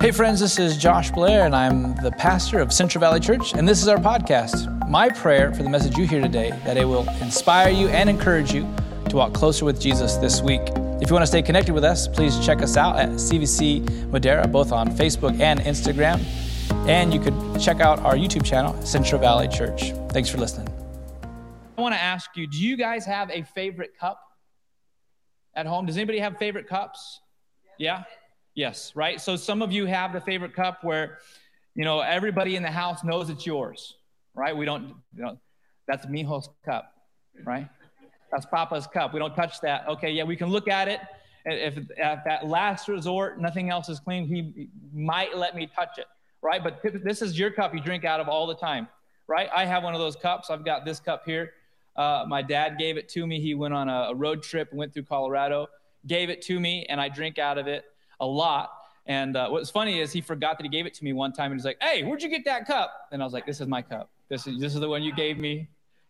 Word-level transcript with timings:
Hey, 0.00 0.12
friends, 0.12 0.40
this 0.40 0.58
is 0.58 0.78
Josh 0.78 1.10
Blair, 1.10 1.44
and 1.44 1.54
I'm 1.54 1.94
the 1.96 2.10
pastor 2.12 2.58
of 2.60 2.72
Central 2.72 3.00
Valley 3.00 3.20
Church, 3.20 3.52
and 3.52 3.68
this 3.68 3.82
is 3.82 3.86
our 3.86 3.98
podcast. 3.98 4.88
My 4.88 5.10
prayer 5.10 5.52
for 5.52 5.62
the 5.62 5.68
message 5.68 5.98
you 5.98 6.06
hear 6.06 6.22
today 6.22 6.58
that 6.64 6.78
it 6.78 6.86
will 6.86 7.06
inspire 7.20 7.68
you 7.68 7.88
and 7.88 8.08
encourage 8.08 8.50
you 8.50 8.62
to 9.10 9.16
walk 9.16 9.34
closer 9.34 9.66
with 9.66 9.78
Jesus 9.78 10.16
this 10.16 10.40
week. 10.40 10.62
If 11.02 11.10
you 11.10 11.12
want 11.12 11.24
to 11.24 11.26
stay 11.26 11.42
connected 11.42 11.74
with 11.74 11.84
us, 11.84 12.08
please 12.08 12.38
check 12.38 12.62
us 12.62 12.78
out 12.78 12.98
at 12.98 13.10
CVC 13.10 14.10
Madera, 14.10 14.48
both 14.48 14.72
on 14.72 14.88
Facebook 14.88 15.38
and 15.38 15.60
Instagram. 15.60 16.18
And 16.88 17.12
you 17.12 17.20
could 17.20 17.34
check 17.60 17.80
out 17.80 17.98
our 17.98 18.14
YouTube 18.14 18.42
channel, 18.42 18.80
Central 18.80 19.20
Valley 19.20 19.48
Church. 19.48 19.92
Thanks 20.12 20.30
for 20.30 20.38
listening. 20.38 20.74
I 21.76 21.82
want 21.82 21.94
to 21.94 22.00
ask 22.00 22.30
you 22.36 22.46
do 22.46 22.56
you 22.56 22.78
guys 22.78 23.04
have 23.04 23.30
a 23.30 23.42
favorite 23.42 23.90
cup 24.00 24.18
at 25.54 25.66
home? 25.66 25.84
Does 25.84 25.98
anybody 25.98 26.20
have 26.20 26.38
favorite 26.38 26.68
cups? 26.68 27.20
Yeah? 27.78 28.04
Yes, 28.60 28.92
right? 28.94 29.18
So 29.18 29.36
some 29.36 29.62
of 29.62 29.72
you 29.72 29.86
have 29.86 30.12
the 30.12 30.20
favorite 30.20 30.54
cup 30.54 30.84
where, 30.84 31.20
you 31.74 31.82
know, 31.82 32.00
everybody 32.00 32.56
in 32.56 32.62
the 32.62 32.70
house 32.70 33.02
knows 33.02 33.30
it's 33.30 33.46
yours, 33.46 33.96
right? 34.34 34.54
We 34.54 34.66
don't, 34.66 34.88
you 35.16 35.22
know, 35.22 35.38
that's 35.88 36.04
Mijo's 36.04 36.50
cup, 36.62 36.92
right? 37.42 37.66
That's 38.30 38.44
Papa's 38.44 38.86
cup. 38.86 39.14
We 39.14 39.18
don't 39.18 39.34
touch 39.34 39.62
that. 39.62 39.88
Okay, 39.88 40.10
yeah, 40.10 40.24
we 40.24 40.36
can 40.36 40.48
look 40.48 40.68
at 40.68 40.88
it. 40.88 41.00
If 41.46 41.78
at 41.98 42.22
that 42.26 42.48
last 42.48 42.86
resort 42.86 43.40
nothing 43.40 43.70
else 43.70 43.88
is 43.88 43.98
clean, 43.98 44.26
he 44.26 44.68
might 44.92 45.34
let 45.34 45.56
me 45.56 45.66
touch 45.66 45.96
it, 45.96 46.04
right? 46.42 46.62
But 46.62 46.82
this 47.02 47.22
is 47.22 47.38
your 47.38 47.50
cup 47.50 47.74
you 47.74 47.80
drink 47.80 48.04
out 48.04 48.20
of 48.20 48.28
all 48.28 48.46
the 48.46 48.56
time, 48.56 48.88
right? 49.26 49.48
I 49.56 49.64
have 49.64 49.84
one 49.84 49.94
of 49.94 50.00
those 50.00 50.16
cups. 50.16 50.50
I've 50.50 50.66
got 50.66 50.84
this 50.84 51.00
cup 51.00 51.22
here. 51.24 51.54
Uh, 51.96 52.26
my 52.28 52.42
dad 52.42 52.76
gave 52.78 52.98
it 52.98 53.08
to 53.08 53.26
me. 53.26 53.40
He 53.40 53.54
went 53.54 53.72
on 53.72 53.88
a, 53.88 54.08
a 54.10 54.14
road 54.14 54.42
trip 54.42 54.70
went 54.70 54.92
through 54.92 55.04
Colorado, 55.04 55.68
gave 56.06 56.28
it 56.28 56.42
to 56.42 56.60
me, 56.60 56.84
and 56.90 57.00
I 57.00 57.08
drink 57.08 57.38
out 57.38 57.56
of 57.56 57.66
it 57.66 57.86
a 58.20 58.26
lot. 58.26 58.70
And 59.06 59.36
uh, 59.36 59.48
what's 59.48 59.70
funny 59.70 60.00
is 60.00 60.12
he 60.12 60.20
forgot 60.20 60.58
that 60.58 60.64
he 60.64 60.68
gave 60.68 60.86
it 60.86 60.94
to 60.94 61.04
me 61.04 61.12
one 61.12 61.32
time, 61.32 61.50
and 61.50 61.60
he's 61.60 61.64
like, 61.64 61.78
"Hey, 61.82 62.02
where'd 62.02 62.22
you 62.22 62.28
get 62.28 62.44
that 62.44 62.66
cup?" 62.66 63.08
And 63.12 63.22
I 63.22 63.24
was 63.24 63.32
like, 63.32 63.46
"This 63.46 63.60
is 63.60 63.66
my 63.66 63.82
cup. 63.82 64.10
This 64.28 64.46
is 64.46 64.60
this 64.60 64.74
is 64.74 64.80
the 64.80 64.88
one 64.88 65.02
you 65.02 65.14
gave 65.14 65.38
me. 65.38 65.68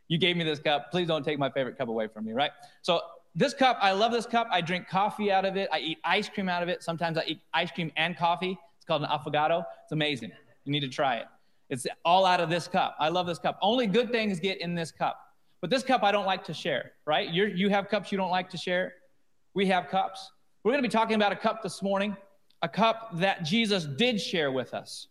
You 0.09 0.19
gave 0.19 0.37
me 0.37 0.45
this 0.45 0.59
cup. 0.59 0.91
Please 0.91 1.07
don't 1.07 1.25
take 1.25 1.39
my 1.39 1.51
favorite 1.51 1.79
cup 1.79 1.89
away 1.89 2.09
from 2.09 2.25
me, 2.25 2.33
right?" 2.33 2.51
So 2.83 3.01
this 3.35 3.55
cup, 3.55 3.79
I 3.81 3.93
love 3.93 4.13
this 4.13 4.27
cup. 4.27 4.49
I 4.51 4.61
drink 4.61 4.89
coffee 4.89 5.31
out 5.31 5.45
of 5.45 5.57
it. 5.57 5.69
I 5.73 5.79
eat 5.79 5.99
ice 6.05 6.29
cream 6.29 6.49
out 6.49 6.63
of 6.63 6.69
it. 6.69 6.83
Sometimes 6.83 7.17
I 7.17 7.25
eat 7.27 7.41
ice 7.55 7.71
cream 7.71 7.93
and 7.97 8.17
coffee. 8.17 8.59
It's 8.77 8.85
called 8.85 9.03
an 9.03 9.09
affogato. 9.09 9.65
It's 9.85 9.93
amazing. 9.93 10.33
You 10.65 10.73
need 10.73 10.81
to 10.81 10.89
try 10.89 11.17
it. 11.17 11.27
It's 11.69 11.87
all 12.05 12.27
out 12.27 12.41
of 12.41 12.51
this 12.51 12.67
cup. 12.67 12.97
I 12.99 13.09
love 13.09 13.27
this 13.27 13.39
cup. 13.39 13.59
Only 13.63 13.87
good 13.87 14.11
things 14.11 14.41
get 14.41 14.61
in 14.61 14.75
this 14.75 14.91
cup. 14.91 15.19
But 15.61 15.71
this 15.71 15.83
cup 15.83 16.03
I 16.03 16.11
don't 16.11 16.27
like 16.27 16.43
to 16.45 16.55
share, 16.55 16.93
right? 17.07 17.29
you 17.29 17.47
you 17.47 17.69
have 17.71 17.89
cups 17.89 18.11
you 18.11 18.19
don't 18.19 18.31
like 18.31 18.51
to 18.51 18.57
share. 18.57 18.95
We 19.55 19.67
have 19.67 19.89
cups. 19.89 20.31
We're 20.63 20.73
going 20.73 20.83
to 20.83 20.89
be 20.89 20.93
talking 20.93 21.15
about 21.15 21.33
a 21.33 21.37
cup 21.37 21.63
this 21.63 21.81
morning, 21.81 22.15
a 22.61 22.69
cup 22.69 23.13
that 23.15 23.45
Jesus 23.45 23.87
did 23.87 24.21
share 24.21 24.53
with 24.53 24.75
us, 24.75 25.09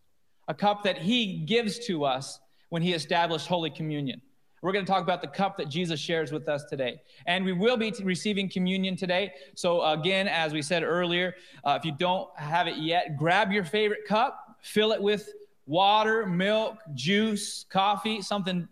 a 0.47 0.53
cup 0.53 0.83
that 0.83 1.00
he 1.00 1.39
gives 1.39 1.80
to 1.88 2.05
us 2.05 2.39
when 2.69 2.83
he 2.83 2.94
established 2.94 3.47
Holy 3.47 3.72
Communion. 3.72 4.22
We're 4.61 4.73
going 4.73 4.86
to 4.86 4.92
talk 4.92 5.02
about 5.02 5.23
the 5.23 5.27
cup 5.27 5.58
that 5.58 5.67
Jesus 5.67 6.00
shares 6.00 6.31
with 6.31 6.47
us 6.47 6.66
today. 6.66 7.02
And 7.25 7.44
we 7.44 7.53
will 7.53 7.77
be 7.77 7.92
receiving 8.03 8.47
communion 8.47 8.95
today. 8.95 9.33
So, 9.55 9.83
again, 9.83 10.27
as 10.27 10.53
we 10.53 10.61
said 10.61 10.83
earlier, 10.83 11.33
uh, 11.64 11.80
if 11.80 11.83
you 11.83 11.94
don't 11.94 12.30
have 12.38 12.67
it 12.67 12.77
yet, 12.77 13.17
grab 13.17 13.52
your 13.52 13.64
favorite 13.64 14.05
cup, 14.08 14.58
fill 14.61 14.92
it 14.92 15.02
with 15.02 15.33
water, 15.66 16.27
milk, 16.27 16.77
juice, 16.94 17.66
coffee, 17.70 18.22
something 18.22 18.67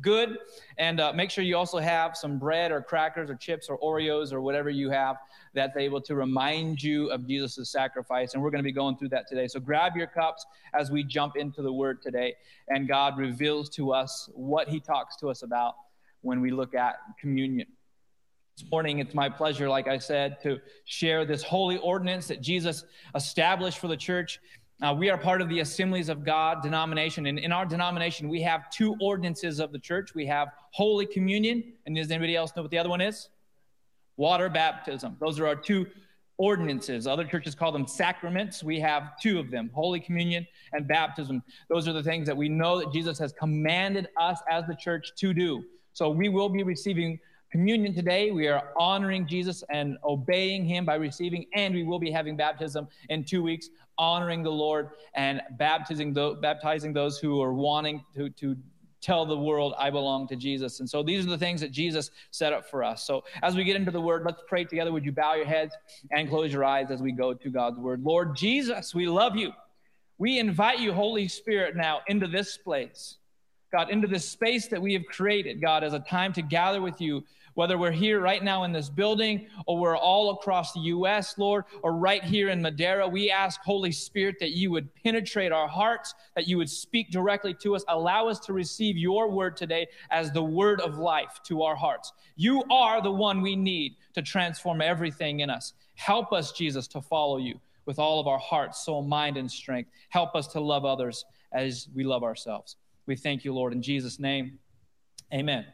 good. 0.00 0.38
And 0.78 0.98
uh, 0.98 1.12
make 1.12 1.30
sure 1.30 1.44
you 1.44 1.58
also 1.58 1.78
have 1.78 2.16
some 2.16 2.38
bread 2.38 2.72
or 2.72 2.80
crackers 2.80 3.28
or 3.28 3.34
chips 3.34 3.68
or 3.68 3.78
Oreos 3.80 4.32
or 4.32 4.40
whatever 4.40 4.70
you 4.70 4.88
have 4.88 5.16
that's 5.54 5.76
able 5.76 6.00
to 6.00 6.14
remind 6.14 6.82
you 6.82 7.10
of 7.10 7.26
Jesus' 7.26 7.70
sacrifice. 7.70 8.34
And 8.34 8.42
we're 8.42 8.50
going 8.50 8.62
to 8.62 8.64
be 8.64 8.72
going 8.72 8.96
through 8.96 9.10
that 9.10 9.28
today. 9.28 9.46
So 9.46 9.60
grab 9.60 9.96
your 9.96 10.06
cups 10.06 10.44
as 10.74 10.90
we 10.90 11.04
jump 11.04 11.36
into 11.36 11.62
the 11.62 11.72
word 11.72 12.02
today. 12.02 12.34
And 12.68 12.88
God 12.88 13.18
reveals 13.18 13.68
to 13.70 13.92
us 13.92 14.30
what 14.34 14.68
he 14.68 14.80
talks 14.80 15.16
to 15.16 15.28
us 15.28 15.42
about 15.42 15.74
when 16.22 16.40
we 16.40 16.50
look 16.50 16.74
at 16.74 16.96
communion. 17.20 17.68
This 18.58 18.70
morning, 18.70 18.98
it's 18.98 19.14
my 19.14 19.28
pleasure, 19.28 19.68
like 19.68 19.88
I 19.88 19.98
said, 19.98 20.40
to 20.42 20.58
share 20.84 21.24
this 21.24 21.42
holy 21.42 21.78
ordinance 21.78 22.28
that 22.28 22.40
Jesus 22.40 22.84
established 23.14 23.78
for 23.78 23.88
the 23.88 23.96
church. 23.96 24.40
Uh, 24.82 24.92
we 24.92 25.10
are 25.10 25.16
part 25.16 25.40
of 25.40 25.48
the 25.48 25.60
Assemblies 25.60 26.08
of 26.08 26.24
God 26.24 26.62
denomination. 26.62 27.26
And 27.26 27.38
in 27.38 27.52
our 27.52 27.64
denomination, 27.64 28.28
we 28.28 28.42
have 28.42 28.68
two 28.70 28.96
ordinances 29.00 29.60
of 29.60 29.72
the 29.72 29.78
church. 29.78 30.14
We 30.14 30.26
have 30.26 30.48
Holy 30.72 31.06
Communion. 31.06 31.72
And 31.86 31.96
does 31.96 32.10
anybody 32.10 32.36
else 32.36 32.54
know 32.56 32.62
what 32.62 32.70
the 32.70 32.78
other 32.78 32.88
one 32.88 33.00
is? 33.00 33.28
Water 34.22 34.48
baptism. 34.48 35.16
Those 35.18 35.40
are 35.40 35.48
our 35.48 35.56
two 35.56 35.84
ordinances. 36.38 37.08
Other 37.08 37.24
churches 37.24 37.56
call 37.56 37.72
them 37.72 37.88
sacraments. 37.88 38.62
We 38.62 38.78
have 38.78 39.20
two 39.20 39.40
of 39.40 39.50
them 39.50 39.68
Holy 39.74 39.98
Communion 39.98 40.46
and 40.72 40.86
baptism. 40.86 41.42
Those 41.68 41.88
are 41.88 41.92
the 41.92 42.04
things 42.04 42.28
that 42.28 42.36
we 42.36 42.48
know 42.48 42.78
that 42.78 42.92
Jesus 42.92 43.18
has 43.18 43.32
commanded 43.32 44.06
us 44.16 44.38
as 44.48 44.64
the 44.68 44.76
church 44.76 45.10
to 45.16 45.34
do. 45.34 45.64
So 45.92 46.08
we 46.08 46.28
will 46.28 46.48
be 46.48 46.62
receiving 46.62 47.18
communion 47.50 47.92
today. 47.96 48.30
We 48.30 48.46
are 48.46 48.68
honoring 48.78 49.26
Jesus 49.26 49.64
and 49.70 49.98
obeying 50.04 50.64
him 50.66 50.84
by 50.84 50.94
receiving, 50.94 51.46
and 51.52 51.74
we 51.74 51.82
will 51.82 51.98
be 51.98 52.12
having 52.12 52.36
baptism 52.36 52.86
in 53.08 53.24
two 53.24 53.42
weeks, 53.42 53.70
honoring 53.98 54.44
the 54.44 54.52
Lord 54.52 54.90
and 55.14 55.42
baptizing, 55.58 56.12
those 56.14 57.18
who 57.18 57.42
are 57.42 57.54
wanting 57.54 58.04
to, 58.14 58.30
to 58.30 58.56
tell 59.02 59.26
the 59.26 59.36
world 59.36 59.74
I 59.78 59.90
belong 59.90 60.28
to 60.28 60.36
Jesus. 60.36 60.80
And 60.80 60.88
so 60.88 61.02
these 61.02 61.26
are 61.26 61.30
the 61.30 61.36
things 61.36 61.60
that 61.60 61.72
Jesus 61.72 62.10
set 62.30 62.52
up 62.52 62.70
for 62.70 62.82
us. 62.82 63.04
So 63.04 63.24
as 63.42 63.54
we 63.54 63.64
get 63.64 63.76
into 63.76 63.90
the 63.90 64.00
word, 64.00 64.22
let's 64.24 64.42
pray 64.46 64.64
together. 64.64 64.92
Would 64.92 65.04
you 65.04 65.12
bow 65.12 65.34
your 65.34 65.44
heads 65.44 65.74
and 66.10 66.28
close 66.28 66.52
your 66.52 66.64
eyes 66.64 66.90
as 66.90 67.02
we 67.02 67.12
go 67.12 67.34
to 67.34 67.50
God's 67.50 67.78
word? 67.78 68.02
Lord 68.02 68.36
Jesus, 68.36 68.94
we 68.94 69.06
love 69.08 69.36
you. 69.36 69.52
We 70.18 70.38
invite 70.38 70.78
you, 70.78 70.92
Holy 70.92 71.26
Spirit, 71.28 71.76
now 71.76 72.00
into 72.06 72.28
this 72.28 72.56
place. 72.56 73.16
God, 73.72 73.90
into 73.90 74.06
this 74.06 74.28
space 74.28 74.68
that 74.68 74.80
we 74.80 74.92
have 74.92 75.04
created, 75.06 75.60
God, 75.60 75.82
as 75.82 75.94
a 75.94 75.98
time 75.98 76.32
to 76.34 76.42
gather 76.42 76.80
with 76.80 77.00
you 77.00 77.24
whether 77.54 77.78
we're 77.78 77.90
here 77.90 78.20
right 78.20 78.42
now 78.42 78.64
in 78.64 78.72
this 78.72 78.88
building 78.88 79.46
or 79.66 79.78
we're 79.78 79.96
all 79.96 80.30
across 80.30 80.72
the 80.72 80.80
U.S., 80.80 81.36
Lord, 81.38 81.64
or 81.82 81.92
right 81.92 82.22
here 82.22 82.48
in 82.48 82.62
Madera, 82.62 83.06
we 83.06 83.30
ask, 83.30 83.60
Holy 83.62 83.92
Spirit, 83.92 84.36
that 84.40 84.52
you 84.52 84.70
would 84.70 84.94
penetrate 84.94 85.52
our 85.52 85.68
hearts, 85.68 86.14
that 86.34 86.46
you 86.46 86.58
would 86.58 86.70
speak 86.70 87.10
directly 87.10 87.54
to 87.54 87.74
us. 87.74 87.84
Allow 87.88 88.28
us 88.28 88.38
to 88.40 88.52
receive 88.52 88.96
your 88.96 89.30
word 89.30 89.56
today 89.56 89.86
as 90.10 90.32
the 90.32 90.42
word 90.42 90.80
of 90.80 90.98
life 90.98 91.40
to 91.44 91.62
our 91.62 91.76
hearts. 91.76 92.12
You 92.36 92.62
are 92.70 93.02
the 93.02 93.10
one 93.10 93.42
we 93.42 93.56
need 93.56 93.96
to 94.14 94.22
transform 94.22 94.80
everything 94.80 95.40
in 95.40 95.50
us. 95.50 95.74
Help 95.94 96.32
us, 96.32 96.52
Jesus, 96.52 96.86
to 96.88 97.00
follow 97.00 97.38
you 97.38 97.60
with 97.84 97.98
all 97.98 98.20
of 98.20 98.26
our 98.26 98.38
heart, 98.38 98.74
soul, 98.74 99.02
mind, 99.02 99.36
and 99.36 99.50
strength. 99.50 99.90
Help 100.08 100.34
us 100.34 100.46
to 100.48 100.60
love 100.60 100.84
others 100.84 101.24
as 101.52 101.88
we 101.94 102.04
love 102.04 102.22
ourselves. 102.22 102.76
We 103.06 103.16
thank 103.16 103.44
you, 103.44 103.52
Lord, 103.52 103.72
in 103.72 103.82
Jesus' 103.82 104.18
name. 104.18 104.58
Amen. 105.32 105.66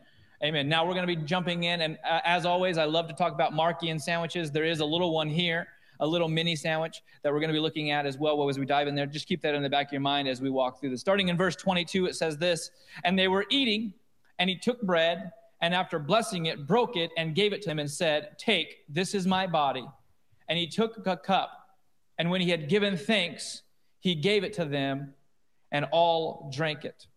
Amen. 0.42 0.68
Now 0.68 0.86
we're 0.86 0.94
going 0.94 1.06
to 1.06 1.16
be 1.16 1.20
jumping 1.24 1.64
in. 1.64 1.80
And 1.80 1.98
uh, 2.08 2.20
as 2.24 2.46
always, 2.46 2.78
I 2.78 2.84
love 2.84 3.08
to 3.08 3.14
talk 3.14 3.32
about 3.32 3.52
Markian 3.52 4.00
sandwiches. 4.00 4.52
There 4.52 4.64
is 4.64 4.78
a 4.78 4.84
little 4.84 5.12
one 5.12 5.28
here, 5.28 5.66
a 5.98 6.06
little 6.06 6.28
mini 6.28 6.54
sandwich 6.54 7.02
that 7.22 7.32
we're 7.32 7.40
going 7.40 7.48
to 7.48 7.54
be 7.54 7.60
looking 7.60 7.90
at 7.90 8.06
as 8.06 8.18
well 8.18 8.48
as 8.48 8.56
we 8.56 8.64
dive 8.64 8.86
in 8.86 8.94
there. 8.94 9.06
Just 9.06 9.26
keep 9.26 9.42
that 9.42 9.56
in 9.56 9.64
the 9.64 9.68
back 9.68 9.88
of 9.88 9.92
your 9.92 10.00
mind 10.00 10.28
as 10.28 10.40
we 10.40 10.48
walk 10.48 10.80
through 10.80 10.90
this. 10.90 11.00
Starting 11.00 11.26
in 11.26 11.36
verse 11.36 11.56
22, 11.56 12.06
it 12.06 12.14
says 12.14 12.38
this 12.38 12.70
And 13.02 13.18
they 13.18 13.26
were 13.26 13.46
eating, 13.50 13.92
and 14.38 14.48
he 14.48 14.56
took 14.56 14.80
bread, 14.82 15.32
and 15.60 15.74
after 15.74 15.98
blessing 15.98 16.46
it, 16.46 16.68
broke 16.68 16.96
it 16.96 17.10
and 17.16 17.34
gave 17.34 17.52
it 17.52 17.62
to 17.62 17.70
him 17.70 17.80
and 17.80 17.90
said, 17.90 18.38
Take, 18.38 18.84
this 18.88 19.14
is 19.14 19.26
my 19.26 19.48
body. 19.48 19.86
And 20.48 20.56
he 20.56 20.68
took 20.68 21.04
a 21.04 21.16
cup, 21.16 21.50
and 22.16 22.30
when 22.30 22.40
he 22.40 22.50
had 22.50 22.68
given 22.68 22.96
thanks, 22.96 23.62
he 23.98 24.14
gave 24.14 24.44
it 24.44 24.52
to 24.52 24.64
them, 24.64 25.14
and 25.72 25.84
all 25.90 26.48
drank 26.54 26.84
it. 26.84 27.08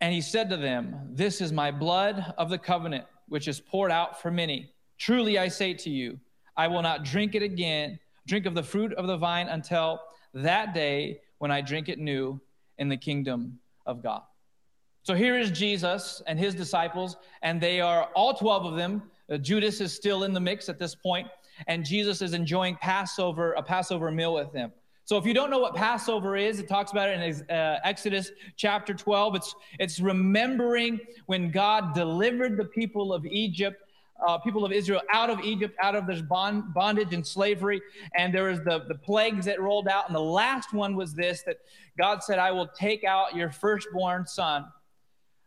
And 0.00 0.12
he 0.12 0.20
said 0.20 0.50
to 0.50 0.56
them, 0.56 1.08
This 1.10 1.40
is 1.40 1.52
my 1.52 1.70
blood 1.70 2.34
of 2.36 2.50
the 2.50 2.58
covenant, 2.58 3.04
which 3.28 3.48
is 3.48 3.60
poured 3.60 3.90
out 3.90 4.20
for 4.20 4.30
many. 4.30 4.72
Truly 4.98 5.38
I 5.38 5.48
say 5.48 5.74
to 5.74 5.90
you, 5.90 6.18
I 6.56 6.68
will 6.68 6.82
not 6.82 7.04
drink 7.04 7.34
it 7.34 7.42
again, 7.42 7.98
drink 8.26 8.46
of 8.46 8.54
the 8.54 8.62
fruit 8.62 8.92
of 8.94 9.06
the 9.06 9.16
vine 9.16 9.48
until 9.48 10.00
that 10.34 10.74
day 10.74 11.20
when 11.38 11.50
I 11.50 11.60
drink 11.60 11.88
it 11.88 11.98
new 11.98 12.40
in 12.78 12.88
the 12.88 12.96
kingdom 12.96 13.58
of 13.86 14.02
God. 14.02 14.22
So 15.02 15.14
here 15.14 15.38
is 15.38 15.50
Jesus 15.50 16.20
and 16.26 16.38
his 16.38 16.54
disciples, 16.54 17.16
and 17.42 17.60
they 17.60 17.80
are 17.80 18.08
all 18.14 18.34
12 18.34 18.66
of 18.66 18.76
them. 18.76 19.02
Uh, 19.30 19.36
Judas 19.38 19.80
is 19.80 19.94
still 19.94 20.24
in 20.24 20.32
the 20.32 20.40
mix 20.40 20.68
at 20.68 20.78
this 20.78 20.94
point, 20.94 21.28
and 21.68 21.84
Jesus 21.84 22.22
is 22.22 22.32
enjoying 22.32 22.76
Passover, 22.76 23.52
a 23.52 23.62
Passover 23.62 24.10
meal 24.10 24.34
with 24.34 24.52
them. 24.52 24.72
So 25.06 25.16
if 25.16 25.24
you 25.24 25.32
don't 25.32 25.50
know 25.50 25.60
what 25.60 25.76
Passover 25.76 26.34
is, 26.36 26.58
it 26.58 26.66
talks 26.66 26.90
about 26.90 27.08
it 27.08 27.20
in 27.20 27.48
uh, 27.48 27.78
Exodus 27.84 28.32
chapter 28.56 28.92
12. 28.92 29.36
It's, 29.36 29.54
it's 29.78 30.00
remembering 30.00 30.98
when 31.26 31.52
God 31.52 31.94
delivered 31.94 32.56
the 32.56 32.64
people 32.64 33.12
of 33.12 33.24
Egypt, 33.24 33.80
uh, 34.26 34.38
people 34.38 34.64
of 34.64 34.72
Israel 34.72 35.00
out 35.12 35.30
of 35.30 35.38
Egypt, 35.42 35.76
out 35.80 35.94
of 35.94 36.08
this 36.08 36.22
bond, 36.22 36.74
bondage 36.74 37.14
and 37.14 37.24
slavery. 37.24 37.80
And 38.16 38.34
there 38.34 38.50
was 38.50 38.58
the, 38.62 38.84
the 38.88 38.96
plagues 38.96 39.46
that 39.46 39.60
rolled 39.60 39.86
out. 39.86 40.08
And 40.08 40.16
the 40.16 40.20
last 40.20 40.72
one 40.72 40.96
was 40.96 41.14
this, 41.14 41.42
that 41.42 41.58
God 41.96 42.24
said, 42.24 42.40
I 42.40 42.50
will 42.50 42.66
take 42.66 43.04
out 43.04 43.36
your 43.36 43.52
firstborn 43.52 44.26
son. 44.26 44.64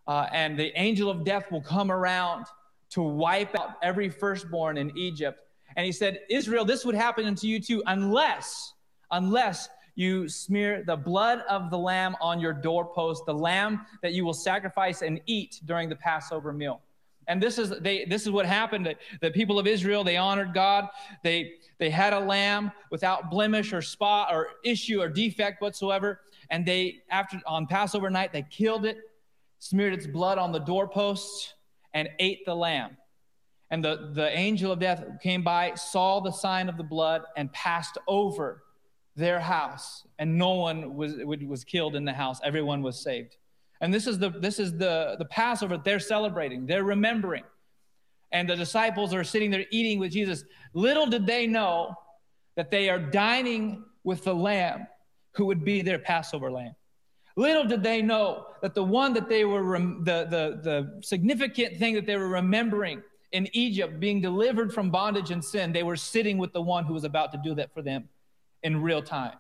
Uh, 0.08 0.28
and 0.32 0.58
the 0.58 0.72
angel 0.80 1.10
of 1.10 1.26
death 1.26 1.52
will 1.52 1.62
come 1.62 1.92
around 1.92 2.46
to 2.92 3.02
wipe 3.02 3.60
out 3.60 3.72
every 3.84 4.08
firstborn 4.08 4.78
in 4.78 4.98
Egypt. 4.98 5.42
And 5.76 5.86
he 5.86 5.92
said, 5.92 6.22
Israel, 6.30 6.64
this 6.64 6.86
would 6.86 6.96
happen 6.96 7.26
unto 7.26 7.46
you 7.46 7.60
too, 7.60 7.84
unless 7.88 8.74
unless 9.12 9.70
you 9.96 10.30
smear 10.30 10.84
the 10.86 10.96
blood 10.96 11.44
of 11.50 11.70
the 11.70 11.78
lamb 11.78 12.16
on 12.22 12.40
your 12.40 12.54
doorpost, 12.54 13.26
the 13.26 13.34
lamb 13.34 13.86
that 14.02 14.14
you 14.14 14.24
will 14.24 14.34
sacrifice 14.34 15.02
and 15.02 15.20
eat 15.26 15.60
during 15.66 15.90
the 15.90 15.96
Passover 15.96 16.54
meal. 16.54 16.82
And 17.28 17.44
this 17.44 17.60
is 17.60 17.70
they 17.82 18.06
this 18.06 18.24
is 18.24 18.32
what 18.32 18.46
happened. 18.46 18.96
The 19.22 19.32
people 19.32 19.60
of 19.60 19.68
Israel, 19.68 20.04
they 20.04 20.18
honored 20.18 20.54
God. 20.54 20.88
They 21.24 21.56
they 21.78 21.90
had 21.90 22.14
a 22.14 22.20
lamb 22.20 22.72
without 22.92 23.30
blemish 23.30 23.74
or 23.74 23.82
spot 23.82 24.30
or 24.34 24.48
issue 24.64 25.02
or 25.02 25.10
defect 25.10 25.62
whatsoever. 25.62 26.22
And 26.50 26.66
they 26.66 27.04
after 27.12 27.40
on 27.46 27.68
Passover 27.68 28.10
night, 28.10 28.34
they 28.34 28.46
killed 28.50 28.86
it, 28.86 28.98
smeared 29.60 29.94
its 29.94 30.08
blood 30.08 30.38
on 30.38 30.52
the 30.52 30.60
doorposts, 30.60 31.54
and 31.94 32.10
ate 32.20 32.46
the 32.46 32.56
lamb. 32.56 32.98
And 33.70 33.84
the, 33.84 34.12
the 34.14 34.36
angel 34.36 34.72
of 34.72 34.80
death 34.80 35.04
came 35.22 35.44
by, 35.44 35.76
saw 35.76 36.22
the 36.22 36.32
sign 36.32 36.70
of 36.70 36.78
the 36.78 36.84
blood, 36.84 37.24
and 37.38 37.52
passed 37.54 37.98
over 38.08 38.64
their 39.20 39.40
house. 39.40 40.06
And 40.18 40.38
no 40.38 40.56
one 40.56 40.96
was, 40.96 41.16
was 41.26 41.64
killed 41.64 41.96
in 41.96 42.06
the 42.06 42.14
house. 42.14 42.40
Everyone 42.44 42.82
was 42.82 43.00
saved. 43.00 43.36
And 43.82 43.94
this 43.94 44.08
is 44.08 44.18
the, 44.18 44.30
this 44.30 44.60
is 44.60 44.78
the, 44.78 45.16
the 45.20 45.26
Passover 45.26 45.78
they're 45.78 46.00
celebrating, 46.00 46.66
they're 46.66 46.84
remembering. 46.84 47.44
And 48.32 48.50
the 48.50 48.56
disciples 48.56 49.14
are 49.14 49.24
sitting 49.24 49.52
there 49.52 49.66
eating 49.72 50.00
with 50.00 50.12
Jesus. 50.12 50.44
Little 50.74 51.08
did 51.08 51.26
they 51.26 51.48
know 51.48 51.96
that 52.56 52.70
they 52.70 52.90
are 52.90 53.00
dining 53.00 53.84
with 54.04 54.24
the 54.24 54.34
Lamb 54.34 54.88
who 55.34 55.46
would 55.46 55.64
be 55.64 55.82
their 55.82 56.00
Passover 56.00 56.52
lamb. 56.52 56.76
Little 57.36 57.64
did 57.64 57.82
they 57.82 58.02
know 58.02 58.48
that 58.62 58.76
the 58.76 58.84
one 58.84 59.14
that 59.14 59.30
they 59.30 59.46
were, 59.46 59.64
rem- 59.64 60.04
the, 60.04 60.28
the, 60.30 60.60
the 60.62 61.02
significant 61.02 61.78
thing 61.78 61.96
that 61.96 62.06
they 62.06 62.18
were 62.18 62.28
remembering 62.28 63.02
in 63.32 63.48
Egypt, 63.54 64.00
being 64.00 64.20
delivered 64.20 64.74
from 64.74 64.90
bondage 64.90 65.32
and 65.32 65.44
sin, 65.44 65.72
they 65.72 65.84
were 65.84 65.96
sitting 65.96 66.38
with 66.38 66.52
the 66.52 66.62
one 66.62 66.84
who 66.84 66.94
was 66.94 67.04
about 67.04 67.32
to 67.32 67.40
do 67.44 67.56
that 67.56 67.74
for 67.74 67.82
them 67.82 68.10
in 68.64 68.82
real 68.82 69.02
time. 69.02 69.38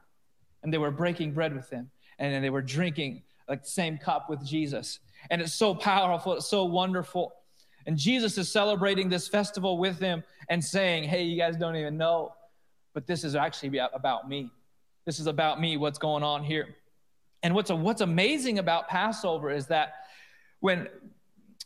And 0.64 0.74
they 0.74 0.78
were 0.78 0.92
breaking 0.92 1.34
bread 1.34 1.56
with 1.56 1.70
him, 1.70 1.90
and 2.18 2.44
they 2.44 2.50
were 2.50 2.62
drinking 2.62 3.24
like 3.48 3.64
the 3.64 3.70
same 3.70 3.98
cup 3.98 4.30
with 4.30 4.46
Jesus. 4.46 5.00
And 5.30 5.42
it's 5.42 5.54
so 5.54 5.74
powerful, 5.74 6.34
it's 6.34 6.50
so 6.50 6.66
wonderful. 6.66 7.34
And 7.86 7.98
Jesus 7.98 8.38
is 8.38 8.52
celebrating 8.52 9.10
this 9.10 9.28
festival 9.28 9.78
with 9.78 10.00
them 10.00 10.24
and 10.50 10.64
saying, 10.64 11.06
Hey, 11.06 11.24
you 11.24 11.38
guys 11.38 11.56
don't 11.56 11.76
even 11.76 11.98
know, 11.98 12.34
but 12.94 13.08
this 13.08 13.24
is 13.24 13.36
actually 13.36 13.80
about 13.94 14.30
me. 14.30 14.52
This 15.06 15.20
is 15.20 15.28
about 15.28 15.60
me, 15.60 15.78
what's 15.78 15.98
going 15.98 16.24
on 16.24 16.44
here. 16.44 16.76
And 17.42 17.56
what's, 17.56 17.70
a, 17.70 17.76
what's 17.76 18.02
amazing 18.02 18.60
about 18.60 18.90
Passover 18.90 19.50
is 19.50 19.68
that 19.68 19.94
when 20.60 20.88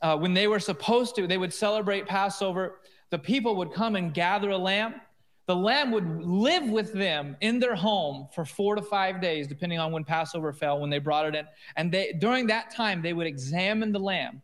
uh, 0.03 0.17
when 0.17 0.33
they 0.33 0.47
were 0.47 0.59
supposed 0.59 1.15
to, 1.15 1.25
they 1.25 1.37
would 1.37 1.53
celebrate 1.53 2.05
Passover. 2.05 2.79
The 3.09 3.17
people 3.17 3.55
would 3.55 3.73
come 3.73 3.95
and 3.95 4.13
gather 4.13 4.49
a 4.49 4.57
lamb. 4.57 4.95
The 5.45 5.55
lamb 5.55 5.91
would 5.91 6.23
live 6.23 6.69
with 6.69 6.93
them 6.93 7.35
in 7.41 7.59
their 7.59 7.75
home 7.75 8.29
for 8.33 8.45
four 8.45 8.75
to 8.75 8.81
five 8.81 9.21
days, 9.21 9.47
depending 9.47 9.77
on 9.77 9.91
when 9.91 10.05
Passover 10.05 10.53
fell, 10.53 10.79
when 10.79 10.89
they 10.89 10.99
brought 10.99 11.25
it 11.25 11.35
in. 11.35 11.45
And 11.75 11.91
they, 11.91 12.13
during 12.13 12.47
that 12.47 12.73
time, 12.73 13.01
they 13.01 13.11
would 13.11 13.27
examine 13.27 13.91
the 13.91 13.99
lamb. 13.99 14.41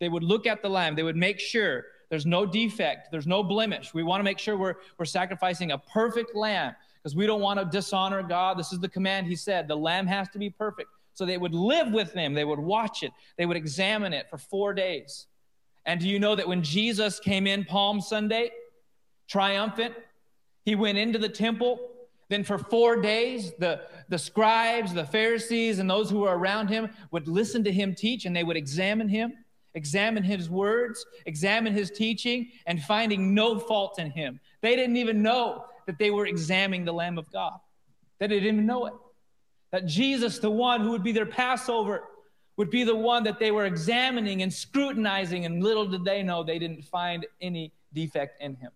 They 0.00 0.08
would 0.08 0.24
look 0.24 0.46
at 0.46 0.60
the 0.60 0.68
lamb. 0.68 0.96
They 0.96 1.04
would 1.04 1.16
make 1.16 1.38
sure 1.38 1.84
there's 2.08 2.26
no 2.26 2.44
defect, 2.44 3.12
there's 3.12 3.28
no 3.28 3.44
blemish. 3.44 3.94
We 3.94 4.02
want 4.02 4.18
to 4.18 4.24
make 4.24 4.40
sure 4.40 4.56
we're, 4.56 4.74
we're 4.98 5.04
sacrificing 5.04 5.70
a 5.70 5.78
perfect 5.78 6.34
lamb 6.34 6.74
because 7.00 7.14
we 7.14 7.26
don't 7.26 7.40
want 7.40 7.60
to 7.60 7.64
dishonor 7.64 8.22
God. 8.22 8.58
This 8.58 8.72
is 8.72 8.80
the 8.80 8.88
command 8.88 9.28
he 9.28 9.36
said 9.36 9.68
the 9.68 9.76
lamb 9.76 10.08
has 10.08 10.28
to 10.30 10.38
be 10.38 10.50
perfect. 10.50 10.90
So 11.14 11.24
they 11.24 11.38
would 11.38 11.54
live 11.54 11.92
with 11.92 12.12
them, 12.12 12.34
they 12.34 12.44
would 12.44 12.58
watch 12.58 13.02
it, 13.02 13.12
they 13.36 13.46
would 13.46 13.56
examine 13.56 14.12
it 14.12 14.28
for 14.28 14.38
four 14.38 14.74
days. 14.74 15.26
And 15.86 16.00
do 16.00 16.08
you 16.08 16.18
know 16.18 16.34
that 16.34 16.48
when 16.48 16.62
Jesus 16.62 17.20
came 17.20 17.46
in 17.46 17.64
Palm 17.64 18.00
Sunday, 18.00 18.50
triumphant, 19.28 19.94
he 20.64 20.74
went 20.74 20.98
into 20.98 21.18
the 21.18 21.28
temple. 21.28 21.78
Then 22.28 22.44
for 22.44 22.58
four 22.58 23.00
days, 23.00 23.52
the, 23.58 23.82
the 24.08 24.18
scribes, 24.18 24.94
the 24.94 25.04
Pharisees, 25.04 25.78
and 25.80 25.90
those 25.90 26.10
who 26.10 26.20
were 26.20 26.38
around 26.38 26.68
him 26.68 26.90
would 27.10 27.26
listen 27.26 27.64
to 27.64 27.72
him 27.72 27.94
teach 27.94 28.24
and 28.24 28.34
they 28.34 28.44
would 28.44 28.56
examine 28.56 29.08
him, 29.08 29.32
examine 29.74 30.22
his 30.22 30.48
words, 30.48 31.04
examine 31.26 31.72
his 31.72 31.90
teaching, 31.90 32.50
and 32.66 32.80
finding 32.82 33.34
no 33.34 33.58
fault 33.58 33.98
in 33.98 34.10
him. 34.10 34.38
They 34.60 34.76
didn't 34.76 34.96
even 34.96 35.22
know 35.22 35.64
that 35.86 35.98
they 35.98 36.12
were 36.12 36.26
examining 36.26 36.84
the 36.84 36.92
Lamb 36.92 37.18
of 37.18 37.30
God, 37.32 37.58
they 38.18 38.28
didn't 38.28 38.44
even 38.44 38.66
know 38.66 38.86
it. 38.86 38.94
That 39.72 39.86
Jesus, 39.86 40.38
the 40.38 40.50
one 40.50 40.80
who 40.80 40.90
would 40.90 41.04
be 41.04 41.12
their 41.12 41.26
Passover, 41.26 42.02
would 42.56 42.70
be 42.70 42.84
the 42.84 42.94
one 42.94 43.24
that 43.24 43.38
they 43.38 43.50
were 43.50 43.64
examining 43.64 44.42
and 44.42 44.52
scrutinizing, 44.52 45.46
and 45.46 45.62
little 45.62 45.86
did 45.86 46.04
they 46.04 46.22
know 46.22 46.42
they 46.42 46.58
didn't 46.58 46.82
find 46.82 47.26
any 47.40 47.72
defect 47.92 48.42
in 48.42 48.54
him. 48.56 48.70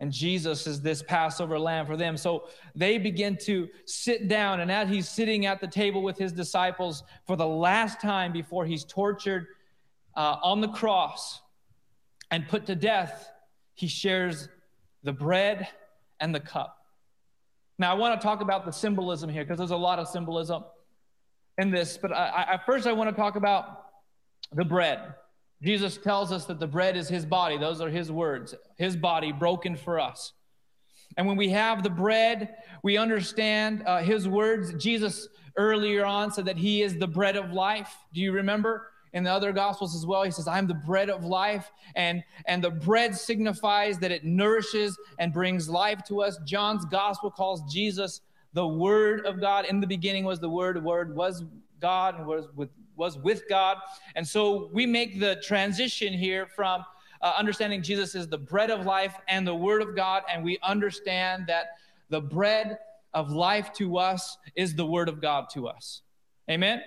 And 0.00 0.12
Jesus 0.12 0.66
is 0.66 0.82
this 0.82 1.02
Passover 1.02 1.58
lamb 1.58 1.86
for 1.86 1.96
them. 1.96 2.16
So 2.16 2.48
they 2.74 2.98
begin 2.98 3.36
to 3.44 3.68
sit 3.86 4.28
down, 4.28 4.60
and 4.60 4.70
as 4.70 4.88
he's 4.88 5.08
sitting 5.08 5.46
at 5.46 5.60
the 5.60 5.66
table 5.66 6.02
with 6.02 6.18
his 6.18 6.32
disciples 6.32 7.02
for 7.26 7.36
the 7.36 7.46
last 7.46 8.00
time 8.00 8.32
before 8.32 8.66
he's 8.66 8.84
tortured 8.84 9.46
uh, 10.14 10.36
on 10.42 10.60
the 10.60 10.68
cross 10.68 11.40
and 12.30 12.46
put 12.46 12.66
to 12.66 12.74
death, 12.74 13.30
he 13.74 13.86
shares 13.86 14.48
the 15.02 15.12
bread 15.12 15.68
and 16.20 16.34
the 16.34 16.40
cup. 16.40 16.76
Now, 17.78 17.90
I 17.92 17.94
want 17.94 18.20
to 18.20 18.24
talk 18.24 18.40
about 18.40 18.64
the 18.64 18.72
symbolism 18.72 19.30
here 19.30 19.44
because 19.44 19.58
there's 19.58 19.70
a 19.70 19.76
lot 19.76 19.98
of 19.98 20.08
symbolism 20.08 20.64
in 21.58 21.70
this. 21.70 21.98
But 21.98 22.12
I, 22.12 22.54
I, 22.54 22.60
first, 22.64 22.86
I 22.86 22.92
want 22.92 23.10
to 23.10 23.16
talk 23.16 23.36
about 23.36 23.84
the 24.52 24.64
bread. 24.64 25.14
Jesus 25.62 25.96
tells 25.96 26.32
us 26.32 26.44
that 26.46 26.60
the 26.60 26.66
bread 26.66 26.96
is 26.96 27.08
his 27.08 27.24
body. 27.24 27.56
Those 27.56 27.80
are 27.80 27.88
his 27.88 28.12
words, 28.12 28.54
his 28.76 28.96
body 28.96 29.32
broken 29.32 29.76
for 29.76 29.98
us. 29.98 30.32
And 31.16 31.26
when 31.26 31.36
we 31.36 31.48
have 31.50 31.82
the 31.82 31.90
bread, 31.90 32.56
we 32.82 32.96
understand 32.98 33.82
uh, 33.86 34.02
his 34.02 34.28
words. 34.28 34.74
Jesus 34.74 35.28
earlier 35.56 36.04
on 36.04 36.30
said 36.30 36.44
that 36.44 36.58
he 36.58 36.82
is 36.82 36.98
the 36.98 37.06
bread 37.06 37.36
of 37.36 37.52
life. 37.52 37.94
Do 38.12 38.20
you 38.20 38.32
remember? 38.32 38.90
in 39.12 39.24
the 39.24 39.32
other 39.32 39.50
gospels 39.50 39.94
as 39.94 40.04
well 40.04 40.24
he 40.24 40.30
says 40.30 40.46
i'm 40.46 40.66
the 40.66 40.74
bread 40.74 41.08
of 41.08 41.24
life 41.24 41.70
and 41.94 42.22
and 42.46 42.62
the 42.62 42.70
bread 42.70 43.16
signifies 43.16 43.98
that 43.98 44.10
it 44.10 44.24
nourishes 44.24 44.98
and 45.18 45.32
brings 45.32 45.68
life 45.68 46.02
to 46.04 46.22
us 46.22 46.38
john's 46.44 46.84
gospel 46.84 47.30
calls 47.30 47.62
jesus 47.72 48.20
the 48.52 48.66
word 48.66 49.24
of 49.24 49.40
god 49.40 49.64
in 49.64 49.80
the 49.80 49.86
beginning 49.86 50.24
was 50.24 50.38
the 50.38 50.48
word 50.48 50.82
word 50.84 51.16
was 51.16 51.44
god 51.80 52.16
and 52.18 52.26
was 52.26 52.46
with 52.54 52.70
was 52.96 53.18
with 53.18 53.42
god. 53.48 53.76
And 54.14 54.26
so 54.26 54.70
we 54.72 54.86
make 54.86 55.20
the 55.20 55.36
transition 55.36 56.12
here 56.12 56.46
from 56.46 56.84
uh, 57.22 57.32
understanding 57.36 57.82
jesus 57.82 58.14
is 58.14 58.28
the 58.28 58.38
bread 58.38 58.70
of 58.70 58.84
life 58.84 59.14
and 59.28 59.46
the 59.46 59.54
word 59.54 59.80
of 59.82 59.96
god 59.96 60.22
and 60.30 60.44
we 60.44 60.58
understand 60.62 61.46
that 61.46 61.78
the 62.10 62.20
bread 62.20 62.78
of 63.16 63.30
life 63.30 63.72
to 63.72 63.96
us 63.96 64.36
is 64.54 64.74
the 64.74 64.84
word 64.84 65.08
of 65.08 65.22
god 65.22 65.48
to 65.50 65.66
us. 65.66 66.02
Amen? 66.50 66.82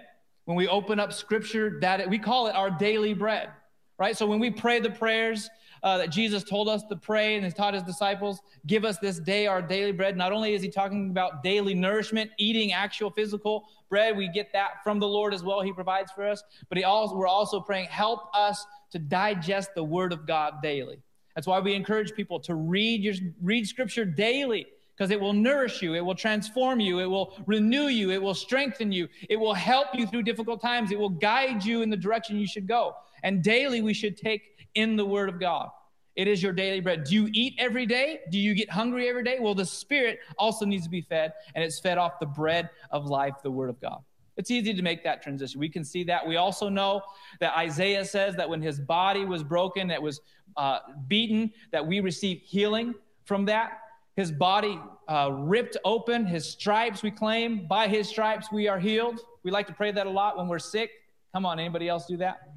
When 0.46 0.56
we 0.56 0.68
open 0.68 1.00
up 1.00 1.12
scripture, 1.12 1.80
that 1.82 2.08
we 2.08 2.20
call 2.20 2.48
it 2.48 2.56
our 2.56 2.70
daily 2.70 3.16
bread, 3.16 3.50
right? 3.98 4.16
So 4.16 4.28
when 4.28 4.40
we 4.40 4.52
pray 4.52 4.80
the 4.80 4.92
prayers 4.92 5.50
uh, 5.84 5.98
that 5.98 6.10
Jesus 6.10 6.44
told 6.44 6.68
us 6.70 6.84
to 6.84 6.96
pray 6.96 7.36
and 7.36 7.44
has 7.44 7.54
taught 7.54 7.74
his 7.74 7.84
disciples, 7.84 8.42
give 8.68 8.86
us 8.86 8.98
this 8.98 9.20
day 9.20 9.48
our 9.48 9.62
daily 9.62 9.92
bread. 9.92 10.18
Not 10.18 10.32
only 10.32 10.54
is 10.54 10.62
he 10.62 10.70
talking 10.70 11.10
about 11.10 11.44
daily 11.44 11.74
nourishment, 11.74 12.32
eating 12.38 12.74
actual 12.74 13.12
physical 13.12 13.66
bread, 13.90 14.16
we 14.18 14.30
get 14.30 14.52
that 14.54 14.84
from 14.84 15.00
the 15.00 15.08
Lord 15.08 15.34
as 15.34 15.44
well. 15.44 15.62
He 15.62 15.74
provides 15.74 16.12
for 16.12 16.28
us, 16.28 16.44
but 16.70 16.78
he 16.78 16.84
also, 16.84 17.16
we're 17.16 17.28
also 17.28 17.60
praying, 17.60 17.88
help 17.88 18.30
us 18.36 18.66
to 18.92 19.00
digest 19.00 19.76
the 19.76 19.84
word 19.84 20.14
of 20.14 20.26
God 20.26 20.62
daily. 20.62 21.00
That's 21.36 21.48
why 21.48 21.60
we 21.60 21.74
encourage 21.74 22.14
people 22.14 22.40
to 22.42 22.56
read 22.56 23.02
your 23.02 23.14
read 23.42 23.68
scripture 23.68 24.04
daily 24.04 24.68
because 25.00 25.12
it 25.12 25.20
will 25.20 25.32
nourish 25.32 25.82
you, 25.82 25.96
it 25.96 26.04
will 26.04 26.14
transform 26.14 26.82
you, 26.82 27.00
it 27.00 27.06
will 27.06 27.34
renew 27.46 27.88
you, 27.88 28.12
it 28.12 28.22
will 28.22 28.34
strengthen 28.34 28.92
you, 28.92 29.08
it 29.30 29.38
will 29.38 29.54
help 29.54 29.88
you 29.94 30.06
through 30.06 30.24
difficult 30.24 30.62
times, 30.62 30.92
it 30.92 31.00
will 31.00 31.08
guide 31.08 31.64
you 31.64 31.82
in 31.82 31.90
the 31.90 31.96
direction 31.96 32.38
you 32.38 32.46
should 32.46 32.68
go. 32.68 32.94
And 33.24 33.42
daily 33.42 33.82
we 33.82 33.94
should 33.94 34.18
take 34.18 34.42
in 34.76 34.98
the 34.98 35.06
Word 35.06 35.30
of 35.30 35.40
God. 35.40 35.70
It 36.18 36.28
is 36.28 36.44
your 36.44 36.52
daily 36.52 36.82
bread. 36.82 37.06
Do 37.06 37.16
you 37.16 37.30
eat 37.32 37.54
every 37.58 37.86
day? 37.86 38.20
Do 38.30 38.38
you 38.38 38.54
get 38.54 38.70
hungry 38.70 39.08
every 39.08 39.24
day? 39.24 39.38
Well, 39.40 39.56
the 39.56 39.66
Spirit 39.66 40.20
also 40.38 40.66
needs 40.66 40.84
to 40.84 40.90
be 40.90 41.00
fed, 41.00 41.32
and 41.56 41.64
it's 41.64 41.80
fed 41.80 41.98
off 41.98 42.20
the 42.20 42.26
bread 42.26 42.70
of 42.92 43.06
life, 43.06 43.36
the 43.42 43.52
Word 43.52 43.70
of 43.70 43.80
God. 43.80 44.00
It's 44.36 44.52
easy 44.52 44.74
to 44.74 44.82
make 44.82 45.02
that 45.06 45.24
transition. 45.24 45.62
We 45.62 45.70
can 45.70 45.86
see 45.86 46.04
that. 46.06 46.28
We 46.28 46.36
also 46.36 46.68
know 46.68 47.04
that 47.40 47.56
Isaiah 47.56 48.04
says 48.04 48.36
that 48.36 48.50
when 48.50 48.62
his 48.62 48.82
body 48.82 49.24
was 49.24 49.46
broken, 49.46 49.92
it 49.92 50.02
was 50.02 50.20
uh, 50.58 50.80
beaten, 51.08 51.54
that 51.72 51.88
we 51.88 52.02
receive 52.02 52.42
healing 52.42 52.96
from 53.24 53.46
that 53.46 53.80
his 54.20 54.34
body 54.34 54.78
uh, 55.08 55.32
ripped 55.32 55.78
open, 55.86 56.26
his 56.26 56.46
stripes, 56.46 57.02
we 57.02 57.10
claim, 57.10 57.66
by 57.68 57.88
his 57.88 58.10
stripes 58.10 58.52
we 58.52 58.68
are 58.68 58.78
healed. 58.78 59.22
We 59.44 59.50
like 59.50 59.66
to 59.68 59.74
pray 59.74 59.94
that 59.94 60.08
a 60.08 60.10
lot 60.10 60.38
when 60.38 60.50
we're 60.50 60.60
sick. 60.60 60.92
Come 61.32 61.46
on, 61.46 61.58
anybody 61.58 61.88
else 61.88 62.06
do 62.06 62.18
that? 62.18 62.52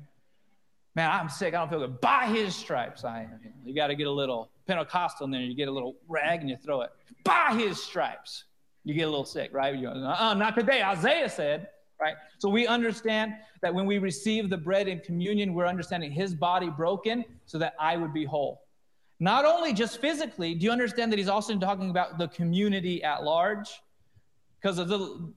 Man, 0.97 1.09
I'm 1.09 1.29
sick. 1.29 1.55
I 1.55 1.59
don't 1.59 1.71
feel 1.71 1.79
good. 1.79 2.01
By 2.01 2.27
his 2.27 2.57
stripes, 2.57 3.05
I 3.05 3.21
am. 3.21 3.39
You 3.65 3.77
got 3.77 3.87
to 3.87 3.95
get 3.95 4.09
a 4.09 4.11
little 4.11 4.51
Pentecostal 4.67 5.27
in 5.27 5.31
there. 5.31 5.41
You 5.41 5.55
get 5.55 5.69
a 5.69 5.71
little 5.71 5.95
rag 6.09 6.41
and 6.41 6.51
you 6.51 6.57
throw 6.57 6.81
it. 6.81 6.91
By 7.23 7.55
his 7.57 7.81
stripes, 7.81 8.43
you 8.83 8.93
get 8.93 9.03
a 9.03 9.11
little 9.11 9.25
sick, 9.25 9.51
right? 9.53 9.81
Go, 9.81 9.91
uh-uh, 9.91 10.35
not 10.35 10.57
today. 10.57 10.83
Isaiah 10.83 11.29
said, 11.29 11.69
right? 12.01 12.17
So 12.39 12.49
we 12.49 12.67
understand 12.67 13.35
that 13.61 13.73
when 13.73 13.87
we 13.87 13.99
receive 13.99 14.51
the 14.51 14.59
bread 14.59 14.89
in 14.89 14.99
communion, 14.99 15.55
we're 15.55 15.69
understanding 15.69 16.11
his 16.11 16.35
body 16.35 16.71
broken 16.71 17.25
so 17.47 17.57
that 17.59 17.77
I 17.79 17.97
would 17.97 18.13
be 18.13 18.25
whole. 18.25 18.62
Not 19.23 19.45
only 19.45 19.73
just 19.73 20.01
physically, 20.01 20.55
do 20.55 20.65
you 20.65 20.73
understand 20.73 21.13
that 21.13 21.19
he's 21.19 21.29
also 21.29 21.57
talking 21.59 21.91
about 21.91 22.19
the 22.19 22.29
community 22.29 23.03
at 23.03 23.23
large? 23.23 23.69
because 24.63 24.79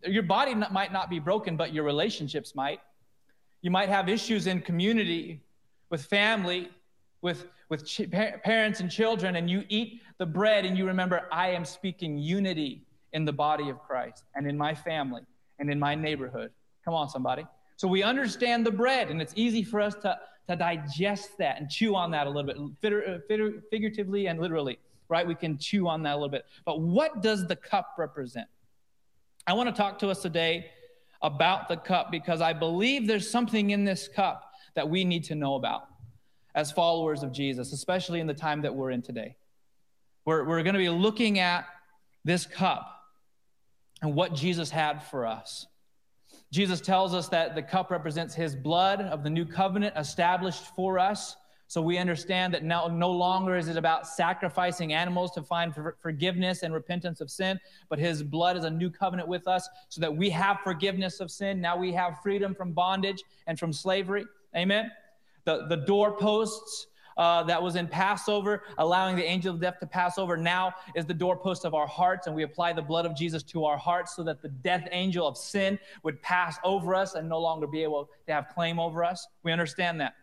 your 0.05 0.23
body 0.23 0.53
might 0.53 0.93
not 0.93 1.09
be 1.09 1.19
broken, 1.19 1.57
but 1.57 1.73
your 1.73 1.83
relationships 1.83 2.53
might. 2.53 2.79
You 3.61 3.71
might 3.71 3.89
have 3.89 4.07
issues 4.07 4.45
in 4.45 4.61
community, 4.61 5.41
with 5.89 6.05
family, 6.05 6.69
with, 7.21 7.47
with 7.69 7.85
ch- 7.87 8.09
parents 8.11 8.81
and 8.81 8.91
children, 8.91 9.35
and 9.37 9.49
you 9.49 9.63
eat 9.69 10.01
the 10.19 10.25
bread 10.25 10.65
and 10.65 10.77
you 10.77 10.85
remember, 10.85 11.23
I 11.31 11.49
am 11.49 11.65
speaking 11.65 12.17
unity 12.19 12.83
in 13.13 13.25
the 13.25 13.33
body 13.33 13.69
of 13.69 13.79
Christ 13.79 14.23
and 14.35 14.47
in 14.47 14.57
my 14.57 14.75
family 14.75 15.23
and 15.57 15.71
in 15.71 15.79
my 15.79 15.95
neighborhood. 15.95 16.51
Come 16.83 16.93
on, 16.93 17.09
somebody. 17.09 17.47
So 17.77 17.87
we 17.87 18.03
understand 18.03 18.65
the 18.65 18.71
bread, 18.71 19.09
and 19.09 19.21
it's 19.21 19.33
easy 19.35 19.63
for 19.63 19.81
us 19.81 19.95
to, 20.03 20.17
to 20.47 20.55
digest 20.55 21.37
that 21.37 21.59
and 21.59 21.69
chew 21.69 21.95
on 21.95 22.11
that 22.11 22.27
a 22.27 22.29
little 22.29 22.71
bit, 22.81 22.93
uh, 22.93 23.17
figuratively 23.69 24.27
and 24.27 24.39
literally, 24.39 24.79
right? 25.09 25.25
We 25.25 25.35
can 25.35 25.57
chew 25.57 25.87
on 25.87 26.03
that 26.03 26.13
a 26.13 26.15
little 26.15 26.29
bit. 26.29 26.45
But 26.65 26.81
what 26.81 27.21
does 27.21 27.47
the 27.47 27.55
cup 27.55 27.95
represent? 27.97 28.47
I 29.47 29.53
want 29.53 29.69
to 29.69 29.75
talk 29.75 29.99
to 29.99 30.09
us 30.09 30.21
today 30.21 30.71
about 31.21 31.67
the 31.67 31.77
cup 31.77 32.11
because 32.11 32.41
I 32.41 32.53
believe 32.53 33.07
there's 33.07 33.29
something 33.29 33.71
in 33.71 33.83
this 33.83 34.07
cup 34.07 34.51
that 34.75 34.87
we 34.89 35.03
need 35.03 35.23
to 35.25 35.35
know 35.35 35.55
about 35.55 35.87
as 36.53 36.71
followers 36.71 37.23
of 37.23 37.31
Jesus, 37.31 37.73
especially 37.73 38.19
in 38.19 38.27
the 38.27 38.33
time 38.33 38.61
that 38.61 38.73
we're 38.73 38.91
in 38.91 39.01
today. 39.01 39.35
We're, 40.25 40.43
we're 40.45 40.63
going 40.63 40.73
to 40.73 40.79
be 40.79 40.89
looking 40.89 41.39
at 41.39 41.65
this 42.23 42.45
cup 42.45 42.91
and 44.01 44.15
what 44.15 44.33
Jesus 44.33 44.69
had 44.69 45.03
for 45.03 45.25
us. 45.25 45.67
Jesus 46.51 46.79
tells 46.81 47.13
us 47.13 47.27
that 47.29 47.55
the 47.55 47.61
cup 47.61 47.91
represents 47.91 48.33
his 48.33 48.55
blood 48.55 49.01
of 49.01 49.23
the 49.23 49.29
new 49.29 49.45
covenant 49.45 49.93
established 49.97 50.75
for 50.75 50.99
us 50.99 51.35
so 51.67 51.81
we 51.81 51.97
understand 51.97 52.53
that 52.53 52.63
now 52.63 52.87
no 52.87 53.09
longer 53.09 53.57
is 53.57 53.67
it 53.67 53.77
about 53.77 54.07
sacrificing 54.07 54.93
animals 54.93 55.31
to 55.31 55.41
find 55.41 55.73
for 55.73 55.97
forgiveness 55.99 56.61
and 56.61 56.73
repentance 56.73 57.21
of 57.21 57.31
sin, 57.31 57.59
but 57.89 57.97
his 57.97 58.21
blood 58.21 58.55
is 58.55 58.65
a 58.65 58.69
new 58.69 58.89
covenant 58.89 59.27
with 59.27 59.47
us 59.47 59.67
so 59.89 59.99
that 60.01 60.15
we 60.15 60.29
have 60.29 60.59
forgiveness 60.63 61.19
of 61.19 61.31
sin. 61.31 61.59
Now 61.59 61.75
we 61.75 61.91
have 61.93 62.21
freedom 62.21 62.53
from 62.53 62.71
bondage 62.71 63.23
and 63.47 63.57
from 63.57 63.73
slavery. 63.73 64.25
Amen. 64.55 64.91
The, 65.45 65.65
the 65.67 65.77
doorposts 65.77 66.87
uh, 67.17 67.43
that 67.43 67.61
was 67.61 67.75
in 67.75 67.87
Passover, 67.87 68.63
allowing 68.77 69.15
the 69.15 69.23
angel 69.23 69.53
of 69.53 69.61
death 69.61 69.79
to 69.79 69.87
pass 69.87 70.17
over, 70.17 70.35
now 70.35 70.73
is 70.95 71.05
the 71.05 71.13
doorpost 71.13 71.65
of 71.65 71.73
our 71.73 71.87
hearts, 71.87 72.27
and 72.27 72.35
we 72.35 72.43
apply 72.43 72.73
the 72.73 72.81
blood 72.81 73.05
of 73.05 73.15
Jesus 73.15 73.43
to 73.43 73.65
our 73.65 73.77
hearts 73.77 74.15
so 74.15 74.23
that 74.23 74.41
the 74.41 74.49
death 74.49 74.87
angel 74.91 75.27
of 75.27 75.37
sin 75.37 75.79
would 76.03 76.21
pass 76.21 76.57
over 76.63 76.93
us 76.93 77.15
and 77.15 77.27
no 77.29 77.39
longer 77.39 77.67
be 77.67 77.83
able 77.83 78.09
to 78.27 78.33
have 78.33 78.47
claim 78.53 78.79
over 78.79 79.03
us. 79.03 79.27
We 79.43 79.51
understand 79.51 80.01
that 80.01 80.15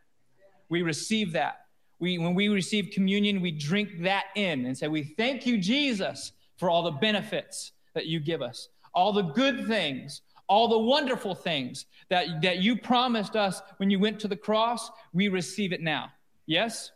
we 0.68 0.82
receive 0.82 1.32
that. 1.32 1.66
We, 1.98 2.18
when 2.18 2.34
we 2.34 2.48
receive 2.48 2.90
communion, 2.92 3.40
we 3.40 3.52
drink 3.52 4.00
that 4.00 4.24
in 4.34 4.66
and 4.66 4.76
say, 4.76 4.88
We 4.88 5.04
thank 5.04 5.46
you, 5.46 5.58
Jesus, 5.58 6.32
for 6.56 6.68
all 6.68 6.82
the 6.82 6.90
benefits 6.90 7.72
that 7.94 8.06
you 8.06 8.20
give 8.20 8.42
us, 8.42 8.68
all 8.94 9.12
the 9.12 9.22
good 9.22 9.66
things, 9.66 10.22
all 10.48 10.68
the 10.68 10.78
wonderful 10.78 11.34
things 11.34 11.86
that, 12.08 12.42
that 12.42 12.58
you 12.58 12.76
promised 12.76 13.36
us 13.36 13.62
when 13.76 13.90
you 13.90 13.98
went 13.98 14.18
to 14.20 14.28
the 14.28 14.36
cross. 14.36 14.90
We 15.12 15.28
receive 15.28 15.72
it 15.72 15.80
now. 15.80 16.10
Yes? 16.46 16.90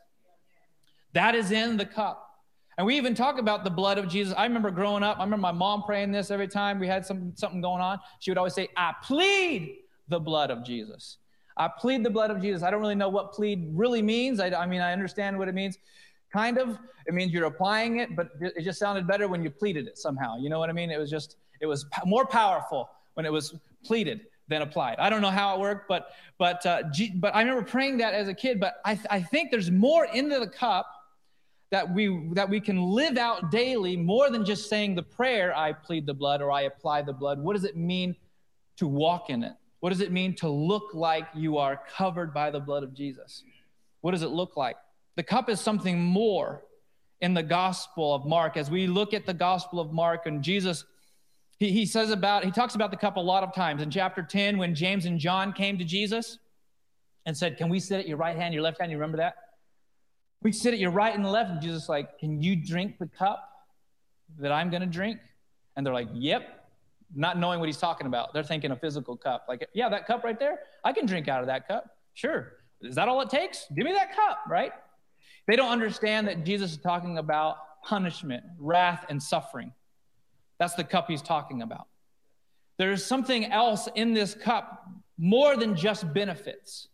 That 1.12 1.34
is 1.34 1.50
in 1.50 1.76
the 1.76 1.86
cup. 1.86 2.22
And 2.78 2.86
we 2.86 2.96
even 2.96 3.14
talk 3.14 3.38
about 3.38 3.64
the 3.64 3.70
blood 3.70 3.96
of 3.96 4.08
Jesus. 4.08 4.34
I 4.36 4.44
remember 4.44 4.70
growing 4.70 5.02
up, 5.02 5.18
I 5.18 5.24
remember 5.24 5.42
my 5.42 5.52
mom 5.52 5.82
praying 5.82 6.12
this 6.12 6.30
every 6.30 6.48
time 6.48 6.78
we 6.78 6.86
had 6.86 7.06
some, 7.06 7.32
something 7.34 7.62
going 7.62 7.80
on. 7.80 7.98
She 8.20 8.30
would 8.30 8.36
always 8.36 8.54
say, 8.54 8.68
I 8.76 8.92
plead 9.02 9.76
the 10.08 10.20
blood 10.20 10.50
of 10.50 10.62
Jesus. 10.62 11.18
I 11.56 11.68
plead 11.68 12.04
the 12.04 12.10
blood 12.10 12.30
of 12.30 12.42
Jesus. 12.42 12.62
I 12.62 12.70
don't 12.70 12.80
really 12.80 12.94
know 12.94 13.08
what 13.08 13.32
plead 13.32 13.70
really 13.72 14.02
means. 14.02 14.40
I, 14.40 14.50
I 14.50 14.66
mean, 14.66 14.82
I 14.82 14.92
understand 14.92 15.38
what 15.38 15.48
it 15.48 15.54
means, 15.54 15.78
kind 16.30 16.58
of. 16.58 16.78
It 17.06 17.14
means 17.14 17.32
you're 17.32 17.46
applying 17.46 18.00
it, 18.00 18.14
but 18.14 18.28
it 18.40 18.62
just 18.62 18.78
sounded 18.78 19.06
better 19.06 19.26
when 19.26 19.42
you 19.42 19.50
pleaded 19.50 19.86
it 19.86 19.96
somehow. 19.96 20.36
You 20.36 20.50
know 20.50 20.58
what 20.58 20.68
I 20.68 20.74
mean? 20.74 20.90
It 20.90 20.98
was 20.98 21.08
just, 21.08 21.36
it 21.62 21.66
was 21.66 21.86
more 22.04 22.26
powerful 22.26 22.90
when 23.14 23.24
it 23.24 23.32
was 23.32 23.54
pleaded 23.84 24.22
than 24.48 24.62
applied. 24.62 24.96
I 24.98 25.10
don't 25.10 25.22
know 25.22 25.30
how 25.30 25.56
it 25.56 25.60
worked, 25.60 25.88
but 25.88 26.10
but 26.38 26.64
uh, 26.66 26.82
G, 26.92 27.12
but 27.14 27.34
I 27.34 27.40
remember 27.40 27.62
praying 27.62 27.98
that 27.98 28.14
as 28.14 28.28
a 28.28 28.34
kid. 28.34 28.60
But 28.60 28.76
I, 28.84 28.98
I 29.10 29.22
think 29.22 29.50
there's 29.50 29.70
more 29.70 30.04
into 30.06 30.38
the 30.38 30.46
cup 30.46 30.86
that 31.70 31.92
we 31.92 32.30
that 32.34 32.48
we 32.48 32.60
can 32.60 32.80
live 32.80 33.16
out 33.16 33.50
daily 33.50 33.96
more 33.96 34.30
than 34.30 34.44
just 34.44 34.68
saying 34.68 34.94
the 34.94 35.02
prayer 35.02 35.52
i 35.56 35.72
plead 35.72 36.06
the 36.06 36.14
blood 36.14 36.40
or 36.40 36.52
i 36.52 36.62
apply 36.62 37.02
the 37.02 37.12
blood 37.12 37.40
what 37.40 37.54
does 37.54 37.64
it 37.64 37.76
mean 37.76 38.14
to 38.76 38.86
walk 38.86 39.30
in 39.30 39.42
it 39.42 39.52
what 39.80 39.90
does 39.90 40.00
it 40.00 40.12
mean 40.12 40.34
to 40.36 40.48
look 40.48 40.94
like 40.94 41.28
you 41.34 41.58
are 41.58 41.80
covered 41.96 42.32
by 42.32 42.50
the 42.50 42.60
blood 42.60 42.82
of 42.82 42.94
Jesus? 42.94 43.44
What 44.00 44.12
does 44.12 44.22
it 44.22 44.30
look 44.30 44.56
like? 44.56 44.76
The 45.16 45.22
cup 45.22 45.48
is 45.48 45.60
something 45.60 46.00
more 46.00 46.62
in 47.20 47.34
the 47.34 47.42
Gospel 47.42 48.14
of 48.14 48.26
Mark. 48.26 48.56
As 48.56 48.70
we 48.70 48.86
look 48.86 49.14
at 49.14 49.26
the 49.26 49.34
Gospel 49.34 49.80
of 49.80 49.92
Mark 49.92 50.26
and 50.26 50.42
Jesus, 50.42 50.84
he, 51.58 51.70
he 51.70 51.86
says 51.86 52.10
about, 52.10 52.44
he 52.44 52.50
talks 52.50 52.74
about 52.74 52.90
the 52.90 52.96
cup 52.96 53.16
a 53.16 53.20
lot 53.20 53.42
of 53.42 53.54
times. 53.54 53.82
In 53.82 53.90
chapter 53.90 54.22
10, 54.22 54.58
when 54.58 54.74
James 54.74 55.06
and 55.06 55.18
John 55.18 55.52
came 55.52 55.78
to 55.78 55.84
Jesus 55.84 56.38
and 57.24 57.36
said, 57.36 57.56
Can 57.56 57.68
we 57.68 57.80
sit 57.80 58.00
at 58.00 58.08
your 58.08 58.16
right 58.16 58.36
hand, 58.36 58.54
your 58.54 58.62
left 58.62 58.80
hand? 58.80 58.90
You 58.90 58.98
remember 58.98 59.18
that? 59.18 59.34
We 60.42 60.52
sit 60.52 60.74
at 60.74 60.80
your 60.80 60.90
right 60.90 61.14
and 61.14 61.24
left. 61.24 61.50
And 61.50 61.60
Jesus 61.60 61.88
like, 61.88 62.18
Can 62.18 62.42
you 62.42 62.56
drink 62.56 62.98
the 62.98 63.06
cup 63.06 63.48
that 64.38 64.52
I'm 64.52 64.70
going 64.70 64.82
to 64.82 64.86
drink? 64.86 65.18
And 65.76 65.84
they're 65.84 65.94
like, 65.94 66.08
Yep 66.12 66.56
not 67.14 67.38
knowing 67.38 67.60
what 67.60 67.66
he's 67.66 67.78
talking 67.78 68.06
about. 68.06 68.32
They're 68.34 68.42
thinking 68.42 68.70
a 68.70 68.76
physical 68.76 69.16
cup. 69.16 69.46
Like, 69.48 69.68
yeah, 69.74 69.88
that 69.88 70.06
cup 70.06 70.24
right 70.24 70.38
there, 70.38 70.60
I 70.84 70.92
can 70.92 71.06
drink 71.06 71.28
out 71.28 71.40
of 71.40 71.46
that 71.46 71.68
cup. 71.68 71.96
Sure. 72.14 72.54
Is 72.80 72.94
that 72.96 73.08
all 73.08 73.20
it 73.20 73.30
takes? 73.30 73.66
Give 73.74 73.84
me 73.84 73.92
that 73.92 74.14
cup, 74.14 74.40
right? 74.48 74.72
They 75.46 75.56
don't 75.56 75.70
understand 75.70 76.28
that 76.28 76.44
Jesus 76.44 76.72
is 76.72 76.78
talking 76.78 77.18
about 77.18 77.56
punishment, 77.84 78.44
wrath, 78.58 79.06
and 79.08 79.22
suffering. 79.22 79.72
That's 80.58 80.74
the 80.74 80.84
cup 80.84 81.06
he's 81.08 81.22
talking 81.22 81.62
about. 81.62 81.86
There 82.78 82.92
is 82.92 83.04
something 83.04 83.46
else 83.46 83.88
in 83.94 84.12
this 84.12 84.34
cup 84.34 84.86
more 85.18 85.56
than 85.56 85.76
just 85.76 86.12
benefits, 86.12 86.88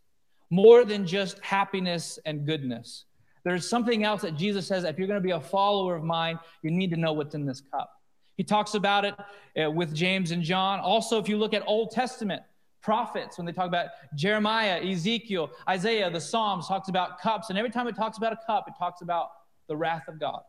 more 0.51 0.85
than 0.85 1.07
just 1.07 1.39
happiness 1.41 2.19
and 2.25 2.47
goodness. 2.47 3.05
There's 3.45 3.69
something 3.69 4.05
else 4.05 4.23
that 4.23 4.37
Jesus 4.37 4.67
says 4.67 4.85
if 4.85 4.99
you're 4.99 5.09
going 5.09 5.21
to 5.21 5.27
be 5.27 5.33
a 5.33 5.41
follower 5.41 5.97
of 5.97 6.05
mine, 6.05 6.39
you 6.63 6.71
need 6.71 6.91
to 6.91 6.97
know 6.97 7.13
what's 7.13 7.35
in 7.35 7.45
this 7.45 7.61
cup. 7.61 7.91
He 8.37 8.45
talks 8.45 8.75
about 8.75 9.05
it 9.05 9.15
uh, 9.61 9.71
with 9.71 9.95
James 9.95 10.31
and 10.31 10.43
John. 10.43 10.81
Also, 10.81 11.19
if 11.19 11.29
you 11.29 11.37
look 11.37 11.53
at 11.55 11.63
Old 11.67 11.91
Testament 11.91 12.43
prophets, 12.83 13.39
when 13.39 13.47
they 13.47 13.53
talk 13.53 13.67
about 13.67 13.89
Jeremiah, 14.15 14.81
Ezekiel, 14.83 15.51
Isaiah, 15.69 16.11
the 16.11 16.21
Psalms 16.21 16.67
talks 16.67 16.89
about 16.89 17.21
cups. 17.21 17.51
And 17.51 17.59
every 17.59 17.71
time 17.71 17.89
it 17.89 17.97
talks 17.97 18.19
about 18.19 18.33
a 18.33 18.39
cup, 18.47 18.65
it 18.69 18.75
talks 18.79 19.03
about 19.03 19.29
the 19.69 19.77
wrath 19.77 20.09
of 20.09 20.19
God. 20.19 20.41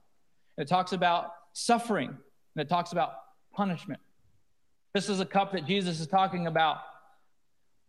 It 0.58 0.67
talks 0.67 0.93
about 0.93 1.34
suffering, 1.53 2.15
and 2.55 2.62
it 2.62 2.69
talks 2.69 2.91
about 2.91 3.13
punishment. 3.53 4.01
This 4.93 5.10
is 5.10 5.19
a 5.19 5.25
cup 5.25 5.53
that 5.53 5.65
Jesus 5.65 6.00
is 6.00 6.07
talking 6.07 6.48
about. 6.48 6.77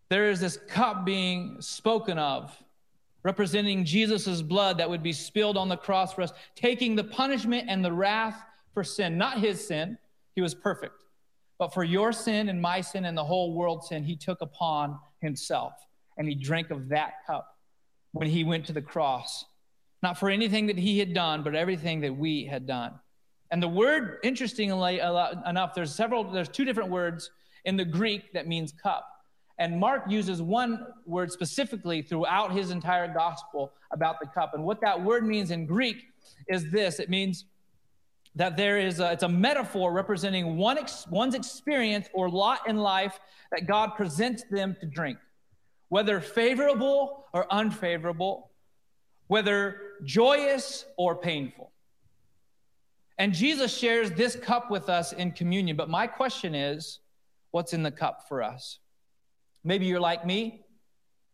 There 0.08 0.30
is 0.30 0.40
this 0.40 0.56
cup 0.68 1.04
being 1.04 1.56
spoken 1.60 2.18
of, 2.18 2.56
representing 3.22 3.84
Jesus' 3.84 4.42
blood 4.42 4.78
that 4.78 4.88
would 4.88 5.02
be 5.02 5.12
spilled 5.12 5.56
on 5.56 5.68
the 5.68 5.76
cross 5.76 6.12
for 6.12 6.22
us, 6.22 6.32
taking 6.54 6.94
the 6.94 7.04
punishment 7.04 7.66
and 7.68 7.84
the 7.84 7.92
wrath 7.92 8.42
for 8.72 8.84
sin, 8.84 9.16
not 9.16 9.38
his 9.40 9.66
sin, 9.66 9.98
he 10.34 10.42
was 10.42 10.54
perfect, 10.54 11.04
but 11.58 11.72
for 11.72 11.84
your 11.84 12.12
sin 12.12 12.48
and 12.48 12.60
my 12.60 12.80
sin 12.80 13.04
and 13.04 13.16
the 13.16 13.24
whole 13.24 13.54
world's 13.54 13.88
sin, 13.88 14.02
he 14.02 14.16
took 14.16 14.40
upon 14.40 14.98
himself 15.20 15.72
and 16.16 16.28
he 16.28 16.34
drank 16.34 16.70
of 16.70 16.88
that 16.88 17.24
cup 17.26 17.56
when 18.12 18.28
he 18.28 18.44
went 18.44 18.66
to 18.66 18.72
the 18.72 18.82
cross. 18.82 19.44
Not 20.02 20.18
for 20.18 20.28
anything 20.28 20.66
that 20.66 20.78
he 20.78 20.98
had 20.98 21.14
done, 21.14 21.42
but 21.42 21.54
everything 21.54 22.00
that 22.00 22.14
we 22.14 22.44
had 22.44 22.66
done. 22.66 22.92
And 23.50 23.62
the 23.62 23.68
word, 23.68 24.18
interestingly 24.22 24.98
enough, 24.98 25.74
there's 25.74 25.94
several, 25.94 26.24
there's 26.24 26.48
two 26.48 26.64
different 26.64 26.90
words 26.90 27.30
in 27.64 27.76
the 27.76 27.84
Greek 27.84 28.32
that 28.32 28.46
means 28.46 28.72
cup. 28.72 29.08
And 29.58 29.78
Mark 29.78 30.04
uses 30.08 30.42
one 30.42 30.86
word 31.06 31.30
specifically 31.30 32.02
throughout 32.02 32.52
his 32.52 32.70
entire 32.70 33.12
gospel 33.12 33.72
about 33.92 34.18
the 34.20 34.26
cup. 34.26 34.54
And 34.54 34.64
what 34.64 34.80
that 34.80 35.00
word 35.00 35.26
means 35.26 35.50
in 35.50 35.66
Greek 35.66 36.04
is 36.48 36.70
this 36.70 36.98
it 36.98 37.08
means 37.08 37.44
that 38.34 38.56
there 38.56 38.78
is 38.78 38.98
a, 38.98 39.12
it's 39.12 39.22
a 39.22 39.28
metaphor 39.28 39.92
representing 39.92 40.56
one 40.56 40.76
ex, 40.76 41.06
one's 41.08 41.36
experience 41.36 42.08
or 42.12 42.28
lot 42.28 42.68
in 42.68 42.78
life 42.78 43.20
that 43.52 43.68
God 43.68 43.94
presents 43.94 44.42
them 44.50 44.76
to 44.80 44.86
drink, 44.86 45.18
whether 45.88 46.20
favorable 46.20 47.26
or 47.32 47.46
unfavorable, 47.52 48.50
whether 49.28 49.80
joyous 50.02 50.84
or 50.96 51.14
painful. 51.14 51.70
And 53.18 53.32
Jesus 53.32 53.76
shares 53.76 54.10
this 54.10 54.34
cup 54.36 54.70
with 54.70 54.88
us 54.88 55.12
in 55.12 55.32
communion. 55.32 55.76
But 55.76 55.88
my 55.88 56.06
question 56.06 56.54
is, 56.54 56.98
what's 57.52 57.72
in 57.72 57.82
the 57.82 57.90
cup 57.90 58.28
for 58.28 58.42
us? 58.42 58.80
Maybe 59.62 59.86
you're 59.86 60.00
like 60.00 60.26
me. 60.26 60.64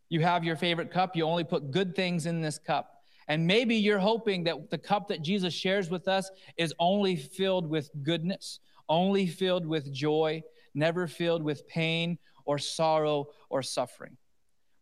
You 0.08 0.20
have 0.20 0.44
your 0.44 0.56
favorite 0.56 0.90
cup. 0.90 1.16
You 1.16 1.24
only 1.24 1.44
put 1.44 1.70
good 1.70 1.96
things 1.96 2.26
in 2.26 2.42
this 2.42 2.58
cup. 2.58 3.02
And 3.28 3.46
maybe 3.46 3.76
you're 3.76 3.98
hoping 3.98 4.44
that 4.44 4.70
the 4.70 4.78
cup 4.78 5.08
that 5.08 5.22
Jesus 5.22 5.54
shares 5.54 5.88
with 5.88 6.08
us 6.08 6.30
is 6.56 6.74
only 6.78 7.16
filled 7.16 7.68
with 7.68 7.90
goodness, 8.02 8.58
only 8.88 9.26
filled 9.26 9.66
with 9.66 9.92
joy, 9.92 10.42
never 10.74 11.06
filled 11.06 11.42
with 11.42 11.66
pain 11.68 12.18
or 12.44 12.58
sorrow 12.58 13.28
or 13.48 13.62
suffering. 13.62 14.16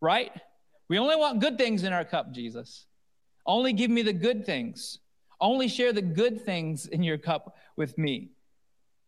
Right? 0.01 0.33
We 0.89 0.99
only 0.99 1.17
want 1.17 1.41
good 1.41 1.59
things 1.59 1.85
in 1.85 1.93
our 1.93 2.05
cup, 2.05 2.33
Jesus. 2.33 2.87
Only 3.45 3.73
give 3.73 3.91
me 3.91 4.03
the 4.03 4.13
good 4.13 4.47
things. 4.47 4.99
Only 5.41 5.69
share 5.69 5.93
the 5.93 6.03
good 6.03 6.45
things 6.45 6.87
in 6.87 7.03
your 7.03 7.19
cup 7.19 7.57
with 7.77 7.97
me. 7.97 8.31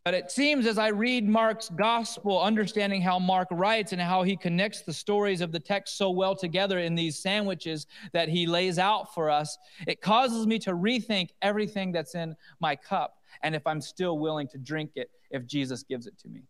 But 0.03 0.15
it 0.15 0.31
seems 0.31 0.65
as 0.65 0.79
I 0.79 0.87
read 0.87 1.29
Mark's 1.29 1.69
gospel, 1.69 2.41
understanding 2.41 3.03
how 3.03 3.19
Mark 3.19 3.47
writes 3.51 3.91
and 3.91 4.01
how 4.01 4.23
he 4.23 4.35
connects 4.35 4.81
the 4.81 4.93
stories 4.93 5.41
of 5.41 5.51
the 5.51 5.59
text 5.59 5.95
so 5.95 6.09
well 6.09 6.35
together 6.35 6.79
in 6.79 6.95
these 6.95 7.19
sandwiches 7.19 7.85
that 8.11 8.27
he 8.27 8.47
lays 8.47 8.79
out 8.79 9.13
for 9.13 9.29
us, 9.29 9.59
it 9.87 10.01
causes 10.01 10.47
me 10.47 10.57
to 10.59 10.71
rethink 10.71 11.29
everything 11.43 11.91
that's 11.91 12.15
in 12.15 12.35
my 12.59 12.75
cup 12.75 13.17
and 13.43 13.53
if 13.53 13.65
I'm 13.67 13.79
still 13.79 14.17
willing 14.17 14.47
to 14.49 14.57
drink 14.57 14.91
it 14.95 15.11
if 15.29 15.45
Jesus 15.45 15.83
gives 15.83 16.07
it 16.07 16.17
to 16.19 16.27
me. 16.27 16.41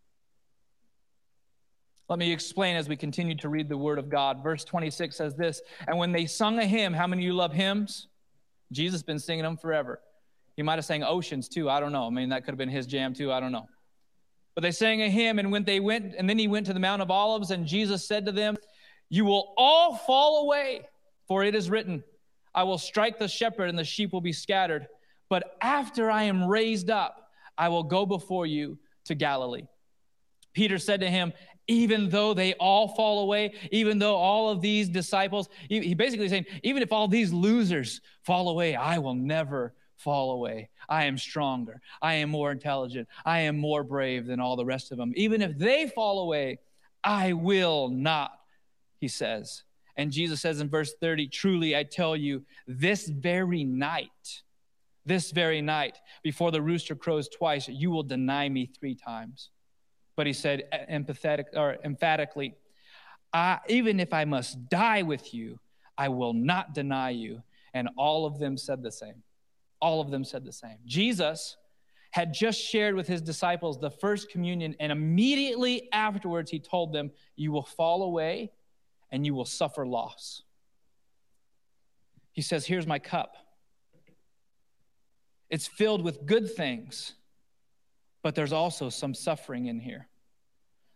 Let 2.07 2.19
me 2.19 2.31
explain 2.31 2.77
as 2.77 2.87
we 2.87 2.95
continue 2.95 3.35
to 3.35 3.49
read 3.49 3.69
the 3.69 3.77
word 3.77 3.99
of 3.99 4.09
God. 4.09 4.43
Verse 4.43 4.63
26 4.63 5.15
says 5.15 5.35
this 5.35 5.61
And 5.87 5.97
when 5.97 6.11
they 6.11 6.25
sung 6.25 6.59
a 6.59 6.65
hymn, 6.65 6.93
how 6.93 7.07
many 7.07 7.23
of 7.23 7.25
you 7.25 7.33
love 7.33 7.53
hymns? 7.53 8.07
Jesus 8.71 8.95
has 8.95 9.03
been 9.03 9.19
singing 9.19 9.43
them 9.43 9.57
forever. 9.57 9.99
He 10.55 10.63
might 10.63 10.75
have 10.75 10.85
sang 10.85 11.03
Oceans 11.03 11.47
too. 11.47 11.69
I 11.69 11.79
don't 11.79 11.91
know. 11.91 12.05
I 12.05 12.09
mean, 12.09 12.29
that 12.29 12.43
could 12.43 12.51
have 12.51 12.57
been 12.57 12.69
his 12.69 12.87
jam 12.87 13.13
too. 13.13 13.31
I 13.31 13.39
don't 13.39 13.51
know. 13.51 13.67
But 14.55 14.61
they 14.61 14.71
sang 14.71 15.01
a 15.01 15.09
hymn, 15.09 15.39
and 15.39 15.51
when 15.51 15.63
they 15.63 15.79
went, 15.79 16.13
and 16.17 16.29
then 16.29 16.37
he 16.37 16.47
went 16.47 16.65
to 16.65 16.73
the 16.73 16.79
Mount 16.79 17.01
of 17.01 17.09
Olives, 17.09 17.51
and 17.51 17.65
Jesus 17.65 18.05
said 18.05 18.25
to 18.25 18.31
them, 18.31 18.57
You 19.09 19.23
will 19.25 19.53
all 19.57 19.95
fall 19.95 20.43
away, 20.43 20.81
for 21.27 21.43
it 21.43 21.55
is 21.55 21.69
written, 21.69 22.03
I 22.53 22.63
will 22.63 22.77
strike 22.77 23.17
the 23.17 23.29
shepherd, 23.29 23.69
and 23.69 23.79
the 23.79 23.85
sheep 23.85 24.11
will 24.11 24.21
be 24.21 24.33
scattered. 24.33 24.87
But 25.29 25.55
after 25.61 26.11
I 26.11 26.23
am 26.23 26.45
raised 26.45 26.89
up, 26.89 27.29
I 27.57 27.69
will 27.69 27.83
go 27.83 28.05
before 28.05 28.45
you 28.45 28.77
to 29.05 29.15
Galilee. 29.15 29.67
Peter 30.53 30.77
said 30.77 30.99
to 30.99 31.09
him, 31.09 31.31
even 31.71 32.09
though 32.09 32.33
they 32.33 32.53
all 32.55 32.89
fall 32.89 33.21
away, 33.23 33.53
even 33.71 33.97
though 33.97 34.15
all 34.15 34.49
of 34.49 34.59
these 34.59 34.89
disciples, 34.89 35.47
he 35.69 35.93
basically 35.95 36.27
saying, 36.27 36.45
even 36.63 36.83
if 36.83 36.91
all 36.91 37.07
these 37.07 37.31
losers 37.31 38.01
fall 38.23 38.49
away, 38.49 38.75
I 38.75 38.97
will 38.97 39.15
never 39.15 39.73
fall 39.95 40.31
away. 40.31 40.69
I 40.89 41.05
am 41.05 41.17
stronger. 41.17 41.79
I 42.01 42.15
am 42.15 42.29
more 42.29 42.51
intelligent. 42.51 43.07
I 43.23 43.39
am 43.41 43.57
more 43.57 43.83
brave 43.85 44.25
than 44.25 44.41
all 44.41 44.57
the 44.57 44.65
rest 44.65 44.91
of 44.91 44.97
them. 44.97 45.13
Even 45.15 45.41
if 45.41 45.57
they 45.57 45.87
fall 45.87 46.19
away, 46.19 46.59
I 47.05 47.31
will 47.33 47.87
not, 47.87 48.31
he 48.99 49.07
says. 49.07 49.63
And 49.95 50.11
Jesus 50.11 50.41
says 50.41 50.59
in 50.59 50.69
verse 50.69 50.93
30, 50.99 51.29
truly 51.29 51.75
I 51.77 51.83
tell 51.83 52.17
you, 52.17 52.43
this 52.67 53.07
very 53.07 53.63
night, 53.63 54.41
this 55.05 55.31
very 55.31 55.61
night, 55.61 55.99
before 56.21 56.51
the 56.51 56.61
rooster 56.61 56.95
crows 56.95 57.29
twice, 57.29 57.69
you 57.69 57.91
will 57.91 58.03
deny 58.03 58.49
me 58.49 58.65
three 58.65 58.95
times. 58.95 59.51
But 60.15 60.27
he 60.27 60.33
said 60.33 60.63
empathetic 60.89 61.45
or 61.55 61.77
emphatically, 61.83 62.55
even 63.67 63.99
if 63.99 64.13
I 64.13 64.25
must 64.25 64.69
die 64.69 65.01
with 65.01 65.33
you, 65.33 65.59
I 65.97 66.09
will 66.09 66.33
not 66.33 66.73
deny 66.73 67.11
you. 67.11 67.43
And 67.73 67.89
all 67.97 68.25
of 68.25 68.39
them 68.39 68.57
said 68.57 68.83
the 68.83 68.91
same. 68.91 69.23
All 69.79 70.01
of 70.01 70.11
them 70.11 70.23
said 70.23 70.43
the 70.45 70.51
same. 70.51 70.77
Jesus 70.85 71.57
had 72.11 72.33
just 72.33 72.59
shared 72.59 72.93
with 72.93 73.07
his 73.07 73.21
disciples 73.21 73.79
the 73.79 73.89
first 73.89 74.29
communion, 74.29 74.75
and 74.79 74.91
immediately 74.91 75.87
afterwards, 75.93 76.51
he 76.51 76.59
told 76.59 76.91
them, 76.91 77.11
You 77.37 77.51
will 77.51 77.63
fall 77.63 78.03
away 78.03 78.51
and 79.11 79.25
you 79.25 79.33
will 79.33 79.45
suffer 79.45 79.85
loss. 79.87 80.43
He 82.33 82.41
says, 82.41 82.65
Here's 82.65 82.85
my 82.85 82.99
cup. 82.99 83.37
It's 85.49 85.67
filled 85.67 86.03
with 86.03 86.25
good 86.25 86.53
things, 86.53 87.13
but 88.23 88.35
there's 88.35 88.53
also 88.53 88.89
some 88.89 89.13
suffering 89.13 89.65
in 89.67 89.79
here. 89.79 90.07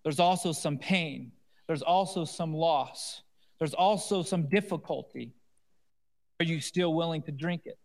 There's 0.03 0.19
also 0.19 0.51
some 0.51 0.77
pain. 0.77 1.31
There's 1.67 1.81
also 1.81 2.25
some 2.25 2.53
loss. 2.53 3.23
There's 3.59 3.73
also 3.73 4.21
some 4.21 4.47
difficulty. 4.49 5.33
Are 6.39 6.45
you 6.45 6.59
still 6.59 6.93
willing 6.93 7.23
to 7.23 7.31
drink 7.31 7.63
it? 7.65 7.79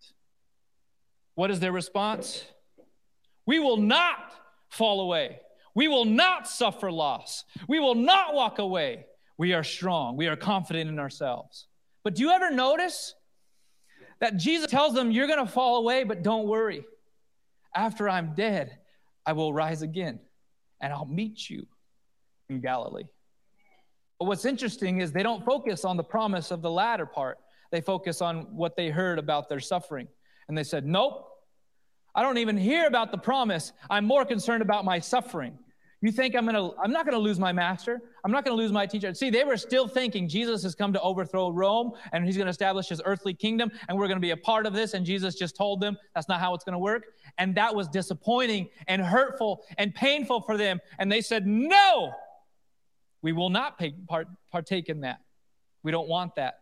What 1.35 1.51
is 1.51 1.61
their 1.61 1.73
response? 1.73 2.45
We 3.47 3.59
will 3.59 3.79
not 3.79 4.35
fall 4.69 5.01
away. 5.01 5.41
We 5.75 5.89
will 5.89 6.05
not 6.05 6.49
suffer 6.49 6.91
loss. 6.91 7.45
We 7.69 7.79
will 7.79 7.95
not 7.95 8.35
walk 8.35 8.59
away. 8.59 9.07
We 9.39 9.55
are 9.55 9.65
strong. 9.65 10.17
We 10.17 10.27
are 10.27 10.37
confident 10.37 10.91
in 10.91 10.99
ourselves. 10.99 11.67
But 12.05 12.17
do 12.17 12.23
you 12.23 12.31
ever 12.31 12.51
notice 12.51 13.15
that 14.21 14.37
Jesus 14.37 14.71
tells 14.71 14.95
them, 14.95 15.11
You're 15.11 15.29
going 15.29 15.45
to 15.45 15.51
fall 15.51 15.79
away, 15.79 16.05
but 16.05 16.23
don't 16.23 16.47
worry. 16.47 16.85
After 17.75 18.09
I'm 18.09 18.35
dead, 18.35 18.80
I 19.27 19.33
will 19.33 19.53
rise 19.53 19.83
again 19.83 20.21
and 20.81 20.93
I'll 20.93 21.07
meet 21.07 21.49
you 21.49 21.67
in 22.49 22.61
Galilee. 22.61 23.05
But 24.19 24.27
what's 24.27 24.45
interesting 24.45 25.01
is 25.01 25.13
they 25.13 25.23
don't 25.23 25.45
focus 25.45 25.85
on 25.85 25.97
the 25.97 26.05
promise 26.05 26.51
of 26.51 26.63
the 26.63 26.71
latter 26.71 27.07
part, 27.07 27.39
they 27.71 27.81
focus 27.81 28.21
on 28.21 28.55
what 28.55 28.77
they 28.77 28.91
heard 28.91 29.19
about 29.19 29.49
their 29.49 29.61
suffering. 29.61 30.09
And 30.49 30.59
they 30.59 30.65
said, 30.65 30.85
Nope, 30.85 31.27
I 32.15 32.23
don't 32.23 32.39
even 32.39 32.57
hear 32.57 32.87
about 32.87 33.13
the 33.13 33.19
promise. 33.19 33.73
I'm 33.89 34.05
more 34.05 34.25
concerned 34.25 34.63
about 34.63 34.85
my 34.85 34.99
suffering. 34.99 35.59
You 36.03 36.11
think 36.11 36.35
I'm 36.35 36.47
gonna 36.47 36.71
I'm 36.83 36.93
not 36.93 37.05
gonna 37.05 37.19
lose 37.19 37.39
my 37.39 37.53
master. 37.53 38.01
I'm 38.25 38.33
not 38.33 38.45
gonna 38.45 38.57
lose 38.57 38.73
my 38.73 38.87
teacher. 38.87 39.13
See, 39.13 39.29
they 39.29 39.45
were 39.45 39.59
still 39.59 39.87
thinking 39.87 40.29
Jesus 40.29 40.63
has 40.63 40.75
come 40.75 40.95
to 40.95 41.01
overthrow 41.03 41.51
Rome 41.51 41.93
and 42.13 42.25
he's 42.25 42.39
gonna 42.39 42.49
establish 42.51 42.89
his 42.89 43.03
earthly 43.05 43.35
kingdom 43.35 43.71
and 43.89 43.99
we're 43.99 44.09
gonna 44.09 44.19
be 44.19 44.31
a 44.31 44.37
part 44.37 44.65
of 44.65 44.73
this. 44.73 44.95
And 44.95 45.05
Jesus 45.05 45.35
just 45.35 45.57
told 45.57 45.81
them 45.81 45.99
that's 46.15 46.27
not 46.27 46.41
how 46.41 46.55
it's 46.55 46.65
gonna 46.65 46.79
work. 46.79 47.05
And 47.37 47.55
that 47.57 47.75
was 47.75 47.87
disappointing 47.87 48.71
and 48.89 49.03
hurtful 49.03 49.63
and 49.77 49.95
painful 49.95 50.41
for 50.41 50.57
them. 50.57 50.81
And 50.99 51.13
they 51.13 51.21
said, 51.21 51.47
No, 51.47 52.13
we 53.21 53.33
will 53.33 53.51
not 53.51 53.79
partake 54.51 54.89
in 54.89 55.01
that. 55.03 55.21
We 55.83 55.93
don't 55.93 56.09
want 56.09 56.37
that. 56.37 56.61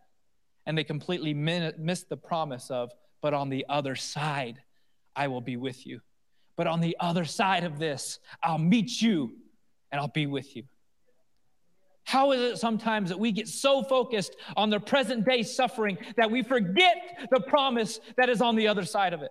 And 0.66 0.76
they 0.76 0.84
completely 0.84 1.32
missed 1.32 2.08
the 2.08 2.16
promise 2.16 2.70
of, 2.70 2.90
but 3.22 3.34
on 3.34 3.50
the 3.50 3.66
other 3.68 3.94
side, 3.94 4.60
I 5.14 5.28
will 5.28 5.40
be 5.40 5.56
with 5.56 5.86
you. 5.86 6.00
But 6.58 6.66
on 6.66 6.80
the 6.80 6.96
other 6.98 7.24
side 7.24 7.62
of 7.62 7.78
this, 7.78 8.18
I'll 8.42 8.58
meet 8.58 9.00
you 9.00 9.30
and 9.92 10.00
I'll 10.00 10.08
be 10.08 10.26
with 10.26 10.56
you. 10.56 10.64
How 12.02 12.32
is 12.32 12.40
it 12.40 12.58
sometimes 12.58 13.10
that 13.10 13.20
we 13.20 13.30
get 13.30 13.46
so 13.46 13.84
focused 13.84 14.34
on 14.56 14.68
the 14.68 14.80
present 14.80 15.24
day 15.24 15.44
suffering 15.44 15.96
that 16.16 16.30
we 16.30 16.42
forget 16.42 17.28
the 17.30 17.40
promise 17.40 18.00
that 18.16 18.28
is 18.28 18.42
on 18.42 18.56
the 18.56 18.66
other 18.66 18.84
side 18.84 19.12
of 19.12 19.22
it? 19.22 19.30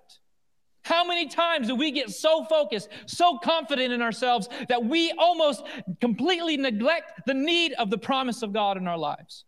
How 0.84 1.04
many 1.04 1.28
times 1.28 1.68
do 1.68 1.76
we 1.76 1.92
get 1.92 2.12
so 2.12 2.46
focused, 2.46 2.88
so 3.08 3.38
confident 3.40 3.92
in 3.92 4.02
ourselves 4.02 4.48
that 4.70 4.86
we 4.86 5.12
almost 5.18 5.64
completely 6.00 6.56
neglect 6.56 7.24
the 7.26 7.34
need 7.34 7.74
of 7.74 7.90
the 7.90 7.98
promise 7.98 8.42
of 8.42 8.54
God 8.54 8.78
in 8.78 8.88
our 8.88 8.98
lives? 8.98 9.44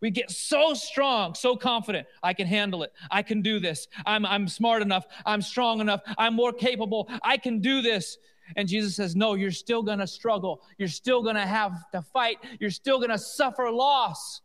We 0.00 0.10
get 0.10 0.30
so 0.30 0.74
strong, 0.74 1.34
so 1.34 1.56
confident. 1.56 2.06
I 2.22 2.34
can 2.34 2.46
handle 2.46 2.82
it. 2.82 2.92
I 3.10 3.22
can 3.22 3.42
do 3.42 3.58
this. 3.58 3.88
I'm, 4.06 4.24
I'm 4.24 4.48
smart 4.48 4.82
enough. 4.82 5.06
I'm 5.26 5.42
strong 5.42 5.80
enough. 5.80 6.00
I'm 6.16 6.34
more 6.34 6.52
capable. 6.52 7.10
I 7.22 7.36
can 7.36 7.60
do 7.60 7.82
this. 7.82 8.18
And 8.56 8.68
Jesus 8.68 8.96
says, 8.96 9.14
No, 9.14 9.34
you're 9.34 9.50
still 9.50 9.82
going 9.82 9.98
to 9.98 10.06
struggle. 10.06 10.62
You're 10.78 10.88
still 10.88 11.22
going 11.22 11.34
to 11.36 11.46
have 11.46 11.90
to 11.92 12.02
fight. 12.02 12.38
You're 12.60 12.70
still 12.70 12.98
going 12.98 13.10
to 13.10 13.18
suffer 13.18 13.70
loss. 13.70 14.40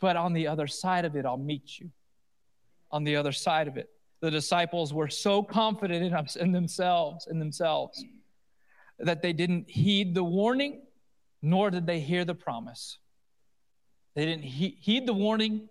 But 0.00 0.16
on 0.16 0.32
the 0.32 0.46
other 0.46 0.66
side 0.66 1.04
of 1.04 1.16
it, 1.16 1.24
I'll 1.24 1.36
meet 1.36 1.80
you. 1.80 1.90
On 2.90 3.02
the 3.02 3.16
other 3.16 3.32
side 3.32 3.66
of 3.68 3.76
it 3.76 3.90
the 4.24 4.30
disciples 4.30 4.94
were 4.94 5.08
so 5.08 5.42
confident 5.42 6.02
in, 6.02 6.42
in 6.42 6.50
themselves 6.50 7.26
in 7.30 7.38
themselves 7.38 8.02
that 8.98 9.20
they 9.20 9.34
didn't 9.34 9.68
heed 9.68 10.14
the 10.14 10.24
warning 10.24 10.80
nor 11.42 11.70
did 11.70 11.86
they 11.86 12.00
hear 12.00 12.24
the 12.24 12.34
promise 12.34 12.96
they 14.14 14.24
didn't 14.24 14.44
he- 14.44 14.76
heed 14.80 15.06
the 15.06 15.14
warning 15.14 15.68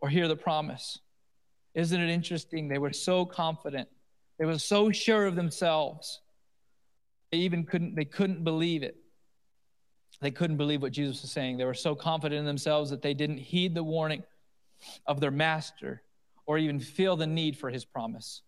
or 0.00 0.08
hear 0.08 0.28
the 0.28 0.36
promise 0.36 0.98
isn't 1.74 2.00
it 2.00 2.10
interesting 2.10 2.68
they 2.68 2.78
were 2.78 2.92
so 2.92 3.24
confident 3.24 3.88
they 4.38 4.44
were 4.44 4.58
so 4.58 4.90
sure 4.90 5.26
of 5.26 5.36
themselves 5.36 6.20
they 7.32 7.38
even 7.38 7.64
couldn't 7.64 7.94
they 7.94 8.04
couldn't 8.04 8.44
believe 8.44 8.82
it 8.82 8.96
they 10.20 10.30
couldn't 10.30 10.56
believe 10.56 10.82
what 10.82 10.92
jesus 10.92 11.22
was 11.22 11.30
saying 11.30 11.56
they 11.56 11.64
were 11.64 11.74
so 11.74 11.94
confident 11.94 12.38
in 12.38 12.44
themselves 12.44 12.90
that 12.90 13.02
they 13.02 13.14
didn't 13.14 13.38
heed 13.38 13.74
the 13.74 13.84
warning 13.84 14.22
of 15.06 15.20
their 15.20 15.30
master 15.30 16.02
or 16.46 16.58
even 16.58 16.80
feel 16.80 17.16
the 17.16 17.26
need 17.26 17.56
for 17.56 17.70
his 17.70 17.84
promise. 17.84 18.42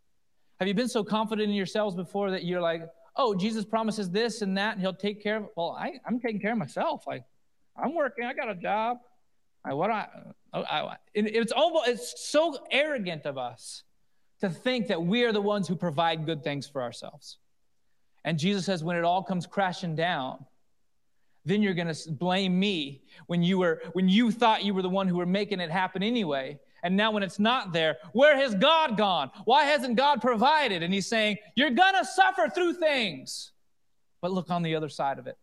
Have 0.61 0.69
you 0.69 0.75
been 0.75 0.89
so 0.89 1.05
confident 1.05 1.49
in 1.49 1.55
yourselves 1.55 1.95
before 1.95 2.31
that 2.31 2.45
you're 2.45 2.61
like, 2.61 2.83
oh, 3.17 3.35
Jesus 3.35 3.65
promises 3.65 4.11
this 4.11 4.43
and 4.43 4.57
that, 4.57 4.75
and 4.75 4.81
he'll 4.81 4.95
take 4.95 5.23
care 5.23 5.37
of 5.37 5.45
it? 5.45 5.51
Well, 5.57 5.77
I, 5.79 5.93
I'm 6.07 6.21
taking 6.21 6.41
care 6.41 6.53
of 6.53 6.59
myself. 6.59 7.05
I, 7.09 7.21
I'm 7.77 7.95
working, 7.95 8.25
I 8.25 8.33
got 8.33 8.49
a 8.49 8.55
job. 8.55 8.99
I, 9.71 9.75
what 9.75 9.91
I, 9.91 10.09
I, 10.53 10.61
I 10.61 10.97
it's 11.15 11.53
almost, 11.53 11.89
it's 11.89 12.29
so 12.29 12.59
arrogant 12.71 13.27
of 13.27 13.39
us 13.39 13.85
to 14.41 14.51
think 14.51 14.89
that 14.89 15.03
we 15.03 15.25
are 15.25 15.33
the 15.33 15.41
ones 15.41 15.69
who 15.69 15.77
provide 15.77 16.27
good 16.27 16.43
things 16.45 16.67
for 16.69 16.83
ourselves. 16.83 17.39
And 18.25 18.39
Jesus 18.39 18.65
says, 18.67 18.85
when 18.85 18.97
it 18.97 19.05
all 19.05 19.23
comes 19.23 19.47
crashing 19.47 19.97
down, 19.97 20.45
then 21.45 21.63
you're 21.63 21.75
going 21.75 21.93
to 21.93 22.11
blame 22.13 22.59
me 22.59 23.03
when 23.27 23.43
you 23.43 23.59
were 23.59 23.81
when 23.95 24.09
you 24.09 24.31
thought 24.31 24.65
you 24.65 24.75
were 24.75 24.83
the 24.83 24.89
one 24.89 25.09
who 25.09 25.17
were 25.17 25.27
making 25.27 25.61
it 25.61 25.71
happen 25.71 26.03
anyway 26.03 26.59
and 26.83 26.97
now, 26.97 27.11
when 27.11 27.23
it's 27.23 27.39
not 27.39 27.73
there, 27.73 27.97
where 28.13 28.37
has 28.37 28.55
God 28.55 28.97
gone? 28.97 29.31
Why 29.45 29.65
hasn't 29.65 29.97
God 29.97 30.21
provided? 30.21 30.83
And 30.83 30.95
He's 30.95 31.07
saying, 31.07 31.39
You're 31.57 31.71
going 31.71 31.95
to 31.95 32.05
suffer 32.05 32.49
through 32.55 32.75
things. 32.75 33.53
But 34.21 34.33
look 34.33 34.51
on 34.51 34.63
the 34.63 34.75
other 34.75 34.89
side 34.89 35.19
of 35.19 35.27
it. 35.27 35.37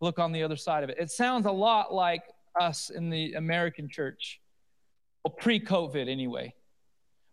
Look 0.00 0.18
on 0.18 0.32
the 0.32 0.42
other 0.42 0.56
side 0.56 0.84
of 0.84 0.90
it. 0.90 0.96
It 0.98 1.10
sounds 1.10 1.46
a 1.46 1.52
lot 1.52 1.92
like 1.92 2.22
us 2.60 2.90
in 2.90 3.10
the 3.10 3.34
American 3.34 3.88
church, 3.88 4.40
well, 5.24 5.32
pre 5.32 5.60
COVID 5.60 6.08
anyway. 6.08 6.54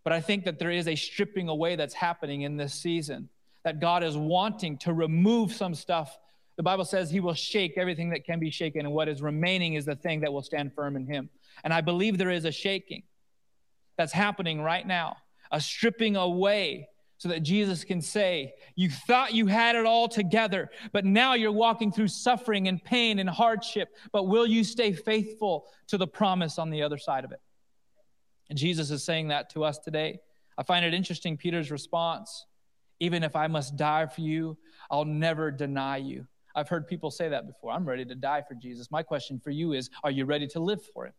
But 0.04 0.14
I 0.14 0.22
think 0.22 0.46
that 0.46 0.60
there 0.60 0.72
is 0.72 0.88
a 0.88 0.96
stripping 0.96 1.50
away 1.50 1.76
that's 1.76 1.94
happening 1.94 2.42
in 2.42 2.58
this 2.58 2.74
season 2.74 3.30
that 3.64 3.80
God 3.80 4.04
is 4.04 4.16
wanting 4.16 4.78
to 4.80 4.94
remove 4.94 5.52
some 5.52 5.74
stuff. 5.74 6.18
The 6.58 6.64
Bible 6.64 6.86
says 6.86 7.10
he 7.10 7.20
will 7.20 7.34
shake 7.34 7.78
everything 7.78 8.12
that 8.12 8.24
can 8.24 8.40
be 8.40 8.52
shaken, 8.52 8.86
and 8.86 8.94
what 8.94 9.10
is 9.10 9.22
remaining 9.22 9.74
is 9.74 9.86
the 9.86 9.96
thing 9.96 10.22
that 10.22 10.32
will 10.32 10.44
stand 10.44 10.74
firm 10.74 10.96
in 10.96 11.08
him. 11.08 11.30
And 11.64 11.74
I 11.74 11.82
believe 11.82 12.18
there 12.18 12.30
is 12.30 12.46
a 12.46 12.52
shaking 12.52 13.04
that's 13.98 14.14
happening 14.14 14.62
right 14.62 14.86
now, 14.86 15.18
a 15.52 15.60
stripping 15.60 16.16
away 16.16 16.90
so 17.18 17.30
that 17.30 17.44
Jesus 17.44 17.84
can 17.84 18.02
say, 18.02 18.54
You 18.76 18.90
thought 18.90 19.34
you 19.34 19.48
had 19.48 19.76
it 19.76 19.86
all 19.86 20.08
together, 20.08 20.70
but 20.92 21.06
now 21.06 21.34
you're 21.34 21.52
walking 21.52 21.92
through 21.92 22.10
suffering 22.10 22.68
and 22.68 22.84
pain 22.84 23.20
and 23.20 23.30
hardship. 23.30 23.90
But 24.12 24.28
will 24.28 24.46
you 24.46 24.64
stay 24.64 24.94
faithful 24.94 25.66
to 25.88 25.98
the 25.98 26.08
promise 26.08 26.60
on 26.60 26.70
the 26.70 26.84
other 26.84 26.98
side 26.98 27.26
of 27.26 27.32
it? 27.32 27.42
And 28.50 28.58
Jesus 28.58 28.92
is 28.92 29.04
saying 29.04 29.30
that 29.30 29.50
to 29.52 29.64
us 29.64 29.80
today. 29.80 30.20
I 30.58 30.64
find 30.64 30.86
it 30.86 30.94
interesting, 30.94 31.38
Peter's 31.38 31.72
response 31.72 32.46
even 33.00 33.24
if 33.24 33.36
I 33.36 33.48
must 33.48 33.76
die 33.76 34.06
for 34.06 34.22
you, 34.22 34.58
I'll 34.90 35.06
never 35.06 35.52
deny 35.52 35.98
you. 35.98 36.28
I've 36.56 36.70
heard 36.70 36.88
people 36.88 37.12
say 37.12 37.30
that 37.30 37.48
before. 37.48 37.72
I'm 37.72 37.86
ready 37.86 38.06
to 38.06 38.16
die 38.16 38.42
for 38.48 38.56
Jesus. 38.56 38.90
My 38.90 39.04
question 39.04 39.40
for 39.40 39.50
you 39.50 39.74
is 39.74 39.90
Are 40.04 40.12
you 40.12 40.26
ready 40.26 40.48
to 40.48 40.60
live 40.60 40.82
for 40.94 41.06
him? 41.06 41.14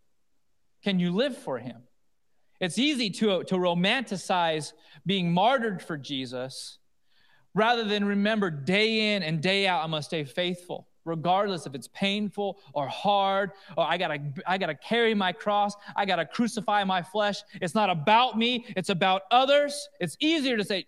Can 0.82 0.98
you 0.98 1.12
live 1.12 1.36
for 1.36 1.58
him? 1.58 1.82
It's 2.60 2.78
easy 2.78 3.10
to, 3.10 3.44
to 3.44 3.54
romanticize 3.56 4.72
being 5.04 5.32
martyred 5.32 5.82
for 5.82 5.96
Jesus 5.96 6.78
rather 7.56 7.84
than 7.84 8.04
remember 8.04 8.50
day 8.50 9.14
in 9.14 9.22
and 9.22 9.40
day 9.40 9.66
out, 9.66 9.82
I 9.82 9.86
must 9.86 10.08
stay 10.08 10.24
faithful, 10.24 10.86
regardless 11.06 11.66
if 11.66 11.74
it's 11.74 11.88
painful 11.88 12.58
or 12.74 12.86
hard, 12.86 13.52
or 13.78 13.84
I 13.84 13.96
gotta, 13.96 14.18
I 14.46 14.58
gotta 14.58 14.74
carry 14.74 15.14
my 15.14 15.32
cross, 15.32 15.74
I 15.96 16.04
gotta 16.04 16.26
crucify 16.26 16.84
my 16.84 17.02
flesh. 17.02 17.42
It's 17.54 17.74
not 17.74 17.88
about 17.88 18.36
me, 18.36 18.66
it's 18.76 18.90
about 18.90 19.22
others. 19.30 19.88
It's 20.00 20.16
easier 20.20 20.58
to 20.58 20.64
say, 20.64 20.84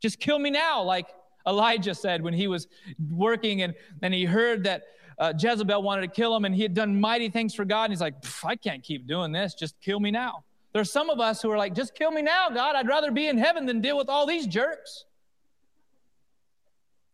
just 0.00 0.18
kill 0.18 0.40
me 0.40 0.50
now, 0.50 0.82
like 0.82 1.06
Elijah 1.46 1.94
said 1.94 2.22
when 2.22 2.34
he 2.34 2.48
was 2.48 2.66
working 3.08 3.62
and, 3.62 3.74
and 4.02 4.12
he 4.12 4.24
heard 4.24 4.64
that 4.64 4.82
uh, 5.18 5.32
Jezebel 5.38 5.82
wanted 5.82 6.02
to 6.02 6.08
kill 6.08 6.34
him 6.34 6.44
and 6.44 6.54
he 6.54 6.62
had 6.62 6.74
done 6.74 7.00
mighty 7.00 7.28
things 7.28 7.54
for 7.54 7.64
God. 7.64 7.84
And 7.84 7.92
he's 7.92 8.00
like, 8.00 8.14
I 8.42 8.56
can't 8.56 8.82
keep 8.82 9.06
doing 9.06 9.30
this, 9.30 9.54
just 9.54 9.80
kill 9.80 10.00
me 10.00 10.10
now. 10.10 10.44
There's 10.72 10.92
some 10.92 11.10
of 11.10 11.18
us 11.18 11.42
who 11.42 11.50
are 11.50 11.58
like, 11.58 11.74
just 11.74 11.94
kill 11.94 12.10
me 12.10 12.22
now, 12.22 12.48
God. 12.48 12.76
I'd 12.76 12.86
rather 12.86 13.10
be 13.10 13.26
in 13.26 13.38
heaven 13.38 13.66
than 13.66 13.80
deal 13.80 13.96
with 13.96 14.08
all 14.08 14.26
these 14.26 14.46
jerks. 14.46 15.04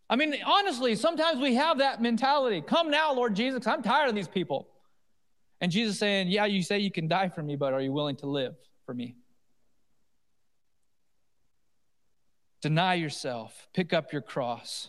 I 0.09 0.17
mean, 0.17 0.37
honestly, 0.45 0.95
sometimes 0.95 1.41
we 1.41 1.55
have 1.55 1.79
that 1.79 2.01
mentality. 2.01 2.61
Come 2.61 2.91
now, 2.91 3.13
Lord 3.13 3.35
Jesus, 3.35 3.67
I'm 3.67 3.83
tired 3.83 4.09
of 4.09 4.15
these 4.15 4.29
people. 4.29 4.69
And 5.61 5.73
Jesus 5.73 5.99
saying, 5.99 6.29
Yeah, 6.29 6.45
you 6.45 6.63
say 6.63 6.79
you 6.79 6.91
can 6.91 7.09
die 7.09 7.29
for 7.29 7.43
me, 7.43 7.57
but 7.57 7.73
are 7.73 7.81
you 7.81 7.93
willing 7.93 8.17
to 8.17 8.27
live 8.27 8.55
for 8.85 8.95
me? 8.95 9.17
Deny 12.61 12.95
yourself, 12.95 13.69
pick 13.73 13.93
up 13.93 14.13
your 14.13 14.23
cross 14.23 14.89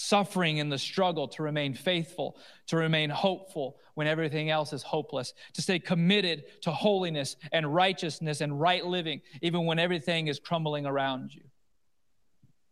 suffering 0.00 0.58
in 0.58 0.68
the 0.68 0.78
struggle 0.78 1.26
to 1.26 1.42
remain 1.42 1.74
faithful, 1.74 2.38
to 2.68 2.76
remain 2.76 3.10
hopeful 3.10 3.76
when 3.94 4.06
everything 4.06 4.48
else 4.48 4.72
is 4.72 4.80
hopeless, 4.80 5.34
to 5.52 5.60
stay 5.60 5.80
committed 5.80 6.44
to 6.62 6.70
holiness 6.70 7.34
and 7.50 7.74
righteousness 7.74 8.40
and 8.40 8.60
right 8.60 8.86
living, 8.86 9.20
even 9.42 9.66
when 9.66 9.80
everything 9.80 10.28
is 10.28 10.38
crumbling 10.38 10.86
around 10.86 11.34
you? 11.34 11.42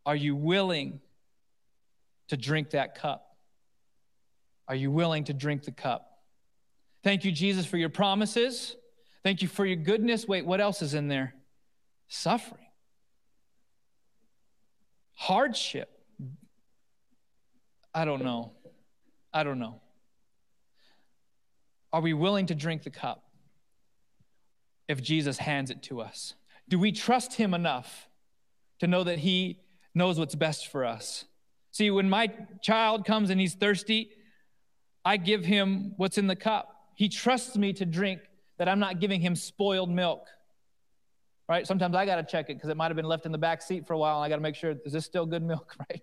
Are 0.07 0.15
you 0.15 0.37
willing 0.37 1.01
to 2.29 2.37
drink 2.37 2.71
that 2.71 2.95
cup? 2.95 3.37
Are 4.69 4.77
you 4.77 4.93
willing 4.93 5.25
to 5.25 5.35
drink 5.35 5.65
the 5.65 5.73
cup? 5.73 6.21
Thank 7.03 7.25
you, 7.25 7.33
Jesus, 7.33 7.67
for 7.67 7.77
your 7.77 7.89
promises. 7.89 8.77
Thank 9.25 9.43
you 9.43 9.49
for 9.49 9.67
your 9.67 9.75
goodness. 9.75 10.29
Wait, 10.29 10.47
what 10.47 10.61
else 10.61 10.81
is 10.81 10.95
in 10.95 11.09
there? 11.09 11.35
Suffering, 12.07 12.69
hardship 15.15 15.96
I 17.97 18.05
don't 18.05 18.23
know. 18.23 18.53
I 19.33 19.43
don't 19.43 19.59
know. 19.59 19.81
Are 21.95 22.03
we 22.03 22.13
willing 22.13 22.45
to 22.47 22.55
drink 22.55 22.83
the 22.83 22.91
cup 22.91 23.25
if 24.87 25.03
Jesus 25.03 25.39
hands 25.39 25.71
it 25.71 25.83
to 25.85 26.03
us? 26.03 26.35
Do 26.69 26.79
we 26.79 26.93
trust 26.93 27.33
him 27.33 27.55
enough 27.55 28.11
to 28.81 28.87
know 28.87 29.03
that 29.03 29.21
he 29.21 29.61
knows 29.95 30.19
what's 30.19 30.35
best 30.35 30.67
for 30.67 30.85
us? 30.85 31.25
See, 31.71 31.91
when 31.91 32.11
my 32.11 32.31
child 32.61 33.07
comes 33.07 33.31
and 33.31 33.41
he's 33.41 33.55
thirsty, 33.55 34.11
I 35.03 35.17
give 35.17 35.47
him 35.47 35.95
what's 35.97 36.19
in 36.19 36.27
the 36.27 36.37
cup. 36.37 36.77
He 36.97 37.09
trusts 37.09 37.57
me 37.57 37.73
to 37.73 37.87
drink 37.87 38.21
that 38.59 38.69
I'm 38.69 38.79
not 38.79 39.01
giving 39.01 39.23
him 39.23 39.35
spoiled 39.35 39.89
milk. 39.89 40.27
Right? 41.49 41.67
Sometimes 41.67 41.97
I 41.97 42.05
got 42.05 42.17
to 42.17 42.25
check 42.25 42.51
it 42.51 42.55
because 42.57 42.69
it 42.69 42.77
might 42.77 42.89
have 42.89 42.97
been 42.97 43.07
left 43.07 43.25
in 43.25 43.33
the 43.33 43.39
back 43.39 43.63
seat 43.63 43.87
for 43.87 43.95
a 43.95 43.99
while. 43.99 44.17
And 44.17 44.27
I 44.27 44.29
got 44.29 44.37
to 44.37 44.43
make 44.43 44.55
sure, 44.55 44.75
is 44.85 44.93
this 44.93 45.07
still 45.07 45.25
good 45.25 45.43
milk? 45.43 45.75
Right? 45.91 46.03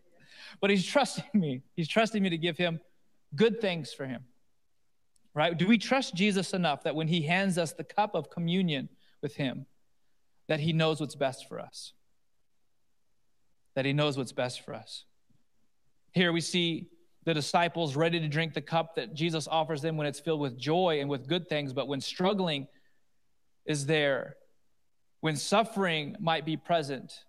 But 0.61 0.69
he's 0.69 0.85
trusting 0.85 1.25
me. 1.33 1.63
He's 1.75 1.87
trusting 1.87 2.21
me 2.21 2.29
to 2.29 2.37
give 2.37 2.57
him 2.57 2.79
good 3.35 3.61
things 3.61 3.93
for 3.93 4.05
him. 4.05 4.23
Right? 5.33 5.57
Do 5.57 5.67
we 5.67 5.77
trust 5.77 6.13
Jesus 6.13 6.53
enough 6.53 6.83
that 6.83 6.95
when 6.95 7.07
he 7.07 7.23
hands 7.23 7.57
us 7.57 7.73
the 7.73 7.83
cup 7.83 8.13
of 8.13 8.29
communion 8.29 8.89
with 9.21 9.35
him, 9.35 9.65
that 10.47 10.59
he 10.59 10.73
knows 10.73 10.99
what's 10.99 11.15
best 11.15 11.47
for 11.47 11.59
us? 11.59 11.93
That 13.75 13.85
he 13.85 13.93
knows 13.93 14.17
what's 14.17 14.31
best 14.31 14.63
for 14.63 14.75
us. 14.75 15.05
Here 16.11 16.31
we 16.31 16.41
see 16.41 16.89
the 17.25 17.33
disciples 17.33 17.95
ready 17.95 18.19
to 18.19 18.27
drink 18.27 18.53
the 18.53 18.61
cup 18.61 18.95
that 18.95 19.13
Jesus 19.13 19.47
offers 19.47 19.81
them 19.81 19.97
when 19.97 20.05
it's 20.05 20.19
filled 20.19 20.41
with 20.41 20.57
joy 20.57 20.99
and 20.99 21.09
with 21.09 21.27
good 21.27 21.47
things, 21.47 21.73
but 21.73 21.87
when 21.87 22.01
struggling 22.01 22.67
is 23.65 23.85
there, 23.85 24.35
when 25.21 25.35
suffering 25.35 26.15
might 26.19 26.45
be 26.45 26.57
present, 26.57 27.23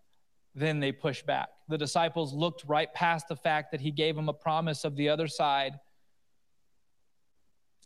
then 0.55 0.81
they 0.81 0.93
push 0.93 1.23
back. 1.23 1.49
The 1.69 1.79
disciples 1.79 2.33
looked 2.33 2.65
right 2.67 2.93
past 2.93 3.29
the 3.29 3.37
fact 3.37 3.73
that 3.73 3.81
he 3.81 3.91
gave 3.91 4.17
them 4.17 4.29
a 4.29 4.35
promise 4.35 4.85
of 4.85 4.97
the 4.97 5.09
other 5.09 5.29
side 5.29 5.75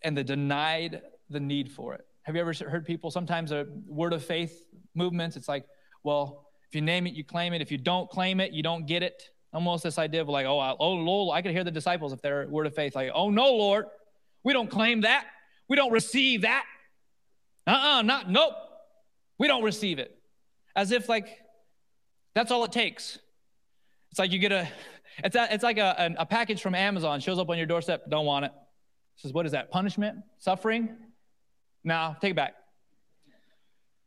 and 0.02 0.16
they 0.16 0.22
denied 0.22 1.02
the 1.30 1.40
need 1.40 1.70
for 1.70 1.94
it. 1.94 2.06
Have 2.22 2.34
you 2.34 2.40
ever 2.40 2.52
heard 2.52 2.84
people 2.84 3.10
sometimes 3.10 3.52
a 3.52 3.66
word 3.86 4.12
of 4.12 4.24
faith 4.24 4.62
movements? 4.94 5.36
It's 5.36 5.48
like, 5.48 5.64
well, 6.02 6.46
if 6.68 6.74
you 6.74 6.82
name 6.82 7.06
it, 7.06 7.14
you 7.14 7.24
claim 7.24 7.52
it. 7.52 7.62
If 7.62 7.72
you 7.72 7.78
don't 7.78 8.08
claim 8.10 8.40
it, 8.40 8.52
you 8.52 8.62
don't 8.62 8.86
get 8.86 9.02
it. 9.02 9.30
Almost 9.52 9.82
this 9.82 9.98
idea 9.98 10.20
of 10.20 10.28
like, 10.28 10.44
oh, 10.44 10.76
oh, 10.78 10.92
Lord, 10.92 11.36
I 11.36 11.40
could 11.40 11.52
hear 11.52 11.64
the 11.64 11.70
disciples 11.70 12.12
if 12.12 12.20
they're 12.20 12.46
word 12.48 12.66
of 12.66 12.74
faith, 12.74 12.94
like, 12.94 13.10
oh 13.14 13.30
no, 13.30 13.54
Lord, 13.54 13.86
we 14.44 14.52
don't 14.52 14.70
claim 14.70 15.02
that. 15.02 15.26
We 15.68 15.76
don't 15.76 15.92
receive 15.92 16.42
that. 16.42 16.64
Uh-uh, 17.66 18.02
not 18.02 18.30
nope. 18.30 18.54
We 19.38 19.46
don't 19.46 19.62
receive 19.62 19.98
it. 19.98 20.16
As 20.76 20.92
if 20.92 21.08
like 21.08 21.28
that's 22.34 22.50
all 22.50 22.64
it 22.64 22.72
takes. 22.72 23.18
It's 24.10 24.18
like 24.18 24.32
you 24.32 24.38
get 24.38 24.52
a, 24.52 24.68
it's, 25.22 25.36
a, 25.36 25.52
it's 25.52 25.64
like 25.64 25.78
a, 25.78 26.14
a 26.18 26.26
package 26.26 26.60
from 26.62 26.74
Amazon 26.74 27.20
shows 27.20 27.38
up 27.38 27.48
on 27.48 27.58
your 27.58 27.66
doorstep. 27.66 28.08
Don't 28.08 28.26
want 28.26 28.44
it. 28.44 28.52
Says, 29.16 29.32
what 29.32 29.46
is 29.46 29.52
that? 29.52 29.70
Punishment? 29.70 30.18
Suffering? 30.38 30.96
No, 31.84 32.14
take 32.20 32.32
it 32.32 32.36
back. 32.36 32.54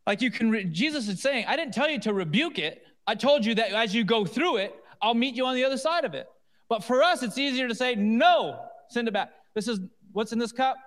Like 0.07 0.21
you 0.21 0.31
can, 0.31 0.51
re- 0.51 0.63
Jesus 0.65 1.07
is 1.07 1.21
saying, 1.21 1.45
I 1.47 1.55
didn't 1.55 1.73
tell 1.73 1.89
you 1.89 1.99
to 2.01 2.13
rebuke 2.13 2.59
it. 2.59 2.83
I 3.05 3.15
told 3.15 3.45
you 3.45 3.55
that 3.55 3.71
as 3.71 3.93
you 3.93 4.03
go 4.03 4.25
through 4.25 4.57
it, 4.57 4.75
I'll 5.01 5.13
meet 5.13 5.35
you 5.35 5.45
on 5.45 5.55
the 5.55 5.65
other 5.65 5.77
side 5.77 6.05
of 6.05 6.13
it. 6.13 6.27
But 6.69 6.83
for 6.83 7.03
us, 7.03 7.23
it's 7.23 7.37
easier 7.37 7.67
to 7.67 7.75
say, 7.75 7.95
no, 7.95 8.59
send 8.89 9.07
it 9.07 9.13
back. 9.13 9.31
This 9.53 9.67
is 9.67 9.79
what's 10.13 10.31
in 10.31 10.39
this 10.39 10.51
cup. 10.51 10.77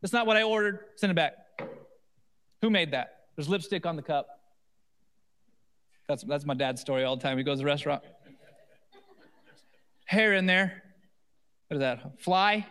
That's 0.00 0.12
not 0.12 0.26
what 0.26 0.36
I 0.36 0.42
ordered. 0.42 0.80
Send 0.96 1.10
it 1.10 1.14
back. 1.14 1.34
Who 2.62 2.70
made 2.70 2.92
that? 2.92 3.16
There's 3.36 3.48
lipstick 3.48 3.84
on 3.84 3.96
the 3.96 4.02
cup. 4.02 4.26
That's, 6.08 6.22
that's 6.24 6.44
my 6.44 6.54
dad's 6.54 6.80
story 6.80 7.04
all 7.04 7.16
the 7.16 7.22
time. 7.22 7.36
He 7.36 7.44
goes 7.44 7.58
to 7.58 7.62
the 7.62 7.66
restaurant. 7.66 8.02
Hair 10.04 10.34
in 10.34 10.46
there. 10.46 10.82
What 11.68 11.76
is 11.76 11.80
that? 11.80 12.20
Fly? 12.20 12.66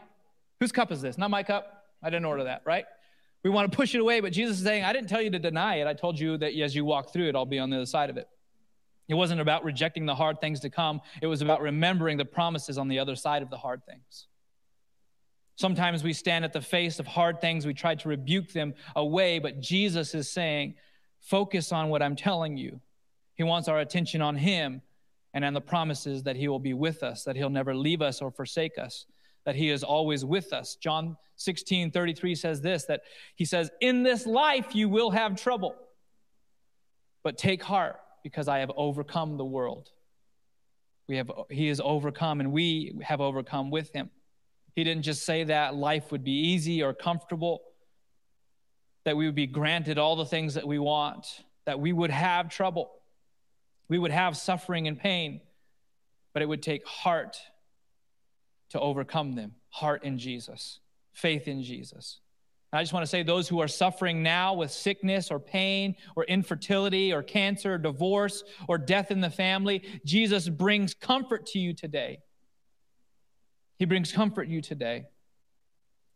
Whose 0.59 0.71
cup 0.71 0.91
is 0.91 1.01
this? 1.01 1.17
Not 1.17 1.31
my 1.31 1.43
cup. 1.43 1.85
I 2.01 2.09
didn't 2.09 2.25
order 2.25 2.45
that, 2.45 2.61
right? 2.65 2.85
We 3.43 3.49
want 3.49 3.71
to 3.71 3.75
push 3.75 3.93
it 3.93 3.99
away, 3.99 4.21
but 4.21 4.31
Jesus 4.31 4.57
is 4.57 4.63
saying, 4.63 4.83
I 4.83 4.93
didn't 4.93 5.09
tell 5.09 5.21
you 5.21 5.29
to 5.31 5.39
deny 5.39 5.75
it. 5.75 5.87
I 5.87 5.93
told 5.93 6.19
you 6.19 6.37
that 6.37 6.53
as 6.53 6.75
you 6.75 6.85
walk 6.85 7.11
through 7.11 7.27
it, 7.27 7.35
I'll 7.35 7.45
be 7.45 7.59
on 7.59 7.69
the 7.69 7.77
other 7.77 7.85
side 7.85 8.09
of 8.09 8.17
it. 8.17 8.27
It 9.09 9.15
wasn't 9.15 9.41
about 9.41 9.65
rejecting 9.65 10.05
the 10.05 10.15
hard 10.15 10.39
things 10.39 10.61
to 10.61 10.69
come, 10.69 11.01
it 11.21 11.27
was 11.27 11.41
about 11.41 11.61
remembering 11.61 12.17
the 12.17 12.25
promises 12.25 12.77
on 12.77 12.87
the 12.87 12.99
other 12.99 13.15
side 13.15 13.41
of 13.41 13.49
the 13.49 13.57
hard 13.57 13.85
things. 13.85 14.27
Sometimes 15.55 16.03
we 16.03 16.13
stand 16.13 16.45
at 16.45 16.53
the 16.53 16.61
face 16.61 16.99
of 16.99 17.05
hard 17.05 17.41
things, 17.41 17.65
we 17.65 17.73
try 17.73 17.95
to 17.95 18.09
rebuke 18.09 18.53
them 18.53 18.73
away, 18.95 19.39
but 19.39 19.59
Jesus 19.59 20.15
is 20.15 20.29
saying, 20.29 20.75
Focus 21.19 21.71
on 21.71 21.87
what 21.87 22.01
I'm 22.01 22.17
telling 22.17 22.57
you. 22.57 22.81
He 23.35 23.43
wants 23.43 23.69
our 23.69 23.79
attention 23.79 24.21
on 24.21 24.35
Him 24.35 24.81
and 25.33 25.43
on 25.43 25.53
the 25.53 25.61
promises 25.61 26.23
that 26.23 26.35
He 26.35 26.47
will 26.47 26.59
be 26.59 26.73
with 26.73 27.03
us, 27.03 27.23
that 27.23 27.35
He'll 27.35 27.49
never 27.49 27.75
leave 27.75 28.01
us 28.01 28.21
or 28.21 28.31
forsake 28.31 28.77
us, 28.77 29.05
that 29.45 29.55
He 29.55 29.69
is 29.69 29.83
always 29.83 30.23
with 30.23 30.53
us. 30.53 30.75
John 30.75 31.17
16 31.37 31.91
33 31.91 32.35
says 32.35 32.61
this 32.61 32.85
that 32.85 33.01
He 33.35 33.45
says, 33.45 33.71
In 33.81 34.03
this 34.03 34.25
life 34.25 34.75
you 34.75 34.89
will 34.89 35.11
have 35.11 35.41
trouble, 35.41 35.75
but 37.23 37.37
take 37.37 37.63
heart 37.63 37.97
because 38.23 38.47
I 38.47 38.59
have 38.59 38.71
overcome 38.75 39.37
the 39.37 39.45
world. 39.45 39.89
We 41.07 41.17
have, 41.17 41.29
he 41.49 41.67
has 41.67 41.81
overcome, 41.83 42.39
and 42.39 42.53
we 42.53 42.97
have 43.03 43.19
overcome 43.19 43.69
with 43.69 43.91
him. 43.91 44.09
He 44.73 44.85
didn't 44.85 45.03
just 45.03 45.23
say 45.25 45.43
that 45.43 45.75
life 45.75 46.11
would 46.11 46.23
be 46.23 46.31
easy 46.31 46.81
or 46.81 46.93
comfortable, 46.93 47.61
that 49.03 49.17
we 49.17 49.25
would 49.25 49.35
be 49.35 49.45
granted 49.45 49.97
all 49.97 50.15
the 50.15 50.25
things 50.25 50.53
that 50.53 50.65
we 50.65 50.79
want, 50.79 51.43
that 51.65 51.79
we 51.79 51.91
would 51.91 52.09
have 52.09 52.49
trouble 52.49 52.89
we 53.89 53.99
would 53.99 54.11
have 54.11 54.37
suffering 54.37 54.87
and 54.87 54.97
pain. 54.97 55.41
but 56.33 56.41
it 56.41 56.47
would 56.47 56.63
take 56.63 56.83
heart 56.85 57.37
to 58.69 58.79
overcome 58.79 59.35
them 59.35 59.53
heart 59.69 60.03
in 60.03 60.17
Jesus, 60.17 60.79
faith 61.11 61.47
in 61.47 61.61
Jesus. 61.61 62.19
I 62.71 62.81
just 62.81 62.91
want 62.91 63.03
to 63.03 63.09
say 63.09 63.21
those 63.21 63.47
who 63.47 63.59
are 63.59 63.67
suffering 63.67 64.23
now 64.23 64.55
with 64.55 64.71
sickness 64.71 65.29
or 65.29 65.39
pain 65.39 65.95
or 66.15 66.23
infertility 66.23 67.13
or 67.13 67.21
cancer 67.21 67.75
or 67.75 67.77
divorce 67.77 68.43
or 68.67 68.79
death 68.79 69.11
in 69.11 69.21
the 69.21 69.29
family, 69.29 69.83
Jesus 70.05 70.49
brings 70.49 70.95
comfort 70.95 71.45
to 71.47 71.59
you 71.59 71.73
today. 71.73 72.19
He 73.77 73.85
brings 73.85 74.11
comfort 74.11 74.47
you 74.47 74.59
today. 74.59 75.05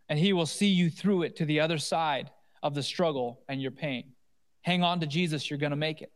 And 0.09 0.17
he 0.17 0.33
will 0.33 0.47
see 0.47 0.69
you 0.69 0.89
through 0.89 1.23
it 1.23 1.35
to 1.35 1.45
the 1.45 1.59
other 1.59 1.77
side 1.77 2.31
of 2.63 2.73
the 2.73 2.81
struggle 2.81 3.41
and 3.47 3.61
your 3.61 3.71
pain. 3.71 4.13
Hang 4.61 4.81
on 4.81 4.99
to 5.01 5.05
Jesus, 5.05 5.49
you're 5.49 5.59
going 5.59 5.71
to 5.71 5.75
make 5.75 6.01
it. 6.01 6.11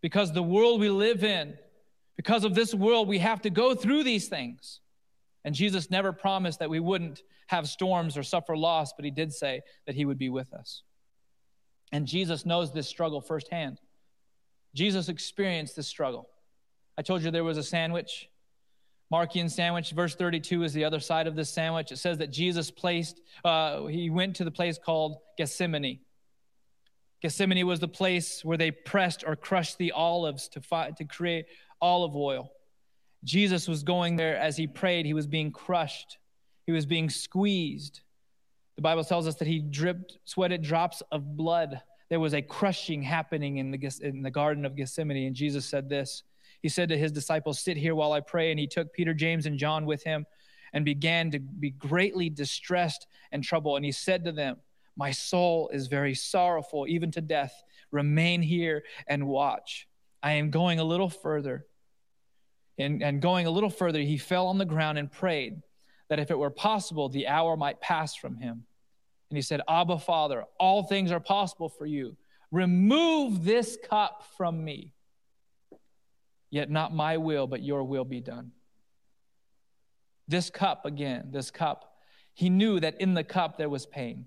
Because 0.00 0.32
the 0.32 0.42
world 0.42 0.80
we 0.80 0.90
live 0.90 1.24
in, 1.24 1.56
because 2.16 2.44
of 2.44 2.54
this 2.54 2.74
world, 2.74 3.08
we 3.08 3.18
have 3.18 3.42
to 3.42 3.50
go 3.50 3.74
through 3.74 4.04
these 4.04 4.28
things. 4.28 4.80
And 5.44 5.54
Jesus 5.54 5.90
never 5.90 6.12
promised 6.12 6.58
that 6.58 6.70
we 6.70 6.80
wouldn't 6.80 7.22
have 7.46 7.68
storms 7.68 8.16
or 8.16 8.22
suffer 8.22 8.56
loss, 8.56 8.92
but 8.92 9.04
he 9.04 9.10
did 9.10 9.32
say 9.32 9.60
that 9.86 9.94
he 9.94 10.04
would 10.04 10.18
be 10.18 10.28
with 10.28 10.52
us. 10.52 10.82
And 11.92 12.06
Jesus 12.06 12.44
knows 12.44 12.72
this 12.72 12.88
struggle 12.88 13.20
firsthand. 13.20 13.80
Jesus 14.74 15.08
experienced 15.08 15.76
this 15.76 15.86
struggle. 15.86 16.28
I 16.98 17.02
told 17.02 17.22
you 17.22 17.30
there 17.30 17.44
was 17.44 17.58
a 17.58 17.62
sandwich, 17.62 18.28
Markian 19.12 19.50
sandwich. 19.50 19.92
Verse 19.92 20.14
32 20.14 20.64
is 20.64 20.72
the 20.72 20.84
other 20.84 21.00
side 21.00 21.26
of 21.26 21.36
this 21.36 21.50
sandwich. 21.50 21.92
It 21.92 21.98
says 21.98 22.18
that 22.18 22.32
Jesus 22.32 22.70
placed, 22.70 23.20
uh, 23.44 23.86
he 23.86 24.10
went 24.10 24.36
to 24.36 24.44
the 24.44 24.50
place 24.50 24.78
called 24.78 25.18
Gethsemane. 25.38 26.00
Gethsemane 27.22 27.66
was 27.66 27.80
the 27.80 27.88
place 27.88 28.44
where 28.44 28.58
they 28.58 28.70
pressed 28.70 29.24
or 29.26 29.36
crushed 29.36 29.78
the 29.78 29.92
olives 29.92 30.48
to, 30.48 30.60
fi- 30.60 30.90
to 30.92 31.04
create 31.04 31.46
olive 31.80 32.14
oil. 32.14 32.52
Jesus 33.24 33.66
was 33.66 33.82
going 33.82 34.16
there 34.16 34.36
as 34.36 34.56
he 34.56 34.66
prayed, 34.66 35.06
he 35.06 35.14
was 35.14 35.26
being 35.26 35.50
crushed, 35.50 36.18
he 36.66 36.72
was 36.72 36.86
being 36.86 37.10
squeezed. 37.10 38.00
The 38.76 38.82
Bible 38.82 39.04
tells 39.04 39.26
us 39.26 39.36
that 39.36 39.48
he 39.48 39.60
dripped, 39.60 40.18
sweated 40.24 40.62
drops 40.62 41.02
of 41.10 41.36
blood. 41.36 41.80
There 42.10 42.20
was 42.20 42.34
a 42.34 42.42
crushing 42.42 43.02
happening 43.02 43.56
in 43.56 43.70
the, 43.70 43.98
in 44.02 44.22
the 44.22 44.30
Garden 44.30 44.66
of 44.66 44.76
Gethsemane, 44.76 45.26
and 45.26 45.34
Jesus 45.34 45.64
said 45.64 45.88
this. 45.88 46.22
He 46.62 46.68
said 46.68 46.88
to 46.88 46.98
his 46.98 47.12
disciples, 47.12 47.58
Sit 47.58 47.76
here 47.76 47.94
while 47.94 48.12
I 48.12 48.20
pray. 48.20 48.50
And 48.50 48.60
he 48.60 48.66
took 48.66 48.92
Peter, 48.92 49.14
James, 49.14 49.46
and 49.46 49.58
John 49.58 49.86
with 49.86 50.02
him 50.02 50.26
and 50.72 50.84
began 50.84 51.30
to 51.30 51.38
be 51.38 51.70
greatly 51.70 52.28
distressed 52.28 53.06
and 53.32 53.42
troubled. 53.42 53.76
And 53.76 53.84
he 53.84 53.92
said 53.92 54.24
to 54.24 54.32
them, 54.32 54.56
My 54.96 55.10
soul 55.10 55.70
is 55.72 55.88
very 55.88 56.14
sorrowful, 56.14 56.86
even 56.88 57.10
to 57.12 57.20
death. 57.20 57.62
Remain 57.90 58.42
here 58.42 58.84
and 59.06 59.26
watch. 59.26 59.86
I 60.22 60.32
am 60.32 60.50
going 60.50 60.80
a 60.80 60.84
little 60.84 61.10
further 61.10 61.66
and, 62.78 63.02
and 63.02 63.22
going 63.22 63.46
a 63.46 63.50
little 63.50 63.70
further, 63.70 64.00
he 64.00 64.18
fell 64.18 64.48
on 64.48 64.58
the 64.58 64.64
ground 64.64 64.98
and 64.98 65.10
prayed 65.10 65.62
that 66.08 66.18
if 66.18 66.30
it 66.30 66.38
were 66.38 66.50
possible, 66.50 67.08
the 67.08 67.26
hour 67.26 67.56
might 67.56 67.80
pass 67.80 68.14
from 68.14 68.36
him. 68.36 68.64
And 69.30 69.36
he 69.36 69.42
said, 69.42 69.60
Abba, 69.68 69.98
Father, 69.98 70.44
all 70.60 70.82
things 70.82 71.10
are 71.10 71.20
possible 71.20 71.68
for 71.68 71.86
you. 71.86 72.16
Remove 72.50 73.44
this 73.44 73.76
cup 73.88 74.24
from 74.36 74.62
me. 74.62 74.92
Yet 76.50 76.70
not 76.70 76.94
my 76.94 77.16
will, 77.16 77.46
but 77.46 77.62
your 77.62 77.82
will 77.82 78.04
be 78.04 78.20
done. 78.20 78.52
This 80.28 80.50
cup, 80.50 80.84
again, 80.84 81.30
this 81.32 81.50
cup, 81.50 81.92
he 82.34 82.50
knew 82.50 82.78
that 82.78 83.00
in 83.00 83.14
the 83.14 83.24
cup 83.24 83.56
there 83.56 83.68
was 83.68 83.86
pain. 83.86 84.26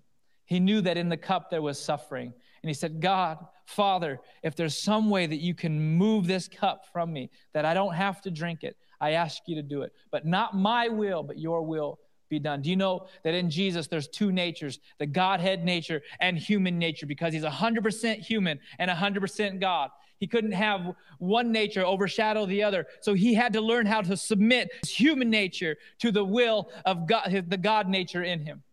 He 0.50 0.60
knew 0.60 0.82
that 0.82 0.98
in 0.98 1.10
the 1.10 1.18
cup 1.18 1.52
there 1.52 1.62
was 1.62 1.80
suffering. 1.80 2.34
And 2.64 2.70
he 2.70 2.74
said, 2.74 3.00
God, 3.00 3.38
Father, 3.66 4.20
if 4.42 4.56
there's 4.56 4.76
some 4.76 5.12
way 5.12 5.28
that 5.28 5.40
you 5.40 5.54
can 5.54 5.80
move 5.80 6.26
this 6.26 6.48
cup 6.48 6.88
from 6.92 7.14
me, 7.14 7.30
that 7.54 7.66
I 7.66 7.76
don't 7.76 7.94
have 7.94 8.20
to 8.24 8.32
drink 8.32 8.64
it, 8.64 8.76
I 9.00 9.12
ask 9.12 9.44
you 9.46 9.56
to 9.56 9.62
do 9.62 9.84
it. 9.84 9.94
But 10.10 10.26
not 10.26 10.56
my 10.56 10.88
will, 10.88 11.22
but 11.22 11.38
your 11.38 11.62
will 11.62 12.00
be 12.30 12.40
done. 12.40 12.64
Do 12.64 12.72
you 12.72 12.76
know 12.76 13.06
that 13.24 13.36
in 13.36 13.52
Jesus 13.52 13.86
there's 13.86 14.08
two 14.08 14.32
natures, 14.32 14.80
the 14.98 15.06
Godhead 15.06 15.64
nature 15.64 16.02
and 16.20 16.36
human 16.36 16.80
nature, 16.80 17.06
because 17.06 17.32
he's 17.32 17.44
100% 17.44 18.18
human 18.18 18.60
and 18.80 18.90
100% 18.90 19.62
God. 19.62 19.92
He 20.20 20.26
couldn't 20.26 20.54
have 20.54 20.96
one 21.20 21.52
nature 21.52 21.86
overshadow 21.86 22.48
the 22.48 22.64
other. 22.64 22.88
So 23.02 23.14
he 23.14 23.36
had 23.36 23.54
to 23.54 23.62
learn 23.62 23.86
how 23.86 24.02
to 24.02 24.18
submit 24.18 24.70
his 24.82 24.90
human 24.90 25.30
nature 25.30 25.78
to 26.00 26.12
the 26.12 26.26
will 26.26 26.72
of 26.86 27.08
God, 27.08 27.46
the 27.48 27.58
God 27.58 27.88
nature 27.88 28.24
in 28.24 28.44
him. 28.46 28.64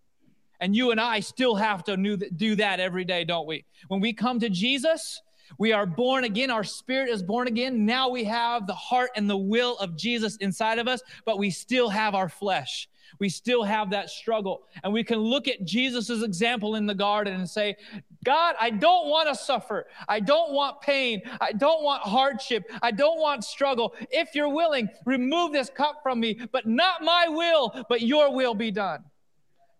And 0.60 0.74
you 0.74 0.90
and 0.90 1.00
I 1.00 1.20
still 1.20 1.54
have 1.56 1.84
to 1.84 1.96
do 1.96 2.56
that 2.56 2.80
every 2.80 3.04
day, 3.04 3.24
don't 3.24 3.46
we? 3.46 3.64
When 3.88 4.00
we 4.00 4.12
come 4.12 4.40
to 4.40 4.48
Jesus, 4.48 5.20
we 5.58 5.72
are 5.72 5.86
born 5.86 6.24
again. 6.24 6.50
Our 6.50 6.64
spirit 6.64 7.08
is 7.08 7.22
born 7.22 7.46
again. 7.46 7.86
Now 7.86 8.08
we 8.08 8.24
have 8.24 8.66
the 8.66 8.74
heart 8.74 9.10
and 9.16 9.28
the 9.30 9.36
will 9.36 9.76
of 9.78 9.96
Jesus 9.96 10.36
inside 10.36 10.78
of 10.78 10.88
us, 10.88 11.02
but 11.24 11.38
we 11.38 11.50
still 11.50 11.88
have 11.88 12.14
our 12.14 12.28
flesh. 12.28 12.88
We 13.20 13.28
still 13.28 13.62
have 13.62 13.90
that 13.90 14.10
struggle. 14.10 14.62
And 14.82 14.92
we 14.92 15.04
can 15.04 15.18
look 15.18 15.46
at 15.46 15.64
Jesus' 15.64 16.22
example 16.22 16.74
in 16.74 16.86
the 16.86 16.94
garden 16.94 17.34
and 17.34 17.48
say, 17.48 17.76
God, 18.24 18.56
I 18.60 18.70
don't 18.70 19.08
want 19.08 19.28
to 19.28 19.34
suffer. 19.34 19.86
I 20.08 20.18
don't 20.18 20.52
want 20.52 20.80
pain. 20.80 21.22
I 21.40 21.52
don't 21.52 21.84
want 21.84 22.02
hardship. 22.02 22.64
I 22.82 22.90
don't 22.90 23.20
want 23.20 23.44
struggle. 23.44 23.94
If 24.10 24.34
you're 24.34 24.48
willing, 24.48 24.88
remove 25.04 25.52
this 25.52 25.70
cup 25.70 26.00
from 26.02 26.18
me, 26.18 26.40
but 26.50 26.66
not 26.66 27.02
my 27.02 27.28
will, 27.28 27.86
but 27.88 28.02
your 28.02 28.34
will 28.34 28.54
be 28.54 28.72
done. 28.72 29.04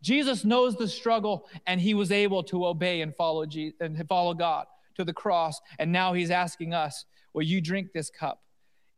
Jesus 0.07 0.45
knows 0.45 0.77
the 0.77 0.87
struggle 0.87 1.49
and 1.67 1.81
he 1.81 1.93
was 1.95 2.13
able 2.13 2.45
to 2.45 2.65
obey 2.65 3.01
and 3.01 3.13
follow 3.13 3.45
Jesus, 3.45 3.75
and 3.81 4.09
follow 4.09 4.35
God 4.35 4.67
to 4.95 5.03
the 5.03 5.13
cross 5.13 5.61
and 5.81 5.91
now 5.91 6.13
he's 6.13 6.31
asking 6.31 6.73
us, 6.73 7.05
"Will 7.35 7.43
you 7.43 7.61
drink 7.61 7.93
this 7.93 8.09
cup 8.09 8.41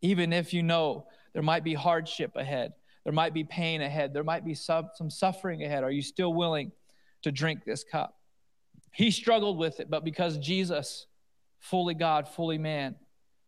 even 0.02 0.34
if 0.34 0.52
you 0.52 0.62
know 0.62 1.06
there 1.32 1.42
might 1.42 1.64
be 1.64 1.72
hardship 1.72 2.36
ahead, 2.36 2.74
there 3.04 3.12
might 3.14 3.32
be 3.32 3.42
pain 3.42 3.80
ahead, 3.80 4.12
there 4.12 4.22
might 4.22 4.44
be 4.44 4.54
some, 4.54 4.90
some 4.94 5.08
suffering 5.08 5.64
ahead. 5.64 5.82
Are 5.82 5.90
you 5.90 6.02
still 6.02 6.34
willing 6.34 6.72
to 7.22 7.32
drink 7.32 7.64
this 7.64 7.84
cup?" 7.84 8.14
He 8.92 9.10
struggled 9.10 9.56
with 9.56 9.80
it, 9.80 9.88
but 9.88 10.04
because 10.04 10.36
Jesus, 10.36 11.06
fully 11.58 11.94
God, 11.94 12.28
fully 12.28 12.58
man, 12.58 12.96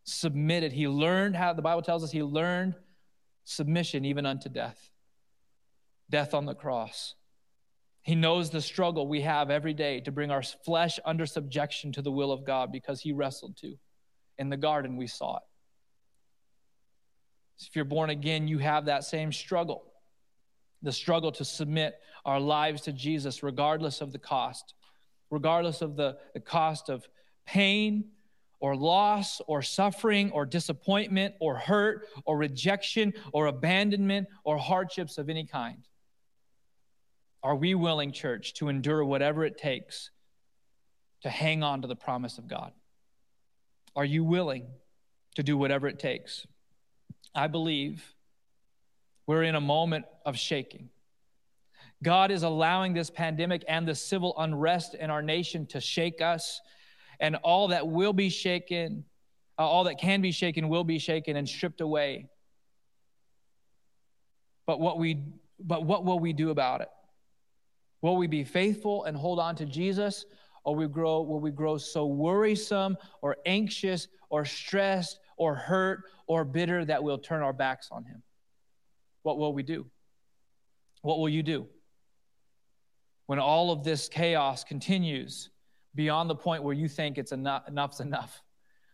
submitted, 0.05 0.73
he 0.73 0.89
learned 0.89 1.37
how 1.37 1.53
the 1.53 1.63
Bible 1.63 1.83
tells 1.83 2.03
us 2.03 2.11
he 2.11 2.23
learned 2.23 2.75
submission 3.45 4.07
even 4.07 4.25
unto 4.25 4.49
death. 4.49 4.91
Death 6.09 6.33
on 6.33 6.47
the 6.47 6.55
cross. 6.55 7.15
He 8.03 8.15
knows 8.15 8.51
the 8.51 8.63
struggle 8.63 9.07
we 9.07 9.21
have 9.23 9.51
every 9.51 9.75
day 9.75 10.01
to 10.01 10.13
bring 10.13 10.31
our 10.31 10.43
flesh 10.43 10.99
under 11.05 11.27
subjection 11.27 11.93
to 11.93 12.03
the 12.03 12.11
will 12.11 12.33
of 12.33 12.45
God 12.45 12.73
because 12.73 13.01
he 13.01 13.13
wrestled 13.13 13.57
too. 13.57 13.77
In 14.39 14.49
the 14.49 14.57
garden, 14.57 14.97
we 14.97 15.07
saw 15.07 15.37
it. 15.37 15.43
If 17.61 17.77
you're 17.77 17.85
born 17.85 18.09
again, 18.09 18.49
you 18.49 18.59
have 18.59 18.87
that 18.87 19.05
same 19.05 19.33
struggle 19.33 19.91
the 20.83 20.93
struggle 20.93 21.33
to 21.33 21.45
submit 21.45 22.01
our 22.25 22.41
lives 22.41 22.83
to 22.83 22.93
Jesus, 22.93 23.43
regardless 23.43 24.01
of 24.01 24.13
the 24.13 24.19
cost, 24.19 24.75
regardless 25.31 25.83
of 25.83 25.97
the, 25.97 26.17
the 26.35 26.41
cost 26.41 26.89
of 26.89 27.07
pain 27.47 28.05
or 28.61 28.77
loss 28.77 29.41
or 29.47 29.63
suffering 29.63 30.31
or 30.33 30.45
disappointment 30.45 31.35
or 31.41 31.57
hurt 31.57 32.07
or 32.25 32.37
rejection 32.37 33.13
or 33.33 33.47
abandonment 33.47 34.27
or 34.45 34.59
hardships 34.59 35.19
of 35.19 35.29
any 35.29 35.47
kind. 35.47 35.87
Are 37.43 37.57
we 37.57 37.75
willing, 37.75 38.13
church, 38.13 38.55
to 38.55 38.69
endure 38.69 39.05
whatever 39.05 39.45
it 39.45 39.57
takes 39.57 40.11
to 41.23 41.31
hang 41.31 41.63
on 41.63 41.83
to 41.83 41.89
the 41.89 41.97
promise 41.97 42.39
of 42.39 42.49
God? 42.49 42.73
Are 43.97 44.05
you 44.05 44.25
willing 44.25 44.67
to 45.37 45.43
do 45.43 45.57
whatever 45.57 45.89
it 45.89 45.99
takes? 45.99 46.47
I 47.35 47.47
believe 47.47 48.15
we're 49.27 49.43
in 49.43 49.55
a 49.55 49.61
moment 49.61 50.05
of 50.27 50.37
shaking. 50.37 50.91
God 52.03 52.31
is 52.31 52.43
allowing 52.43 52.95
this 52.95 53.11
pandemic 53.11 53.65
and 53.69 53.87
the 53.87 53.95
civil 53.95 54.35
unrest 54.39 54.95
in 54.95 55.11
our 55.11 55.23
nation 55.23 55.67
to 55.67 55.81
shake 55.81 56.21
us, 56.21 56.61
and 57.21 57.37
all 57.37 57.69
that 57.69 57.87
will 57.87 58.13
be 58.13 58.31
shaken, 58.31 59.05
uh, 59.59 59.63
all 59.63 59.85
that 59.85 59.99
can 59.99 60.23
be 60.23 60.33
shaken, 60.33 60.69
will 60.69 60.85
be 60.85 60.99
shaken 60.99 61.37
and 61.37 61.49
stripped 61.49 61.81
away. 61.81 62.29
But 64.67 64.81
what 64.81 64.99
we, 64.99 65.23
but 65.59 65.85
what 65.85 66.05
will 66.05 66.19
we 66.19 66.33
do 66.33 66.51
about 66.51 66.81
it? 66.81 66.89
Will 68.03 68.17
we 68.17 68.27
be 68.27 68.45
faithful 68.45 69.05
and 69.05 69.17
hold 69.17 69.39
on 69.39 69.57
to 69.57 69.67
Jesus? 69.67 70.25
Or 70.65 70.75
we 70.75 70.87
grow, 70.89 71.23
will 71.23 71.41
we 71.41 71.51
grow 71.51 71.79
so 71.79 72.07
worrisome 72.07 72.97
or 73.23 73.37
anxious 73.47 74.09
or 74.29 74.45
stressed 74.45 75.19
or 75.37 75.55
hurt 75.55 76.05
or 76.27 76.45
bitter 76.45 76.85
that 76.85 77.03
we'll 77.03 77.19
turn 77.19 77.43
our 77.43 77.53
backs 77.53 77.89
on 77.91 78.05
Him? 78.05 78.23
What 79.23 79.39
will 79.39 79.53
we 79.53 79.63
do? 79.63 79.87
What 81.03 81.19
will 81.19 81.29
you 81.29 81.43
do? 81.43 81.67
When 83.27 83.39
all 83.39 83.71
of 83.71 83.85
this 83.85 84.09
chaos 84.09 84.65
continues 84.65 85.51
beyond 85.95 86.29
the 86.29 86.35
point 86.35 86.63
where 86.63 86.75
you 86.75 86.89
think 86.89 87.17
it's 87.17 87.33
enough, 87.33 87.67
enough's 87.69 88.01
enough, 88.01 88.43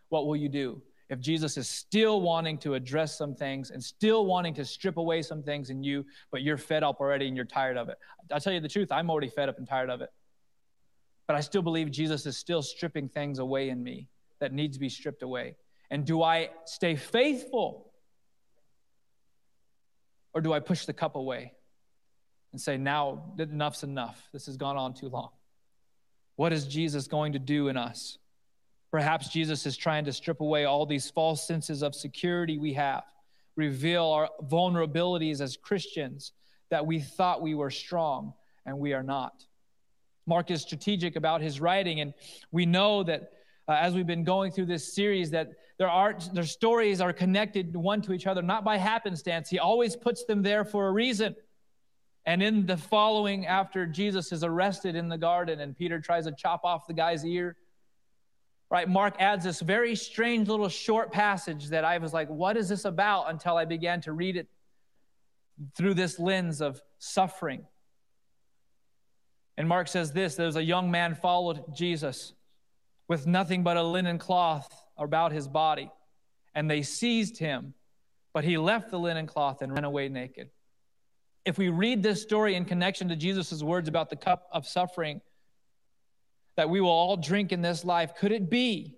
what 0.09 0.27
will 0.27 0.37
you 0.37 0.49
do? 0.49 0.83
If 1.09 1.21
Jesus 1.21 1.57
is 1.57 1.69
still 1.69 2.21
wanting 2.21 2.59
to 2.59 2.75
address 2.75 3.17
some 3.17 3.35
things 3.35 3.71
and 3.71 3.83
still 3.83 4.27
wanting 4.27 4.55
to 4.55 4.65
strip 4.65 4.97
away 4.97 5.23
some 5.23 5.43
things 5.43 5.71
in 5.71 5.83
you, 5.83 6.05
but 6.33 6.43
you're 6.43 6.57
fed 6.57 6.83
up 6.83 7.01
already 7.01 7.29
and 7.29 7.37
you're 7.37 7.45
tired 7.45 7.77
of 7.77 7.89
it. 7.89 7.97
I'll 8.33 8.41
tell 8.41 8.53
you 8.53 8.61
the 8.61 8.69
truth, 8.69 8.91
I'm 8.91 9.11
already 9.11 9.29
fed 9.29 9.49
up 9.49 9.59
and 9.59 9.69
tired 9.69 9.91
of 9.91 10.01
it. 10.01 10.11
But 11.27 11.37
I 11.37 11.41
still 11.41 11.63
believe 11.63 11.91
Jesus 11.91 12.27
is 12.27 12.37
still 12.37 12.63
stripping 12.63 13.09
things 13.09 13.39
away 13.39 13.69
in 13.69 13.83
me 13.83 14.09
that 14.41 14.53
need 14.53 14.73
to 14.73 14.79
be 14.79 14.89
stripped 14.89 15.23
away. 15.23 15.57
And 15.91 16.05
do 16.05 16.23
I 16.23 16.51
stay 16.65 16.97
faithful 16.97 17.87
Or 20.37 20.43
do 20.43 20.53
I 20.53 20.61
push 20.61 20.85
the 20.85 20.93
cup 20.93 21.17
away 21.17 21.55
and 22.53 22.61
say, 22.61 22.77
now 22.77 23.33
enough's 23.39 23.83
enough? 23.83 24.29
This 24.35 24.45
has 24.45 24.59
gone 24.59 24.77
on 24.77 24.93
too 24.93 25.09
long. 25.09 25.31
What 26.35 26.53
is 26.53 26.67
Jesus 26.67 27.07
going 27.07 27.33
to 27.33 27.39
do 27.39 27.69
in 27.69 27.79
us? 27.79 28.19
Perhaps 28.91 29.29
Jesus 29.29 29.67
is 29.67 29.77
trying 29.77 30.05
to 30.05 30.13
strip 30.13 30.41
away 30.41 30.65
all 30.65 30.87
these 30.87 31.11
false 31.11 31.47
senses 31.47 31.83
of 31.83 31.95
security 31.95 32.59
we 32.59 32.73
have, 32.75 33.05
reveal 33.57 34.05
our 34.07 34.31
vulnerabilities 34.45 35.41
as 35.41 35.57
Christians 35.57 36.33
that 36.71 36.87
we 36.87 37.01
thought 37.01 37.43
we 37.43 37.55
were 37.55 37.71
strong 37.71 38.33
and 38.65 38.79
we 38.79 38.93
are 38.93 39.03
not. 39.03 39.45
Mark 40.27 40.51
is 40.51 40.63
strategic 40.63 41.17
about 41.17 41.41
his 41.41 41.61
writing, 41.61 42.01
and 42.01 42.13
we 42.51 42.67
know 42.67 43.03
that 43.05 43.33
uh, 43.69 43.73
as 43.73 43.95
we've 43.95 44.07
been 44.07 44.25
going 44.25 44.53
through 44.53 44.67
this 44.67 44.95
series 44.95 45.31
that 45.31 45.51
their 45.79 45.89
art 45.89 46.29
their 46.33 46.45
stories 46.45 47.01
are 47.01 47.13
connected 47.13 47.75
one 47.77 48.01
to 48.01 48.13
each 48.13 48.27
other 48.27 48.43
not 48.43 48.65
by 48.65 48.77
happenstance 48.77 49.49
he 49.49 49.59
always 49.59 49.97
puts 49.97 50.25
them 50.25 50.43
there 50.43 50.65
for 50.65 50.87
a 50.89 50.93
reason 50.93 51.35
and 52.27 52.43
in 52.43 52.65
the 52.67 52.77
following 52.77 53.47
after 53.47 53.85
jesus 53.85 54.33
is 54.33 54.45
arrested 54.45 54.95
in 54.95 55.09
the 55.09 55.19
garden 55.19 55.61
and 55.61 55.77
peter 55.77 56.01
tries 56.01 56.27
to 56.27 56.33
chop 56.33 56.65
off 56.65 56.87
the 56.87 56.95
guy's 56.95 57.25
ear 57.25 57.57
right 58.71 58.89
mark 58.89 59.15
adds 59.19 59.45
this 59.45 59.61
very 59.61 59.95
strange 59.95 60.49
little 60.49 60.69
short 60.69 61.13
passage 61.13 61.69
that 61.69 61.85
i 61.85 61.99
was 61.99 62.13
like 62.13 62.29
what 62.29 62.57
is 62.57 62.69
this 62.69 62.85
about 62.85 63.31
until 63.31 63.57
i 63.57 63.65
began 63.65 64.01
to 64.01 64.13
read 64.13 64.37
it 64.37 64.49
through 65.77 65.95
this 65.95 66.19
lens 66.19 66.61
of 66.61 66.81
suffering 66.99 67.65
and 69.57 69.69
mark 69.69 69.89
says 69.89 70.13
this 70.13 70.35
there's 70.35 70.57
a 70.57 70.65
young 70.65 70.91
man 70.91 71.15
followed 71.15 71.63
jesus 71.75 72.33
with 73.09 73.27
nothing 73.27 73.63
but 73.63 73.77
a 73.77 73.83
linen 73.83 74.19
cloth 74.19 74.87
about 74.99 75.33
his 75.33 75.47
body. 75.47 75.91
And 76.55 76.71
they 76.71 76.83
seized 76.83 77.39
him, 77.39 77.75
but 78.33 78.45
he 78.45 78.59
left 78.59 78.91
the 78.91 78.99
linen 78.99 79.27
cloth 79.27 79.63
and 79.63 79.73
ran 79.73 79.85
away 79.85 80.09
naked. 80.09 80.51
If 81.45 81.59
we 81.59 81.69
read 81.69 82.03
this 82.03 82.23
story 82.23 82.55
in 82.55 82.65
connection 82.65 83.09
to 83.09 83.17
Jesus' 83.17 83.63
words 83.63 83.89
about 83.89 84.11
the 84.11 84.17
cup 84.17 84.49
of 84.51 84.67
suffering 84.67 85.21
that 86.57 86.71
we 86.71 86.81
will 86.81 86.91
all 86.91 87.17
drink 87.17 87.53
in 87.53 87.63
this 87.63 87.85
life, 87.85 88.15
could 88.15 88.33
it 88.33 88.51
be 88.51 88.97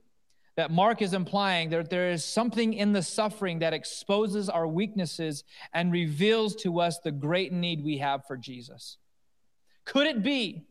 that 0.57 0.71
Mark 0.71 1.03
is 1.03 1.13
implying 1.13 1.71
that 1.71 1.91
there 1.91 2.11
is 2.11 2.25
something 2.25 2.75
in 2.75 2.93
the 2.93 3.03
suffering 3.03 3.61
that 3.61 3.73
exposes 3.73 4.49
our 4.49 4.67
weaknesses 4.67 5.45
and 5.73 5.93
reveals 5.93 6.57
to 6.57 6.81
us 6.81 6.99
the 6.99 7.13
great 7.13 7.53
need 7.53 7.85
we 7.85 7.99
have 7.99 8.27
for 8.27 8.37
Jesus? 8.37 8.97
Could 9.85 10.07
it 10.07 10.23
be 10.23 10.68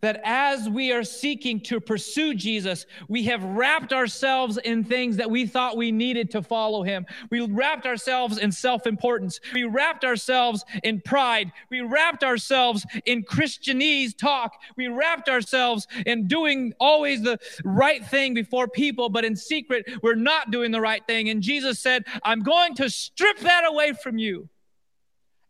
that 0.00 0.20
as 0.24 0.68
we 0.68 0.92
are 0.92 1.04
seeking 1.04 1.60
to 1.60 1.80
pursue 1.80 2.34
Jesus, 2.34 2.86
we 3.08 3.24
have 3.24 3.42
wrapped 3.42 3.92
ourselves 3.92 4.58
in 4.58 4.84
things 4.84 5.16
that 5.16 5.30
we 5.30 5.46
thought 5.46 5.76
we 5.76 5.92
needed 5.92 6.30
to 6.32 6.42
follow 6.42 6.82
him. 6.82 7.06
We 7.30 7.40
wrapped 7.40 7.86
ourselves 7.86 8.38
in 8.38 8.52
self 8.52 8.86
importance. 8.86 9.40
We 9.52 9.64
wrapped 9.64 10.04
ourselves 10.04 10.64
in 10.82 11.00
pride. 11.00 11.52
We 11.70 11.80
wrapped 11.80 12.24
ourselves 12.24 12.84
in 13.06 13.24
Christianese 13.24 14.16
talk. 14.16 14.52
We 14.76 14.88
wrapped 14.88 15.28
ourselves 15.28 15.86
in 16.06 16.26
doing 16.26 16.72
always 16.80 17.22
the 17.22 17.38
right 17.64 18.04
thing 18.04 18.34
before 18.34 18.68
people, 18.68 19.08
but 19.08 19.24
in 19.24 19.36
secret, 19.36 19.86
we're 20.02 20.14
not 20.14 20.50
doing 20.50 20.70
the 20.70 20.80
right 20.80 21.04
thing. 21.06 21.28
And 21.28 21.42
Jesus 21.42 21.78
said, 21.78 22.04
I'm 22.22 22.40
going 22.40 22.74
to 22.76 22.90
strip 22.90 23.38
that 23.40 23.64
away 23.66 23.92
from 23.92 24.18
you 24.18 24.48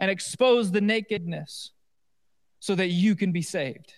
and 0.01 0.11
expose 0.11 0.70
the 0.70 0.81
nakedness 0.81 1.72
so 2.61 2.74
that 2.74 2.88
you 2.88 3.14
can 3.14 3.33
be 3.33 3.42
saved 3.42 3.94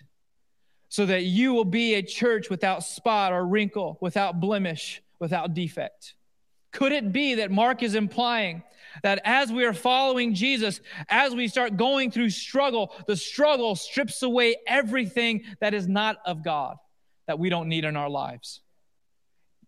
so 0.91 1.07
that 1.07 1.23
you 1.23 1.55
will 1.55 1.65
be 1.65 1.95
a 1.95 2.03
church 2.03 2.51
without 2.51 2.83
spot 2.83 3.33
or 3.33 3.47
wrinkle, 3.47 3.97
without 4.01 4.41
blemish, 4.41 5.01
without 5.21 5.55
defect. 5.55 6.15
Could 6.73 6.91
it 6.91 7.13
be 7.13 7.37
that 7.37 7.51
Mark 7.51 7.83
is 7.83 7.95
implying 7.95 8.65
that 9.05 9.21
as 9.25 9.53
we 9.53 9.65
are 9.65 9.73
following 9.73 10.35
Jesus, 10.35 10.81
as 11.09 11.33
we 11.33 11.47
start 11.47 11.77
going 11.77 12.11
through 12.11 12.31
struggle, 12.31 12.93
the 13.07 13.17
struggle 13.17 13.77
strips 13.77 14.23
away 14.23 14.57
everything 14.67 15.45
that 15.61 15.75
is 15.75 15.87
not 15.87 16.19
of 16.27 16.43
God, 16.43 16.77
that 17.29 17.39
we 17.39 17.51
don't 17.51 17.69
need 17.69 17.85
in 17.85 17.97
our 17.97 18.11
lives? 18.11 18.61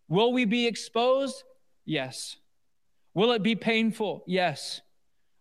Will 0.09 0.33
we 0.33 0.45
be 0.45 0.67
exposed? 0.67 1.45
Yes. 1.85 2.37
Will 3.15 3.31
it 3.31 3.45
be 3.45 3.55
painful? 3.55 4.25
Yes. 4.27 4.81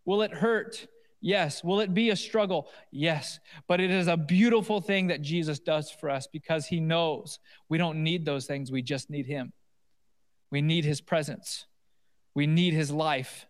Will 0.06 0.22
it 0.22 0.32
hurt? 0.32 0.88
Yes. 1.22 1.64
Will 1.64 1.80
it 1.80 1.94
be 1.94 2.10
a 2.10 2.16
struggle? 2.16 2.68
Yes. 2.92 3.40
But 3.68 3.80
it 3.80 3.92
is 3.92 4.08
a 4.08 4.18
beautiful 4.18 4.82
thing 4.82 5.08
that 5.08 5.22
Jesus 5.22 5.60
does 5.60 5.92
for 5.92 6.10
us 6.10 6.28
because 6.28 6.66
he 6.66 6.80
knows 6.80 7.40
we 7.70 7.78
don't 7.78 8.04
need 8.04 8.26
those 8.26 8.48
things. 8.48 8.72
We 8.72 8.82
just 8.82 9.10
need 9.10 9.28
him. 9.28 9.54
We 10.50 10.62
need 10.62 10.84
his 10.84 11.00
presence. 11.00 11.68
We 12.34 12.48
need 12.48 12.74
his 12.74 12.92
life. 12.92 13.46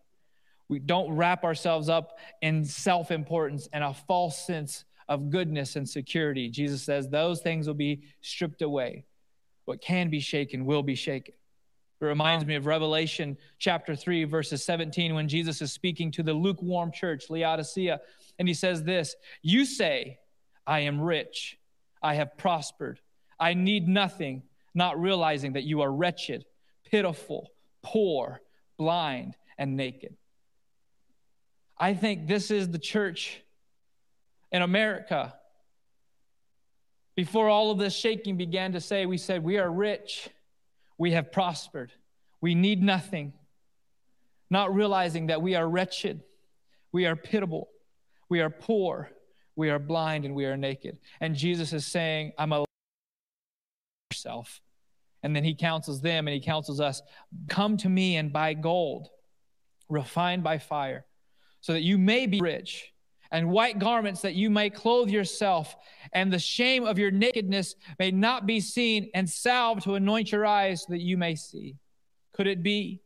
We 0.67 0.79
don't 0.79 1.15
wrap 1.15 1.43
ourselves 1.43 1.89
up 1.89 2.17
in 2.41 2.65
self 2.65 3.10
importance 3.10 3.67
and 3.73 3.84
a 3.84 3.93
false 3.93 4.45
sense 4.45 4.86
of 5.07 5.29
goodness 5.29 5.75
and 5.75 5.88
security. 5.88 6.49
Jesus 6.49 6.84
says 6.84 7.10
those 7.10 7.41
things 7.41 7.67
will 7.67 7.73
be 7.73 8.03
stripped 8.21 8.62
away. 8.62 9.05
What 9.65 9.81
can 9.81 10.10
be 10.10 10.19
shaken 10.19 10.65
will 10.65 10.84
be 10.84 10.95
shaken. 10.95 11.34
It 12.01 12.05
reminds 12.05 12.47
me 12.47 12.55
of 12.55 12.65
Revelation 12.65 13.37
chapter 13.59 13.95
3, 13.95 14.23
verses 14.23 14.63
17, 14.65 15.13
when 15.13 15.27
Jesus 15.27 15.61
is 15.61 15.71
speaking 15.71 16.09
to 16.13 16.23
the 16.23 16.33
lukewarm 16.33 16.91
church, 16.91 17.29
Laodicea, 17.29 18.01
and 18.39 18.47
he 18.47 18.55
says 18.55 18.83
this 18.83 19.15
You 19.43 19.65
say, 19.65 20.17
I 20.65 20.79
am 20.79 20.99
rich, 20.99 21.59
I 22.01 22.15
have 22.15 22.35
prospered, 22.37 22.99
I 23.39 23.53
need 23.53 23.87
nothing, 23.87 24.41
not 24.73 24.99
realizing 24.99 25.53
that 25.53 25.63
you 25.63 25.81
are 25.81 25.91
wretched, 25.91 26.45
pitiful, 26.89 27.51
poor, 27.83 28.41
blind, 28.77 29.37
and 29.59 29.77
naked. 29.77 30.17
I 31.77 31.93
think 31.93 32.27
this 32.27 32.49
is 32.49 32.69
the 32.69 32.79
church 32.79 33.43
in 34.51 34.63
America. 34.63 35.35
Before 37.15 37.47
all 37.47 37.69
of 37.69 37.77
this 37.77 37.95
shaking 37.95 38.37
began 38.37 38.71
to 38.71 38.81
say, 38.81 39.05
we 39.05 39.19
said, 39.19 39.43
We 39.43 39.59
are 39.59 39.69
rich 39.69 40.29
we 41.01 41.13
have 41.13 41.31
prospered. 41.31 41.91
We 42.41 42.53
need 42.53 42.83
nothing, 42.83 43.33
not 44.51 44.71
realizing 44.71 45.27
that 45.27 45.41
we 45.41 45.55
are 45.55 45.67
wretched, 45.67 46.21
we 46.91 47.07
are 47.07 47.15
pitiable, 47.15 47.69
we 48.29 48.39
are 48.39 48.51
poor, 48.51 49.09
we 49.55 49.71
are 49.71 49.79
blind, 49.79 50.25
and 50.25 50.35
we 50.35 50.45
are 50.45 50.55
naked. 50.55 50.99
And 51.19 51.35
Jesus 51.35 51.73
is 51.73 51.87
saying, 51.87 52.33
I'm 52.37 52.53
a 52.53 52.65
yourself. 54.11 54.61
And 55.23 55.35
then 55.35 55.43
he 55.43 55.55
counsels 55.55 56.01
them 56.01 56.27
and 56.27 56.35
he 56.35 56.39
counsels 56.39 56.79
us 56.79 57.01
come 57.49 57.77
to 57.77 57.89
me 57.89 58.17
and 58.17 58.31
buy 58.31 58.53
gold, 58.53 59.09
refined 59.89 60.43
by 60.43 60.59
fire, 60.59 61.05
so 61.61 61.73
that 61.73 61.81
you 61.81 61.97
may 61.97 62.27
be 62.27 62.39
rich 62.39 62.90
and 63.32 63.50
white 63.50 63.80
garments 63.80 64.22
that 64.22 64.36
you 64.36 64.50
may 64.50 64.70
clothe 64.70 65.10
yourself, 65.10 65.76
and 66.13 66.32
the 66.32 66.39
shame 66.39 66.86
of 66.86 67.00
your 67.00 67.12
nakedness 67.12 67.76
may 67.98 68.12
not 68.12 68.46
be 68.46 68.60
seen, 68.60 69.10
and 69.13 69.30
salve 69.30 69.84
to 69.84 69.96
anoint 69.96 70.32
your 70.32 70.46
eyes 70.46 70.82
so 70.82 70.88
that 70.89 71.02
you 71.02 71.17
may 71.17 71.36
see. 71.36 71.78
Could 72.34 72.48
it 72.48 72.63
be 72.63 73.02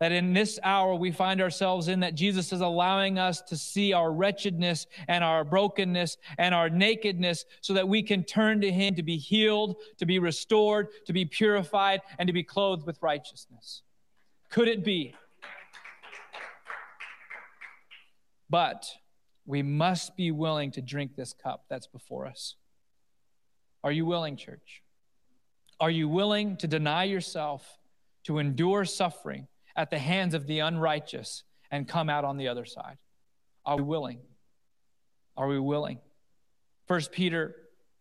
that 0.00 0.12
in 0.12 0.32
this 0.32 0.58
hour 0.62 0.94
we 0.94 1.12
find 1.12 1.42
ourselves 1.42 1.88
in 1.88 2.00
that 2.00 2.14
Jesus 2.14 2.54
is 2.54 2.62
allowing 2.62 3.18
us 3.18 3.42
to 3.42 3.56
see 3.56 3.92
our 3.92 4.10
wretchedness 4.10 4.86
and 5.08 5.22
our 5.22 5.44
brokenness 5.44 6.16
and 6.38 6.54
our 6.54 6.70
nakedness 6.70 7.44
so 7.60 7.74
that 7.74 7.86
we 7.86 8.02
can 8.02 8.24
turn 8.24 8.62
to 8.62 8.72
Him 8.72 8.94
to 8.94 9.02
be 9.02 9.18
healed, 9.18 9.76
to 9.98 10.06
be 10.06 10.18
restored, 10.18 10.88
to 11.04 11.12
be 11.12 11.26
purified, 11.26 12.00
and 12.18 12.26
to 12.26 12.32
be 12.32 12.42
clothed 12.42 12.86
with 12.86 12.98
righteousness? 13.02 13.82
Could 14.48 14.68
it 14.68 14.82
be? 14.82 15.14
But 18.48 18.86
we 19.46 19.62
must 19.62 20.16
be 20.16 20.30
willing 20.30 20.70
to 20.72 20.82
drink 20.82 21.16
this 21.16 21.32
cup 21.32 21.64
that's 21.68 21.86
before 21.86 22.26
us. 22.26 22.56
Are 23.82 23.92
you 23.92 24.06
willing, 24.06 24.36
church? 24.36 24.82
Are 25.80 25.90
you 25.90 26.08
willing 26.08 26.56
to 26.58 26.68
deny 26.68 27.04
yourself, 27.04 27.78
to 28.24 28.38
endure 28.38 28.84
suffering 28.84 29.48
at 29.74 29.90
the 29.90 29.98
hands 29.98 30.34
of 30.34 30.46
the 30.46 30.58
unrighteous 30.58 31.44
and 31.70 31.88
come 31.88 32.10
out 32.10 32.24
on 32.24 32.36
the 32.36 32.48
other 32.48 32.66
side? 32.66 32.98
Are 33.64 33.76
we 33.76 33.82
willing? 33.82 34.20
Are 35.36 35.48
we 35.48 35.58
willing? 35.58 36.00
1 36.86 37.00
Peter 37.12 37.56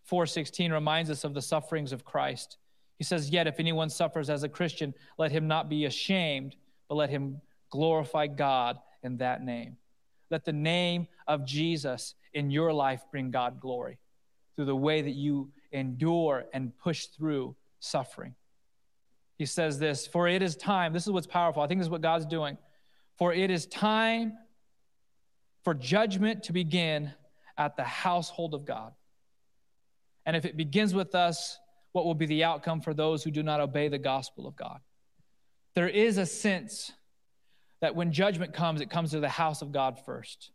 4:16 0.10 0.72
reminds 0.72 1.10
us 1.10 1.24
of 1.24 1.34
the 1.34 1.42
sufferings 1.42 1.92
of 1.94 2.04
Christ. 2.04 2.58
He 2.98 3.04
says, 3.04 3.30
"Yet 3.30 3.48
if 3.48 3.60
anyone 3.60 3.90
suffers 3.90 4.30
as 4.30 4.44
a 4.44 4.50
Christian, 4.50 4.94
let 5.18 5.32
him 5.32 5.48
not 5.48 5.70
be 5.70 5.86
ashamed, 5.86 6.58
but 6.88 6.96
let 6.96 7.10
him 7.10 7.42
glorify 7.70 8.28
God 8.28 8.82
in 9.04 9.18
that 9.18 9.42
name." 9.42 9.78
Let 10.30 10.46
the 10.46 10.54
name 10.54 11.08
of 11.28 11.46
Jesus 11.46 12.16
in 12.34 12.52
your 12.52 12.72
life 12.74 13.02
bring 13.12 13.32
God 13.32 13.60
glory 13.60 13.98
through 14.56 14.66
the 14.66 14.76
way 14.76 15.02
that 15.02 15.16
you 15.16 15.52
endure 15.72 16.46
and 16.54 16.78
push 16.78 17.06
through 17.06 17.56
suffering. 17.80 18.36
He 19.38 19.46
says 19.46 19.80
this 19.80 20.06
For 20.06 20.28
it 20.28 20.42
is 20.42 20.56
time, 20.56 20.94
this 20.94 21.08
is 21.08 21.12
what's 21.12 21.28
powerful. 21.28 21.62
I 21.62 21.68
think 21.68 21.80
this 21.80 21.86
is 21.86 21.92
what 21.92 22.02
God's 22.02 22.26
doing. 22.26 22.58
For 23.18 23.34
it 23.34 23.50
is 23.50 23.66
time 23.66 24.34
for 25.64 25.74
judgment 25.74 26.44
to 26.44 26.54
begin 26.54 27.12
at 27.58 27.76
the 27.76 27.84
household 27.84 28.54
of 28.54 28.66
God. 28.66 28.94
And 30.26 30.36
if 30.36 30.46
it 30.46 30.56
begins 30.56 30.94
with 30.94 31.16
us, 31.16 31.58
what 31.92 32.06
will 32.06 32.16
be 32.16 32.26
the 32.26 32.44
outcome 32.44 32.82
for 32.82 32.94
those 32.94 33.24
who 33.24 33.32
do 33.32 33.44
not 33.44 33.60
obey 33.60 33.88
the 33.88 33.98
gospel 33.98 34.48
of 34.48 34.56
God? 34.56 34.80
There 35.74 35.90
is 35.90 36.18
a 36.18 36.26
sense 36.26 36.92
that 37.82 37.96
when 37.96 38.12
judgment 38.12 38.54
comes, 38.54 38.82
it 38.82 38.90
comes 38.90 39.12
to 39.12 39.20
the 39.20 39.30
house 39.30 39.62
of 39.62 39.72
God 39.72 40.00
first. 40.06 40.52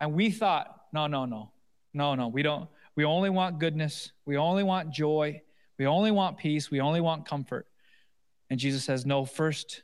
And 0.00 0.14
we 0.14 0.30
thought, 0.30 0.66
no, 0.92 1.06
no, 1.06 1.24
no, 1.24 1.52
no, 1.92 2.14
no, 2.14 2.28
we 2.28 2.42
don't. 2.42 2.68
We 2.96 3.04
only 3.04 3.30
want 3.30 3.58
goodness. 3.58 4.12
We 4.24 4.36
only 4.36 4.62
want 4.62 4.92
joy. 4.92 5.42
We 5.78 5.86
only 5.86 6.10
want 6.10 6.38
peace. 6.38 6.70
We 6.70 6.80
only 6.80 7.00
want 7.00 7.26
comfort. 7.26 7.66
And 8.50 8.58
Jesus 8.58 8.84
says, 8.84 9.06
no, 9.06 9.24
first 9.24 9.82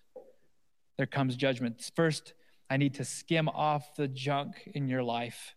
there 0.96 1.07
comes 1.07 1.34
judgment. 1.34 1.90
First, 1.96 2.34
I 2.68 2.76
need 2.76 2.94
to 2.94 3.05
skim 3.05 3.48
off 3.48 3.96
the 3.96 4.07
junk 4.07 4.70
in 4.74 4.86
your 4.86 5.03
life. 5.03 5.55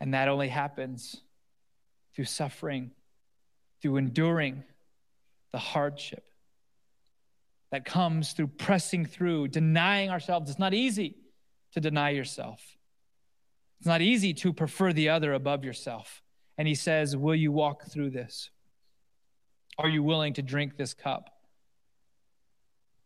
And 0.00 0.14
that 0.14 0.28
only 0.28 0.48
happens 0.48 1.22
through 2.14 2.24
suffering, 2.24 2.90
through 3.80 3.98
enduring 3.98 4.64
the 5.52 5.58
hardship 5.58 6.31
that 7.72 7.86
comes 7.86 8.32
through 8.32 8.48
pressing 8.48 9.06
through, 9.06 9.48
denying 9.48 10.10
ourselves. 10.10 10.50
It's 10.50 10.58
not 10.58 10.74
easy 10.74 11.16
to 11.72 11.80
deny 11.80 12.10
yourself. 12.10 12.60
It's 13.80 13.86
not 13.86 14.02
easy 14.02 14.34
to 14.34 14.52
prefer 14.52 14.92
the 14.92 15.08
other 15.08 15.32
above 15.32 15.64
yourself. 15.64 16.22
And 16.58 16.68
he 16.68 16.74
says, 16.74 17.16
Will 17.16 17.34
you 17.34 17.50
walk 17.50 17.86
through 17.86 18.10
this? 18.10 18.50
Are 19.78 19.88
you 19.88 20.02
willing 20.02 20.34
to 20.34 20.42
drink 20.42 20.76
this 20.76 20.92
cup? 20.92 21.30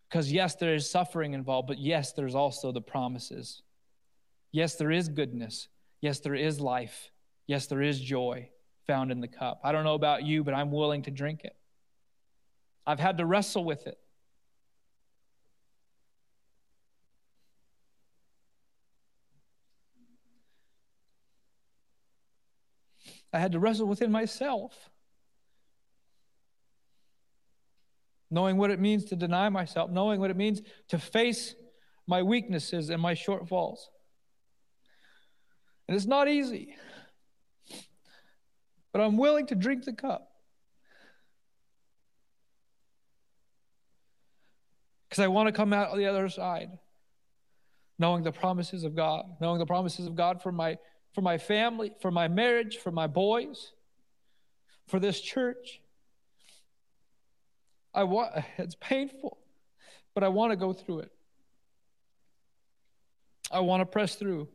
Because, 0.09 0.33
yes, 0.33 0.57
there 0.57 0.75
is 0.75 0.91
suffering 0.91 1.33
involved, 1.33 1.69
but 1.69 1.79
yes, 1.79 2.13
there's 2.13 2.35
also 2.35 2.73
the 2.73 2.81
promises. 2.81 3.63
Yes, 4.51 4.75
there 4.75 4.91
is 4.91 5.09
goodness. 5.09 5.69
Yes, 6.01 6.19
there 6.21 6.35
is 6.35 6.61
life. 6.61 7.13
Yes, 7.47 7.67
there 7.67 7.83
is 7.83 8.01
joy 8.01 8.51
found 8.87 9.13
in 9.13 9.21
the 9.21 9.29
cup. 9.29 9.61
I 9.63 9.71
don't 9.71 9.85
know 9.85 9.95
about 9.95 10.25
you, 10.25 10.43
but 10.43 10.55
I'm 10.55 10.73
willing 10.73 11.03
to 11.03 11.11
drink 11.11 11.43
it. 11.45 11.55
I've 12.85 13.01
had 13.01 13.19
to 13.19 13.27
wrestle 13.27 13.65
with 13.65 13.87
it. 13.87 13.99
I 23.37 23.39
had 23.39 23.53
to 23.53 23.59
wrestle 23.59 23.87
within 23.87 24.11
myself. 24.11 24.73
Knowing 28.31 28.57
what 28.57 28.71
it 28.71 28.81
means 28.81 29.05
to 29.05 29.15
deny 29.15 29.51
myself, 29.51 29.91
knowing 29.91 30.21
what 30.21 30.31
it 30.31 30.39
means 30.39 30.63
to 30.89 30.99
face 30.99 31.55
my 32.07 32.23
weaknesses 32.23 32.89
and 32.89 33.01
my 33.01 33.15
shortfalls. 33.15 33.77
And 35.87 35.95
it's 35.95 36.07
not 36.07 36.29
easy, 36.29 36.77
but 38.91 39.03
I'm 39.03 39.19
willing 39.19 39.47
to 39.49 39.55
drink 39.55 39.85
the 39.85 39.93
cup. 39.93 40.31
Because 45.11 45.23
I 45.23 45.29
want 45.29 45.49
to 45.49 45.53
come 45.53 45.75
out 45.75 45.91
on 45.91 45.99
the 45.99 46.07
other 46.07 46.31
side, 46.31 46.71
knowing 47.99 48.25
the 48.25 48.33
promises 48.33 48.83
of 48.83 48.97
God, 48.97 49.27
knowing 49.43 49.59
the 49.59 49.67
promises 49.67 50.07
of 50.07 50.17
God 50.17 50.43
for 50.43 50.51
my 50.51 50.79
for 51.17 51.23
my 51.23 51.39
family, 51.39 51.95
for 51.99 52.11
my 52.11 52.29
marriage, 52.29 52.77
for 52.77 52.91
my 52.91 53.07
boys, 53.07 53.73
for 54.87 55.01
this 55.01 55.19
church. 55.19 55.81
I 57.95 58.05
want 58.05 58.33
it's 58.59 58.75
painful, 58.75 59.39
but 60.15 60.23
I 60.23 60.29
want 60.29 60.53
to 60.53 60.57
go 60.57 60.75
through 60.75 60.99
it. 60.99 61.13
I 63.51 63.61
want 63.61 63.81
to 63.81 63.87
press 63.87 64.17
through. 64.17 64.49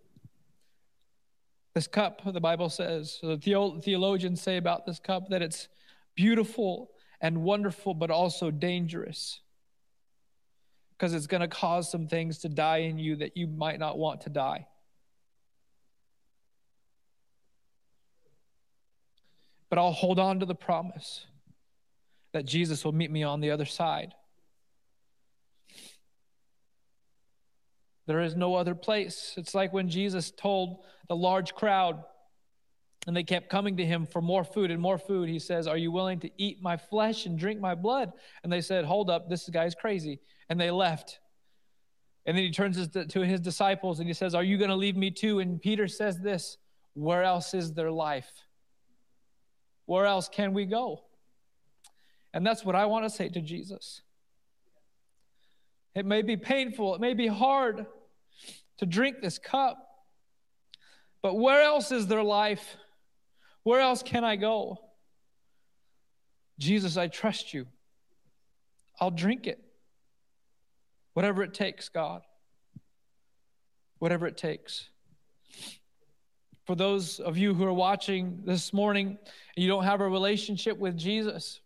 This 1.73 1.87
cup, 1.87 2.21
the 2.31 2.39
Bible 2.39 2.69
says, 2.69 3.17
the 3.23 3.37
theologians 3.83 4.39
say 4.39 4.57
about 4.57 4.85
this 4.85 4.99
cup 4.99 5.29
that 5.29 5.41
it's 5.41 5.67
beautiful 6.13 6.91
and 7.21 7.41
wonderful, 7.41 7.95
but 7.95 8.11
also 8.11 8.51
dangerous. 8.51 9.39
Because 10.91 11.15
it's 11.15 11.25
going 11.25 11.41
to 11.41 11.47
cause 11.47 11.89
some 11.89 12.07
things 12.07 12.37
to 12.39 12.49
die 12.49 12.79
in 12.79 12.99
you 12.99 13.15
that 13.15 13.35
you 13.35 13.47
might 13.47 13.79
not 13.79 13.97
want 13.97 14.21
to 14.21 14.29
die. 14.29 14.67
But 19.71 19.79
I'll 19.79 19.93
hold 19.93 20.19
on 20.19 20.41
to 20.41 20.45
the 20.45 20.53
promise 20.53 21.25
that 22.33 22.45
Jesus 22.45 22.83
will 22.83 22.91
meet 22.91 23.09
me 23.09 23.23
on 23.23 23.39
the 23.39 23.51
other 23.51 23.65
side. 23.65 24.13
There 28.05 28.19
is 28.19 28.35
no 28.35 28.55
other 28.55 28.75
place. 28.75 29.33
It's 29.37 29.55
like 29.55 29.71
when 29.71 29.87
Jesus 29.87 30.29
told 30.29 30.83
the 31.07 31.15
large 31.15 31.53
crowd, 31.53 32.03
and 33.07 33.15
they 33.15 33.23
kept 33.23 33.49
coming 33.49 33.77
to 33.77 33.85
him 33.85 34.05
for 34.05 34.21
more 34.21 34.43
food 34.43 34.71
and 34.71 34.81
more 34.81 34.97
food. 34.97 35.29
He 35.29 35.39
says, 35.39 35.67
Are 35.67 35.77
you 35.77 35.89
willing 35.89 36.19
to 36.19 36.29
eat 36.37 36.61
my 36.61 36.75
flesh 36.75 37.25
and 37.25 37.39
drink 37.39 37.61
my 37.61 37.73
blood? 37.73 38.11
And 38.43 38.51
they 38.51 38.61
said, 38.61 38.83
Hold 38.83 39.09
up, 39.09 39.29
this 39.29 39.47
guy's 39.49 39.73
crazy. 39.73 40.19
And 40.49 40.59
they 40.59 40.69
left. 40.69 41.19
And 42.25 42.35
then 42.35 42.43
he 42.43 42.51
turns 42.51 42.87
to 42.89 43.21
his 43.21 43.39
disciples 43.39 43.99
and 43.99 44.07
he 44.07 44.13
says, 44.13 44.35
Are 44.35 44.43
you 44.43 44.57
going 44.57 44.69
to 44.69 44.75
leave 44.75 44.97
me 44.97 45.09
too? 45.11 45.39
And 45.39 45.61
Peter 45.61 45.87
says 45.87 46.19
this 46.19 46.57
Where 46.93 47.23
else 47.23 47.53
is 47.53 47.73
there 47.73 47.89
life? 47.89 48.29
Where 49.91 50.05
else 50.05 50.29
can 50.29 50.53
we 50.53 50.63
go? 50.63 51.01
And 52.33 52.47
that's 52.47 52.63
what 52.63 52.77
I 52.77 52.85
want 52.85 53.03
to 53.03 53.09
say 53.09 53.27
to 53.27 53.41
Jesus. 53.41 54.01
It 55.95 56.05
may 56.05 56.21
be 56.21 56.37
painful, 56.37 56.95
it 56.95 57.01
may 57.01 57.13
be 57.13 57.27
hard 57.27 57.85
to 58.77 58.85
drink 58.85 59.17
this 59.21 59.37
cup, 59.37 59.85
but 61.21 61.35
where 61.35 61.61
else 61.61 61.91
is 61.91 62.07
there 62.07 62.23
life? 62.23 62.77
Where 63.63 63.81
else 63.81 64.01
can 64.01 64.23
I 64.23 64.37
go? 64.37 64.77
Jesus, 66.57 66.95
I 66.95 67.09
trust 67.09 67.53
you. 67.53 67.67
I'll 69.01 69.11
drink 69.11 69.45
it. 69.45 69.61
Whatever 71.15 71.43
it 71.43 71.53
takes, 71.53 71.89
God. 71.89 72.21
Whatever 73.99 74.25
it 74.25 74.37
takes 74.37 74.87
for 76.71 76.75
those 76.75 77.19
of 77.19 77.37
you 77.37 77.53
who 77.53 77.65
are 77.65 77.73
watching 77.73 78.39
this 78.45 78.71
morning 78.71 79.07
and 79.07 79.61
you 79.61 79.67
don't 79.67 79.83
have 79.83 79.99
a 79.99 80.07
relationship 80.07 80.77
with 80.77 80.95
Jesus, 80.97 81.59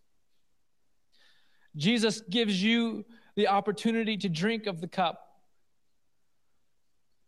Jesus 1.75 2.21
gives 2.21 2.59
you 2.59 3.05
the 3.35 3.49
opportunity 3.49 4.17
to 4.17 4.27
drink 4.27 4.65
of 4.65 4.81
the 4.81 4.87
cup. 4.87 5.37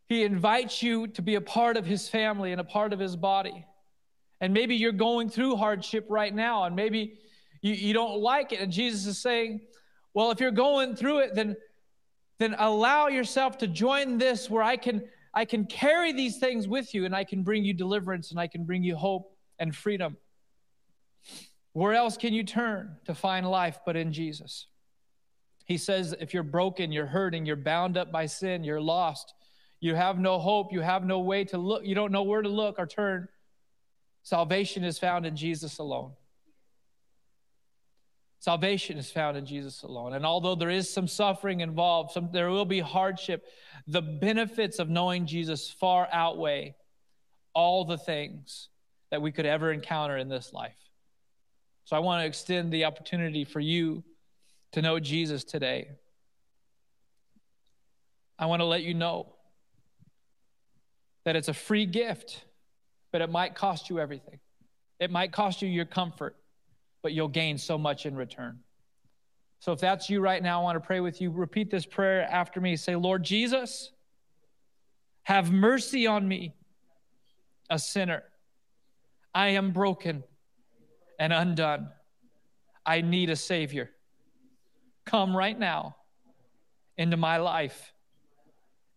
He 0.10 0.24
invites 0.24 0.82
you 0.82 1.06
to 1.10 1.22
be 1.22 1.36
a 1.36 1.42
part 1.42 1.78
of 1.78 1.86
his 1.86 2.10
family 2.10 2.52
and 2.52 2.60
a 2.60 2.64
part 2.64 2.94
of 2.94 3.00
his 3.00 3.16
body. 3.16 3.64
And 4.42 4.56
maybe 4.56 4.76
you're 4.76 4.92
going 4.92 5.30
through 5.30 5.58
hardship 5.58 6.08
right 6.10 6.34
now, 6.34 6.64
and 6.64 6.76
maybe 6.76 7.20
you, 7.62 7.76
you 7.76 7.94
don't 7.94 8.20
like 8.20 8.54
it. 8.54 8.60
And 8.60 8.72
Jesus 8.72 9.06
is 9.06 9.20
saying, 9.20 9.62
Well, 10.16 10.32
if 10.32 10.40
you're 10.40 10.50
going 10.50 10.96
through 10.96 11.20
it, 11.20 11.36
then, 11.36 11.56
then 12.40 12.56
allow 12.58 13.10
yourself 13.10 13.60
to 13.60 13.68
join 13.68 14.18
this 14.18 14.50
where 14.50 14.64
I 14.64 14.78
can 14.78 15.04
I 15.38 15.46
can 15.46 15.66
carry 15.66 16.14
these 16.14 16.40
things 16.40 16.68
with 16.68 16.96
you 16.96 17.06
and 17.06 17.16
I 17.16 17.24
can 17.24 17.44
bring 17.44 17.64
you 17.64 17.72
deliverance 17.72 18.32
and 18.32 18.40
I 18.40 18.48
can 18.48 18.64
bring 18.64 18.82
you 18.82 18.96
hope 18.96 19.38
and 19.60 19.76
freedom. 19.76 20.18
Where 21.74 21.94
else 21.94 22.18
can 22.18 22.34
you 22.34 22.44
turn 22.44 22.96
to 23.06 23.14
find 23.14 23.48
life 23.48 23.78
but 23.86 23.96
in 23.96 24.12
Jesus? 24.12 24.66
He 25.66 25.78
says, 25.78 26.16
if 26.20 26.34
you're 26.34 26.42
broken, 26.42 26.92
you're 26.92 27.06
hurting, 27.06 27.46
you're 27.46 27.56
bound 27.56 27.98
up 27.98 28.12
by 28.12 28.26
sin, 28.26 28.64
you're 28.64 28.82
lost, 28.82 29.36
you 29.80 29.94
have 29.94 30.18
no 30.18 30.40
hope, 30.40 30.74
you 30.74 30.82
have 30.82 31.06
no 31.06 31.20
way 31.20 31.44
to 31.44 31.60
look, 31.60 31.86
you 31.86 31.94
don't 31.94 32.12
know 32.12 32.24
where 32.24 32.42
to 32.42 32.50
look 32.50 32.80
or 32.80 32.88
turn, 32.88 33.28
salvation 34.24 34.84
is 34.84 34.98
found 34.98 35.24
in 35.28 35.36
Jesus 35.36 35.78
alone. 35.78 36.14
Salvation 38.40 38.98
is 38.98 39.10
found 39.10 39.36
in 39.36 39.46
Jesus 39.46 39.84
alone. 39.84 40.14
And 40.14 40.26
although 40.26 40.56
there 40.56 40.70
is 40.70 40.92
some 40.92 41.08
suffering 41.08 41.62
involved, 41.62 42.12
some, 42.12 42.30
there 42.32 42.50
will 42.50 42.66
be 42.66 42.80
hardship, 42.80 43.46
the 43.88 44.02
benefits 44.02 44.80
of 44.80 44.90
knowing 44.90 45.26
Jesus 45.26 45.70
far 45.70 46.08
outweigh 46.12 46.76
all 47.54 47.86
the 47.86 47.98
things 47.98 48.70
that 49.10 49.22
we 49.22 49.32
could 49.32 49.46
ever 49.46 49.72
encounter 49.72 50.18
in 50.18 50.30
this 50.30 50.54
life. 50.54 50.76
So 51.86 51.96
I 51.96 52.00
want 52.00 52.22
to 52.22 52.28
extend 52.28 52.72
the 52.72 52.86
opportunity 52.86 53.44
for 53.44 53.60
you 53.60 54.04
to 54.74 54.82
know 54.82 55.00
Jesus 55.00 55.44
today. 55.44 55.88
I 58.38 58.46
want 58.46 58.60
to 58.60 58.66
let 58.66 58.84
you 58.84 58.94
know 58.94 59.34
that 61.24 61.36
it's 61.36 61.48
a 61.48 61.54
free 61.54 61.86
gift, 61.86 62.44
but 63.12 63.22
it 63.22 63.32
might 63.32 63.56
cost 63.56 63.90
you 63.90 64.00
everything. 64.00 64.40
It 65.00 65.10
might 65.10 65.32
cost 65.32 65.62
you 65.62 65.68
your 65.68 65.86
comfort 65.86 66.36
but 67.02 67.14
you'll 67.14 67.28
gain 67.28 67.58
so 67.58 67.78
much 67.78 68.06
in 68.06 68.16
return. 68.16 68.60
So 69.60 69.72
if 69.72 69.80
that's 69.80 70.10
you 70.10 70.22
right 70.22 70.42
now, 70.42 70.62
I 70.62 70.64
want 70.64 70.76
to 70.76 70.86
pray 70.86 71.00
with 71.00 71.20
you. 71.22 71.32
Repeat 71.32 71.72
this 71.72 71.86
prayer 71.86 72.28
after 72.30 72.62
me. 72.62 72.76
Say, 72.76 72.96
Lord 72.96 73.24
Jesus, 73.24 73.92
have 75.24 75.52
mercy 75.52 76.08
on 76.08 76.28
me, 76.28 76.54
a 77.70 77.80
sinner. 77.80 78.24
I 79.34 79.50
am 79.50 79.72
broken 79.72 80.24
and 81.20 81.34
undone. 81.34 81.90
I 82.86 83.02
need 83.02 83.30
a 83.30 83.36
Savior. 83.36 83.90
Come 85.06 85.36
right 85.36 85.58
now 85.58 85.96
into 86.98 87.18
my 87.18 87.38
life. 87.38 87.94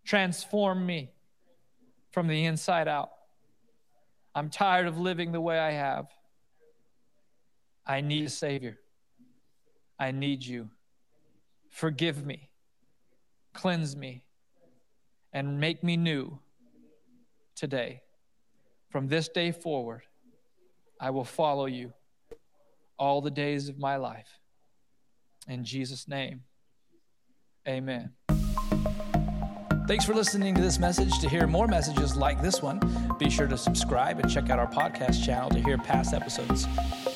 Transform 0.04 0.84
me 0.84 1.10
from 2.10 2.26
the 2.26 2.44
inside 2.44 2.88
out. 2.88 3.10
I'm 4.34 4.50
tired 4.50 4.86
of 4.86 4.98
living 4.98 5.32
the 5.32 5.40
way 5.40 5.58
I 5.58 5.72
have. 5.72 6.06
I 7.86 8.00
need 8.00 8.26
a 8.26 8.30
Savior. 8.30 8.78
I 9.98 10.12
need 10.12 10.44
you. 10.44 10.70
Forgive 11.70 12.24
me. 12.24 12.50
Cleanse 13.52 13.96
me. 13.96 14.24
and 15.32 15.60
make 15.60 15.82
me 15.84 15.96
new 15.96 16.38
today. 17.54 18.02
From 18.88 19.08
this 19.08 19.28
day 19.28 19.52
forward, 19.52 20.02
I 21.00 21.10
will 21.10 21.24
follow 21.24 21.66
you 21.66 21.92
all 22.98 23.20
the 23.20 23.30
days 23.30 23.68
of 23.68 23.78
my 23.78 23.96
life. 23.96 24.38
In 25.48 25.64
Jesus' 25.64 26.08
name, 26.08 26.42
amen. 27.66 28.12
Thanks 29.90 30.04
for 30.04 30.14
listening 30.14 30.54
to 30.54 30.60
this 30.60 30.78
message. 30.78 31.18
To 31.18 31.28
hear 31.28 31.48
more 31.48 31.66
messages 31.66 32.14
like 32.14 32.40
this 32.40 32.62
one, 32.62 32.78
be 33.18 33.28
sure 33.28 33.48
to 33.48 33.58
subscribe 33.58 34.20
and 34.20 34.30
check 34.30 34.48
out 34.48 34.60
our 34.60 34.68
podcast 34.68 35.24
channel 35.24 35.50
to 35.50 35.58
hear 35.58 35.78
past 35.78 36.14
episodes. 36.14 36.68